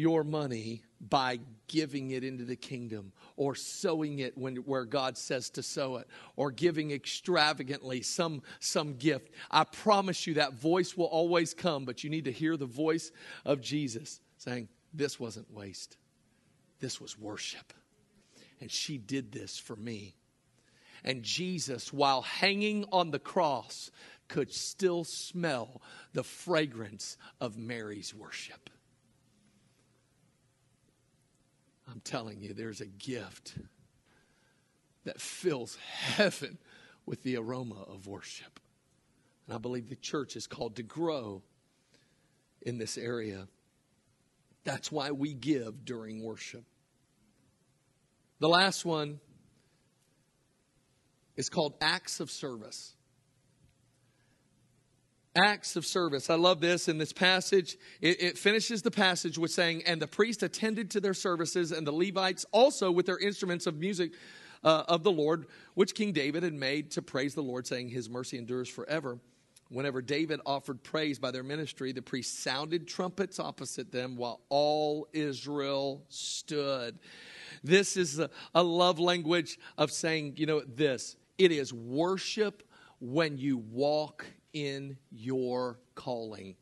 your 0.00 0.24
money 0.24 0.82
by 1.00 1.38
giving 1.68 2.10
it 2.10 2.24
into 2.24 2.44
the 2.44 2.56
kingdom 2.56 3.12
or 3.36 3.54
sowing 3.54 4.18
it 4.18 4.36
when, 4.36 4.56
where 4.56 4.84
God 4.84 5.16
says 5.16 5.50
to 5.50 5.62
sow 5.62 5.96
it 5.96 6.08
or 6.36 6.50
giving 6.50 6.90
extravagantly 6.90 8.02
some, 8.02 8.42
some 8.58 8.96
gift. 8.96 9.30
I 9.50 9.64
promise 9.64 10.26
you 10.26 10.34
that 10.34 10.54
voice 10.54 10.96
will 10.96 11.06
always 11.06 11.54
come, 11.54 11.84
but 11.84 12.02
you 12.02 12.10
need 12.10 12.24
to 12.24 12.32
hear 12.32 12.56
the 12.56 12.66
voice 12.66 13.12
of 13.44 13.60
Jesus 13.60 14.20
saying, 14.38 14.68
This 14.92 15.20
wasn't 15.20 15.52
waste, 15.52 15.96
this 16.80 17.00
was 17.00 17.18
worship. 17.18 17.72
And 18.60 18.70
she 18.70 18.98
did 18.98 19.32
this 19.32 19.58
for 19.58 19.76
me. 19.76 20.14
And 21.04 21.22
Jesus, 21.22 21.92
while 21.92 22.22
hanging 22.22 22.84
on 22.92 23.10
the 23.10 23.18
cross, 23.18 23.90
could 24.28 24.52
still 24.52 25.04
smell 25.04 25.80
the 26.12 26.22
fragrance 26.22 27.16
of 27.40 27.56
Mary's 27.56 28.14
worship. 28.14 28.70
I'm 31.90 32.00
telling 32.00 32.40
you, 32.40 32.54
there's 32.54 32.80
a 32.80 32.86
gift 32.86 33.54
that 35.04 35.20
fills 35.20 35.76
heaven 35.76 36.58
with 37.06 37.22
the 37.22 37.36
aroma 37.36 37.82
of 37.88 38.06
worship. 38.06 38.60
And 39.46 39.54
I 39.54 39.58
believe 39.58 39.88
the 39.88 39.96
church 39.96 40.36
is 40.36 40.46
called 40.46 40.76
to 40.76 40.82
grow 40.82 41.42
in 42.62 42.78
this 42.78 42.96
area. 42.96 43.48
That's 44.64 44.92
why 44.92 45.10
we 45.10 45.34
give 45.34 45.84
during 45.84 46.22
worship. 46.22 46.64
The 48.38 48.48
last 48.48 48.84
one 48.84 49.18
is 51.36 51.48
called 51.48 51.74
acts 51.80 52.20
of 52.20 52.30
service 52.30 52.94
acts 55.44 55.76
of 55.76 55.86
service. 55.86 56.30
I 56.30 56.34
love 56.34 56.60
this 56.60 56.88
in 56.88 56.98
this 56.98 57.12
passage. 57.12 57.76
It, 58.00 58.22
it, 58.22 58.38
finishes 58.38 58.82
the 58.82 58.90
passage 58.90 59.38
with 59.38 59.50
saying, 59.50 59.82
And 59.86 60.00
the 60.00 60.06
priest 60.06 60.42
attended 60.42 60.90
to 60.92 61.00
their 61.00 61.14
services, 61.14 61.72
and 61.72 61.86
the 61.86 61.92
Levites 61.92 62.44
also 62.52 62.90
with 62.90 63.06
their 63.06 63.18
instruments 63.18 63.66
of 63.66 63.76
music 63.76 64.12
uh, 64.64 64.84
of 64.88 65.02
the 65.02 65.10
Lord, 65.10 65.46
which 65.74 65.94
King 65.94 66.12
David 66.12 66.42
had 66.42 66.54
made 66.54 66.90
to 66.92 67.02
praise 67.02 67.34
the 67.34 67.42
Lord, 67.42 67.66
saying, 67.66 67.88
His 67.88 68.08
mercy 68.08 68.38
endures 68.38 68.68
forever. 68.68 69.18
Whenever 69.68 70.02
David 70.02 70.40
offered 70.44 70.82
praise 70.82 71.18
by 71.18 71.30
their 71.30 71.44
ministry, 71.44 71.92
the 71.92 72.02
priests 72.02 72.36
sounded 72.36 72.88
trumpets 72.88 73.38
opposite 73.38 73.92
them 73.92 74.16
while 74.16 74.40
all 74.48 75.06
Israel 75.12 76.02
stood. 76.08 76.98
This 77.62 77.96
is 77.96 78.18
a, 78.18 78.30
a 78.54 78.62
love 78.62 78.98
language 78.98 79.58
of 79.78 79.92
saying, 79.92 80.34
you 80.36 80.46
know, 80.46 80.60
this 80.60 81.16
it 81.38 81.52
is 81.52 81.72
worship 81.72 82.64
when 83.00 83.38
you 83.38 83.58
walk 83.58 84.26
in 84.52 84.96
your 85.10 85.78
calling. 85.94 86.56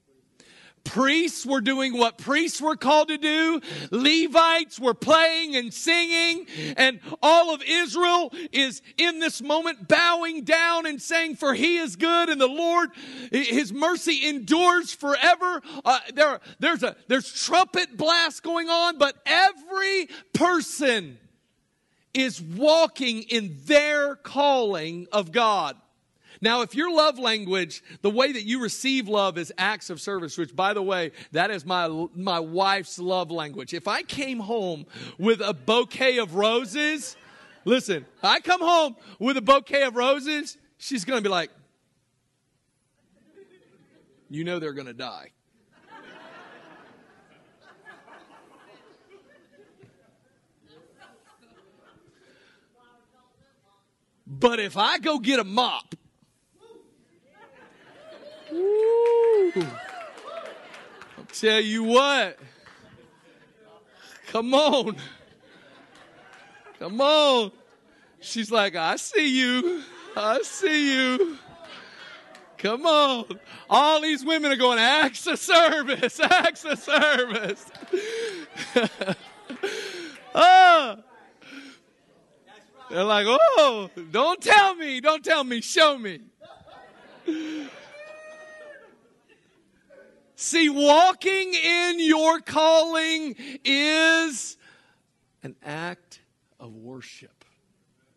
Priests 0.84 1.44
were 1.44 1.60
doing 1.60 1.98
what 1.98 2.16
priests 2.16 2.62
were 2.62 2.76
called 2.76 3.08
to 3.08 3.18
do. 3.18 3.60
Levites 3.90 4.80
were 4.80 4.94
playing 4.94 5.54
and 5.54 5.72
singing. 5.72 6.46
And 6.78 7.00
all 7.22 7.52
of 7.54 7.62
Israel 7.62 8.32
is 8.52 8.80
in 8.96 9.18
this 9.18 9.42
moment 9.42 9.86
bowing 9.86 10.44
down 10.44 10.86
and 10.86 11.00
saying, 11.00 11.36
For 11.36 11.52
he 11.52 11.76
is 11.76 11.96
good 11.96 12.30
and 12.30 12.40
the 12.40 12.46
Lord, 12.46 12.90
his 13.30 13.70
mercy 13.70 14.26
endures 14.28 14.92
forever. 14.92 15.60
Uh, 15.84 15.98
there, 16.14 16.40
there's, 16.58 16.82
a, 16.82 16.96
there's 17.06 17.30
trumpet 17.32 17.96
blast 17.98 18.42
going 18.42 18.70
on, 18.70 18.96
but 18.96 19.14
every 19.26 20.08
person 20.32 21.18
is 22.14 22.40
walking 22.40 23.24
in 23.24 23.58
their 23.66 24.16
calling 24.16 25.06
of 25.12 25.32
God. 25.32 25.76
Now, 26.40 26.62
if 26.62 26.74
your 26.74 26.94
love 26.94 27.18
language, 27.18 27.82
the 28.02 28.10
way 28.10 28.32
that 28.32 28.44
you 28.44 28.62
receive 28.62 29.08
love 29.08 29.38
is 29.38 29.52
acts 29.58 29.90
of 29.90 30.00
service, 30.00 30.38
which 30.38 30.54
by 30.54 30.72
the 30.72 30.82
way, 30.82 31.12
that 31.32 31.50
is 31.50 31.66
my, 31.66 31.88
my 32.14 32.38
wife's 32.38 32.98
love 32.98 33.30
language. 33.30 33.74
If 33.74 33.88
I 33.88 34.02
came 34.02 34.38
home 34.38 34.86
with 35.18 35.40
a 35.40 35.52
bouquet 35.52 36.18
of 36.18 36.34
roses, 36.34 37.16
listen, 37.64 38.06
I 38.22 38.40
come 38.40 38.60
home 38.60 38.96
with 39.18 39.36
a 39.36 39.42
bouquet 39.42 39.82
of 39.82 39.96
roses, 39.96 40.56
she's 40.76 41.04
going 41.04 41.18
to 41.18 41.22
be 41.22 41.30
like, 41.30 41.50
you 44.30 44.44
know 44.44 44.58
they're 44.58 44.74
going 44.74 44.86
to 44.86 44.92
die. 44.92 45.32
But 54.30 54.60
if 54.60 54.76
I 54.76 54.98
go 54.98 55.18
get 55.18 55.40
a 55.40 55.44
mop 55.44 55.94
I'll 58.50 59.66
tell 61.32 61.60
you 61.60 61.84
what. 61.84 62.38
Come 64.28 64.54
on. 64.54 64.96
Come 66.78 67.00
on. 67.00 67.52
She's 68.20 68.50
like, 68.50 68.76
I 68.76 68.96
see 68.96 69.38
you. 69.38 69.82
I 70.16 70.40
see 70.42 70.94
you. 70.94 71.38
Come 72.58 72.86
on. 72.86 73.26
All 73.70 74.00
these 74.00 74.24
women 74.24 74.50
are 74.50 74.56
going, 74.56 74.78
acts 74.78 75.26
of 75.26 75.38
service, 75.38 76.18
acts 76.20 76.64
of 76.64 76.78
service. 76.78 77.64
oh. 80.34 80.96
They're 82.90 83.04
like, 83.04 83.26
oh, 83.28 83.90
don't 84.10 84.40
tell 84.40 84.74
me, 84.74 85.00
don't 85.00 85.22
tell 85.22 85.44
me, 85.44 85.60
show 85.60 85.98
me. 85.98 86.20
See, 90.40 90.68
walking 90.68 91.52
in 91.52 91.98
your 91.98 92.38
calling 92.38 93.34
is 93.64 94.56
an 95.42 95.56
act 95.64 96.20
of 96.60 96.76
worship. 96.76 97.44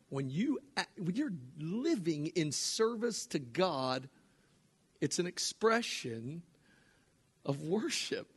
When, 0.10 0.30
you, 0.30 0.60
when 1.00 1.16
you're 1.16 1.34
living 1.58 2.28
in 2.28 2.52
service 2.52 3.26
to 3.26 3.40
God, 3.40 4.08
it's 5.02 5.18
an 5.18 5.26
expression 5.26 6.44
of 7.44 7.64
worship. 7.64 8.28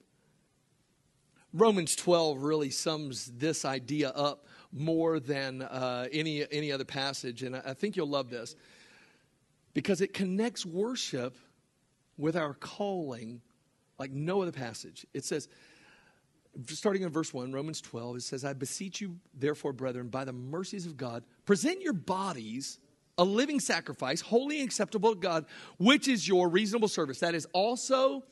Romans 1.53 1.95
12 1.95 2.39
really 2.39 2.71
sums 2.71 3.33
this 3.37 3.67
idea 3.67 4.09
up 4.09 4.47
more 4.73 5.21
than 5.21 5.61
uh, 5.61 6.09
any, 6.11 6.51
any 6.51 6.73
other 6.73 6.87
passage, 6.87 7.43
and 7.43 7.55
I 7.55 7.75
think 7.75 7.97
you'll 7.97 8.09
love 8.09 8.31
this 8.31 8.57
because 9.75 10.01
it 10.01 10.15
connects 10.15 10.65
worship 10.65 11.37
with 12.17 12.35
our 12.35 12.55
calling 12.55 13.43
like 13.99 14.11
no 14.11 14.43
other 14.43 14.53
passage. 14.53 15.07
It 15.15 15.25
says, 15.25 15.49
starting 16.69 17.03
in 17.03 17.11
verse 17.11 17.33
1, 17.33 17.53
Romans 17.53 17.81
12, 17.81 18.17
it 18.17 18.23
says, 18.23 18.45
I 18.45 18.53
beseech 18.53 19.01
you, 19.01 19.17
therefore, 19.35 19.73
brethren, 19.73 20.09
by 20.09 20.25
the 20.25 20.33
mercies 20.33 20.87
of 20.87 20.97
God, 20.97 21.25
present 21.45 21.81
your 21.81 21.93
bodies 21.93 22.79
a 23.17 23.25
living 23.25 23.61
sacrifice, 23.61 24.21
holy 24.21 24.61
and 24.61 24.67
acceptable 24.67 25.15
to 25.15 25.21
God, 25.21 25.47
which 25.79 26.09
is 26.09 26.27
your 26.27 26.49
reasonable 26.49 26.89
service. 26.89 27.21
That 27.21 27.35
is 27.35 27.47
also 27.53 28.25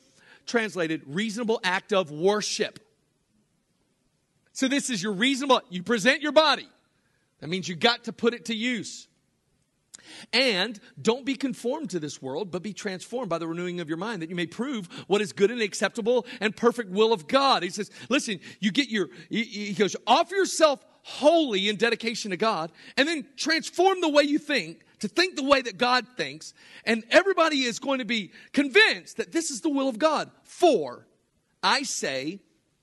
translated 0.45 1.01
reasonable 1.05 1.59
act 1.63 1.93
of 1.93 2.11
worship. 2.11 2.79
So 4.51 4.67
this 4.67 4.89
is 4.89 5.01
your 5.01 5.13
reasonable, 5.13 5.61
you 5.69 5.83
present 5.83 6.21
your 6.21 6.31
body. 6.31 6.67
That 7.39 7.49
means 7.49 7.67
you 7.67 7.75
got 7.75 8.05
to 8.05 8.13
put 8.13 8.33
it 8.33 8.45
to 8.45 8.55
use. 8.55 9.07
And 10.31 10.79
don't 11.01 11.25
be 11.25 11.35
conformed 11.35 11.91
to 11.91 11.99
this 11.99 12.21
world, 12.21 12.51
but 12.51 12.63
be 12.63 12.73
transformed 12.73 13.29
by 13.29 13.37
the 13.37 13.47
renewing 13.47 13.79
of 13.79 13.87
your 13.87 13.97
mind, 13.97 14.21
that 14.21 14.29
you 14.29 14.35
may 14.35 14.47
prove 14.47 14.87
what 15.07 15.21
is 15.21 15.33
good 15.33 15.51
and 15.51 15.61
acceptable 15.61 16.25
and 16.39 16.55
perfect 16.55 16.89
will 16.89 17.13
of 17.13 17.27
God. 17.27 17.63
He 17.63 17.69
says, 17.69 17.91
listen, 18.09 18.39
you 18.59 18.71
get 18.71 18.89
your, 18.89 19.09
he 19.29 19.73
goes, 19.73 19.95
offer 20.07 20.35
yourself 20.35 20.85
holy 21.03 21.67
in 21.67 21.75
dedication 21.75 22.31
to 22.31 22.37
God, 22.37 22.71
and 22.95 23.07
then 23.07 23.27
transform 23.35 23.99
the 24.01 24.09
way 24.09 24.23
you 24.23 24.39
think 24.39 24.81
to 24.99 25.09
think 25.09 25.35
the 25.35 25.43
way 25.43 25.61
that 25.61 25.77
God 25.77 26.07
thinks, 26.15 26.53
and 26.85 27.03
everybody 27.09 27.63
is 27.63 27.79
going 27.79 27.99
to 27.99 28.05
be 28.05 28.31
convinced 28.53 29.17
that 29.17 29.33
this 29.33 29.51
is 29.51 29.59
the 29.59 29.69
will 29.69 29.89
of 29.89 29.99
God. 29.99 30.31
For 30.43 31.05
I 31.61 31.83
say, 31.83 32.39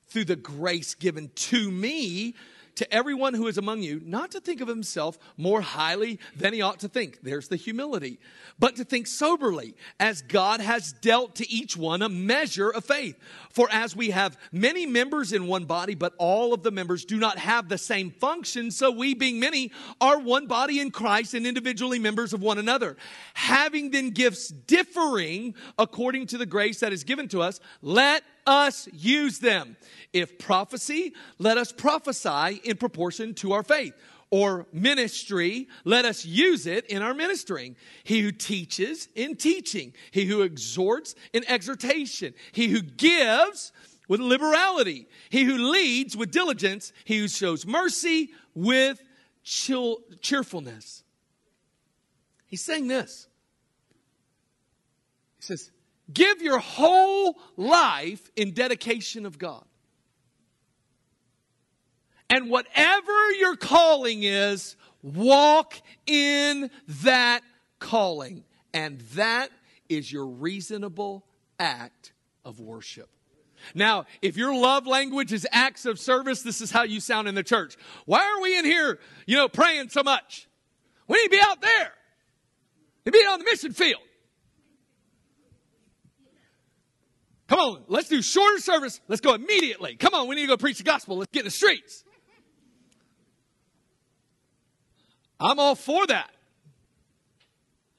through 0.08 0.26
the 0.26 0.36
grace 0.36 0.94
given 0.94 1.30
to 1.34 1.70
me, 1.70 2.34
to 2.76 2.92
everyone 2.92 3.34
who 3.34 3.46
is 3.46 3.58
among 3.58 3.82
you 3.82 4.00
not 4.04 4.30
to 4.32 4.40
think 4.40 4.60
of 4.60 4.68
himself 4.68 5.18
more 5.36 5.60
highly 5.60 6.18
than 6.36 6.52
he 6.52 6.62
ought 6.62 6.80
to 6.80 6.88
think. 6.88 7.18
There's 7.22 7.48
the 7.48 7.56
humility. 7.56 8.18
But 8.58 8.76
to 8.76 8.84
think 8.84 9.06
soberly, 9.06 9.74
as 9.98 10.22
God 10.22 10.60
has 10.60 10.92
dealt 10.92 11.36
to 11.36 11.50
each 11.50 11.76
one 11.76 12.02
a 12.02 12.08
measure 12.08 12.70
of 12.70 12.84
faith. 12.84 13.16
For 13.50 13.68
as 13.72 13.96
we 13.96 14.10
have 14.10 14.38
many 14.52 14.86
members 14.86 15.32
in 15.32 15.48
one 15.48 15.64
body, 15.64 15.96
but 15.96 16.14
all 16.18 16.54
of 16.54 16.62
the 16.62 16.70
members 16.70 17.04
do 17.04 17.18
not 17.18 17.36
have 17.38 17.68
the 17.68 17.78
same 17.78 18.10
function, 18.12 18.70
so 18.70 18.92
we, 18.92 19.14
being 19.14 19.40
many, 19.40 19.72
are 20.00 20.18
one 20.20 20.46
body 20.46 20.78
in 20.78 20.92
Christ 20.92 21.34
and 21.34 21.46
individually 21.46 21.98
members 21.98 22.32
of 22.32 22.42
one 22.42 22.58
another. 22.58 22.96
Having 23.34 23.90
then 23.90 24.10
gifts 24.10 24.48
differing 24.48 25.54
according 25.78 26.28
to 26.28 26.38
the 26.38 26.46
grace 26.46 26.80
that 26.80 26.92
is 26.92 27.02
given 27.02 27.26
to 27.28 27.42
us, 27.42 27.58
let 27.82 28.22
us 28.46 28.88
use 28.92 29.40
them. 29.40 29.76
If 30.12 30.38
prophecy, 30.38 31.12
let 31.38 31.58
us 31.58 31.72
prophesy 31.72 32.60
in 32.62 32.76
proportion 32.76 33.34
to 33.34 33.52
our 33.52 33.64
faith. 33.64 33.94
Or 34.30 34.66
ministry, 34.72 35.66
let 35.84 36.04
us 36.04 36.24
use 36.24 36.66
it 36.66 36.86
in 36.86 37.02
our 37.02 37.14
ministering. 37.14 37.74
He 38.04 38.20
who 38.20 38.30
teaches 38.30 39.08
in 39.16 39.36
teaching, 39.36 39.92
he 40.12 40.24
who 40.24 40.42
exhorts 40.42 41.16
in 41.32 41.44
exhortation, 41.48 42.34
he 42.52 42.68
who 42.68 42.80
gives 42.80 43.72
with 44.08 44.20
liberality, 44.20 45.08
he 45.30 45.44
who 45.44 45.70
leads 45.72 46.16
with 46.16 46.30
diligence, 46.30 46.92
he 47.04 47.18
who 47.18 47.28
shows 47.28 47.66
mercy 47.66 48.30
with 48.54 49.00
cheerfulness. 49.42 51.02
He's 52.46 52.62
saying 52.62 52.88
this. 52.88 53.28
He 55.38 55.44
says, 55.44 55.70
Give 56.12 56.42
your 56.42 56.58
whole 56.58 57.38
life 57.56 58.30
in 58.34 58.52
dedication 58.52 59.26
of 59.26 59.38
God. 59.38 59.64
And 62.30 62.48
whatever 62.48 63.32
your 63.32 63.56
calling 63.56 64.22
is, 64.22 64.76
walk 65.02 65.74
in 66.06 66.70
that 67.02 67.40
calling. 67.80 68.44
And 68.72 69.00
that 69.14 69.50
is 69.88 70.10
your 70.12 70.26
reasonable 70.26 71.26
act 71.58 72.12
of 72.44 72.60
worship. 72.60 73.10
Now, 73.74 74.06
if 74.22 74.36
your 74.36 74.54
love 74.54 74.86
language 74.86 75.32
is 75.32 75.46
acts 75.52 75.84
of 75.84 75.98
service, 75.98 76.42
this 76.42 76.60
is 76.60 76.70
how 76.70 76.84
you 76.84 77.00
sound 77.00 77.28
in 77.28 77.34
the 77.34 77.42
church. 77.42 77.76
Why 78.06 78.20
are 78.20 78.40
we 78.40 78.56
in 78.56 78.64
here, 78.64 78.98
you 79.26 79.36
know, 79.36 79.48
praying 79.48 79.90
so 79.90 80.02
much? 80.02 80.48
We 81.08 81.18
need 81.18 81.24
to 81.24 81.30
be 81.30 81.42
out 81.42 81.60
there. 81.60 81.92
To 83.06 83.10
be 83.10 83.18
on 83.18 83.38
the 83.40 83.44
mission 83.44 83.72
field. 83.72 84.00
Come 87.48 87.58
on, 87.58 87.82
let's 87.88 88.08
do 88.08 88.22
shorter 88.22 88.60
service. 88.60 89.00
Let's 89.08 89.20
go 89.20 89.34
immediately. 89.34 89.96
Come 89.96 90.14
on, 90.14 90.28
we 90.28 90.36
need 90.36 90.42
to 90.42 90.48
go 90.48 90.56
preach 90.56 90.78
the 90.78 90.84
gospel. 90.84 91.18
Let's 91.18 91.32
get 91.32 91.40
in 91.40 91.46
the 91.46 91.50
streets. 91.50 92.04
I'm 95.40 95.58
all 95.58 95.74
for 95.74 96.06
that. 96.06 96.30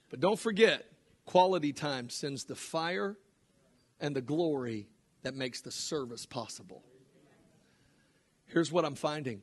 But 0.10 0.20
don't 0.20 0.40
forget, 0.40 0.86
quality 1.26 1.74
time 1.74 2.10
sends 2.10 2.44
the 2.44 2.56
fire 2.56 3.18
and 4.00 4.16
the 4.16 4.22
glory 4.22 4.88
that 5.24 5.36
makes 5.36 5.62
the 5.62 5.72
service 5.72 6.26
possible. 6.26 6.84
Here's 8.46 8.72
what 8.72 8.86
I'm 8.86 8.96
finding 8.96 9.42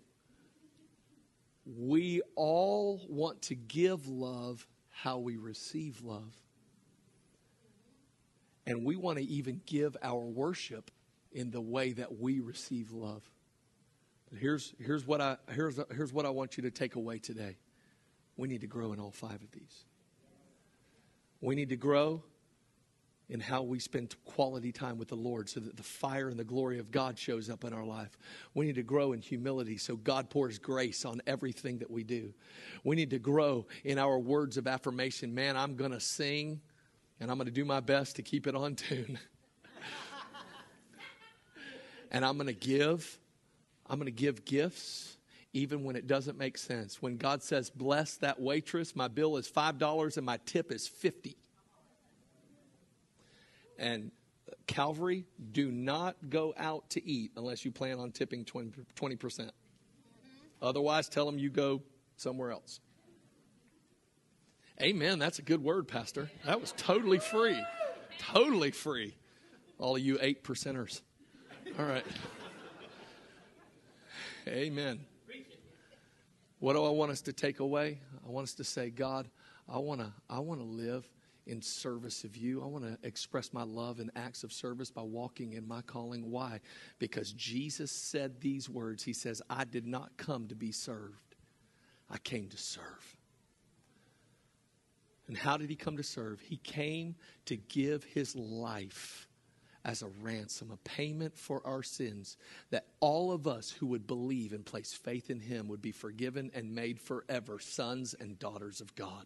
we 1.76 2.22
all 2.34 3.02
want 3.08 3.42
to 3.42 3.54
give 3.54 4.08
love 4.08 4.66
how 4.90 5.18
we 5.18 5.36
receive 5.36 6.02
love. 6.02 6.34
And 8.66 8.84
we 8.84 8.96
want 8.96 9.18
to 9.18 9.24
even 9.24 9.60
give 9.66 9.96
our 10.02 10.20
worship 10.20 10.90
in 11.32 11.50
the 11.50 11.60
way 11.60 11.92
that 11.92 12.18
we 12.18 12.40
receive 12.40 12.92
love. 12.92 13.22
But 14.30 14.38
here's, 14.38 14.74
here's, 14.78 15.06
what 15.06 15.20
I, 15.20 15.36
here's, 15.50 15.78
here's 15.94 16.12
what 16.12 16.26
I 16.26 16.30
want 16.30 16.56
you 16.56 16.62
to 16.64 16.70
take 16.70 16.96
away 16.96 17.18
today. 17.18 17.56
We 18.38 18.48
need 18.48 18.62
to 18.62 18.66
grow 18.66 18.92
in 18.92 19.00
all 19.00 19.10
five 19.10 19.42
of 19.42 19.50
these. 19.52 19.84
We 21.40 21.54
need 21.54 21.68
to 21.68 21.76
grow 21.76 22.22
in 23.28 23.40
how 23.40 23.62
we 23.62 23.78
spend 23.78 24.14
quality 24.24 24.72
time 24.72 24.96
with 24.96 25.08
the 25.08 25.16
Lord 25.16 25.50
so 25.50 25.60
that 25.60 25.76
the 25.76 25.82
fire 25.82 26.28
and 26.28 26.38
the 26.38 26.44
glory 26.44 26.78
of 26.78 26.90
God 26.90 27.18
shows 27.18 27.50
up 27.50 27.64
in 27.64 27.74
our 27.74 27.84
life. 27.84 28.16
We 28.54 28.64
need 28.64 28.76
to 28.76 28.82
grow 28.82 29.12
in 29.12 29.20
humility 29.20 29.76
so 29.76 29.96
God 29.96 30.30
pours 30.30 30.58
grace 30.58 31.04
on 31.04 31.20
everything 31.26 31.78
that 31.78 31.90
we 31.90 32.04
do. 32.04 32.32
We 32.84 32.96
need 32.96 33.10
to 33.10 33.18
grow 33.18 33.66
in 33.84 33.98
our 33.98 34.18
words 34.18 34.56
of 34.56 34.66
affirmation. 34.66 35.34
Man, 35.34 35.56
I'm 35.56 35.74
going 35.74 35.90
to 35.90 36.00
sing 36.00 36.60
and 37.20 37.30
I'm 37.30 37.36
going 37.36 37.46
to 37.46 37.52
do 37.52 37.64
my 37.64 37.80
best 37.80 38.16
to 38.16 38.22
keep 38.22 38.46
it 38.46 38.54
on 38.54 38.76
tune. 38.76 39.18
and 42.12 42.24
I'm 42.24 42.36
going 42.36 42.46
to 42.46 42.52
give. 42.54 43.18
I'm 43.86 43.98
going 43.98 44.06
to 44.06 44.12
give 44.12 44.44
gifts 44.44 45.17
even 45.58 45.82
when 45.84 45.96
it 45.96 46.06
doesn't 46.06 46.38
make 46.38 46.56
sense. 46.56 47.02
When 47.02 47.16
God 47.16 47.42
says, 47.42 47.68
bless 47.68 48.16
that 48.18 48.40
waitress, 48.40 48.94
my 48.94 49.08
bill 49.08 49.36
is 49.36 49.50
$5 49.50 50.16
and 50.16 50.24
my 50.24 50.38
tip 50.46 50.70
is 50.70 50.86
50 50.86 51.36
And 53.78 54.12
Calvary, 54.66 55.24
do 55.52 55.70
not 55.70 56.16
go 56.30 56.54
out 56.56 56.90
to 56.90 57.04
eat 57.04 57.32
unless 57.36 57.64
you 57.64 57.72
plan 57.72 57.98
on 57.98 58.12
tipping 58.12 58.44
20, 58.44 58.70
percent 59.16 59.48
mm-hmm. 59.50 60.66
Otherwise, 60.66 61.08
tell 61.08 61.26
them 61.26 61.38
you 61.38 61.50
go 61.50 61.82
somewhere 62.16 62.50
else. 62.50 62.80
Amen. 64.80 65.18
That's 65.18 65.38
a 65.40 65.42
good 65.42 65.62
word, 65.62 65.88
Pastor. 65.88 66.30
That 66.44 66.60
was 66.60 66.72
totally 66.76 67.18
free. 67.18 67.60
Totally 68.18 68.70
free. 68.70 69.16
All 69.78 69.96
of 69.96 70.02
you 70.02 70.18
eight 70.20 70.44
percenters. 70.44 71.00
All 71.78 71.84
right. 71.84 72.06
Amen. 74.48 75.00
What 76.58 76.72
do 76.72 76.84
I 76.84 76.90
want 76.90 77.12
us 77.12 77.20
to 77.22 77.32
take 77.32 77.60
away? 77.60 78.00
I 78.26 78.30
want 78.30 78.44
us 78.44 78.54
to 78.54 78.64
say, 78.64 78.90
God, 78.90 79.28
I 79.68 79.78
want 79.78 80.00
to 80.00 80.12
I 80.28 80.40
want 80.40 80.60
to 80.60 80.66
live 80.66 81.08
in 81.46 81.62
service 81.62 82.24
of 82.24 82.36
you. 82.36 82.62
I 82.62 82.66
want 82.66 82.84
to 82.84 82.98
express 83.06 83.52
my 83.52 83.62
love 83.62 84.00
in 84.00 84.10
acts 84.14 84.44
of 84.44 84.52
service 84.52 84.90
by 84.90 85.02
walking 85.02 85.54
in 85.54 85.66
my 85.66 85.80
calling. 85.82 86.30
Why? 86.30 86.60
Because 86.98 87.32
Jesus 87.32 87.90
said 87.90 88.40
these 88.40 88.68
words. 88.68 89.02
He 89.02 89.14
says, 89.14 89.40
I 89.48 89.64
did 89.64 89.86
not 89.86 90.16
come 90.16 90.46
to 90.48 90.54
be 90.54 90.72
served. 90.72 91.36
I 92.10 92.18
came 92.18 92.48
to 92.48 92.58
serve. 92.58 93.16
And 95.26 95.36
how 95.36 95.56
did 95.56 95.70
he 95.70 95.76
come 95.76 95.96
to 95.96 96.02
serve? 96.02 96.40
He 96.40 96.56
came 96.56 97.16
to 97.46 97.56
give 97.56 98.04
his 98.04 98.34
life 98.34 99.27
as 99.88 100.02
a 100.02 100.08
ransom, 100.20 100.70
a 100.70 100.76
payment 100.86 101.34
for 101.34 101.66
our 101.66 101.82
sins, 101.82 102.36
that 102.68 102.84
all 103.00 103.32
of 103.32 103.46
us 103.46 103.70
who 103.70 103.86
would 103.86 104.06
believe 104.06 104.52
and 104.52 104.66
place 104.66 104.92
faith 104.92 105.30
in 105.30 105.40
him 105.40 105.66
would 105.66 105.80
be 105.80 105.92
forgiven 105.92 106.50
and 106.54 106.74
made 106.74 107.00
forever 107.00 107.58
sons 107.58 108.14
and 108.20 108.38
daughters 108.38 108.82
of 108.82 108.94
God. 108.94 109.24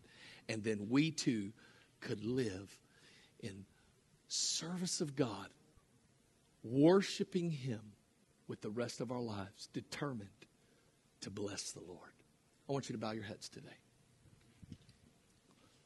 And 0.49 0.63
then 0.63 0.87
we 0.89 1.11
too 1.11 1.53
could 2.01 2.25
live 2.25 2.79
in 3.41 3.65
service 4.29 5.01
of 5.01 5.17
God, 5.17 5.49
worshiping 6.63 7.51
him 7.51 7.81
with 8.47 8.61
the 8.61 8.71
rest 8.71 9.01
of 9.01 9.11
our 9.11 9.21
lives, 9.21 9.69
determined 9.73 10.29
to 11.23 11.31
bless 11.31 11.73
the 11.73 11.83
Lord. 11.83 12.13
I 12.69 12.73
want 12.73 12.89
you 12.89 12.93
to 12.93 13.01
bow 13.01 13.11
your 13.11 13.25
heads 13.25 13.49
today. 13.49 13.69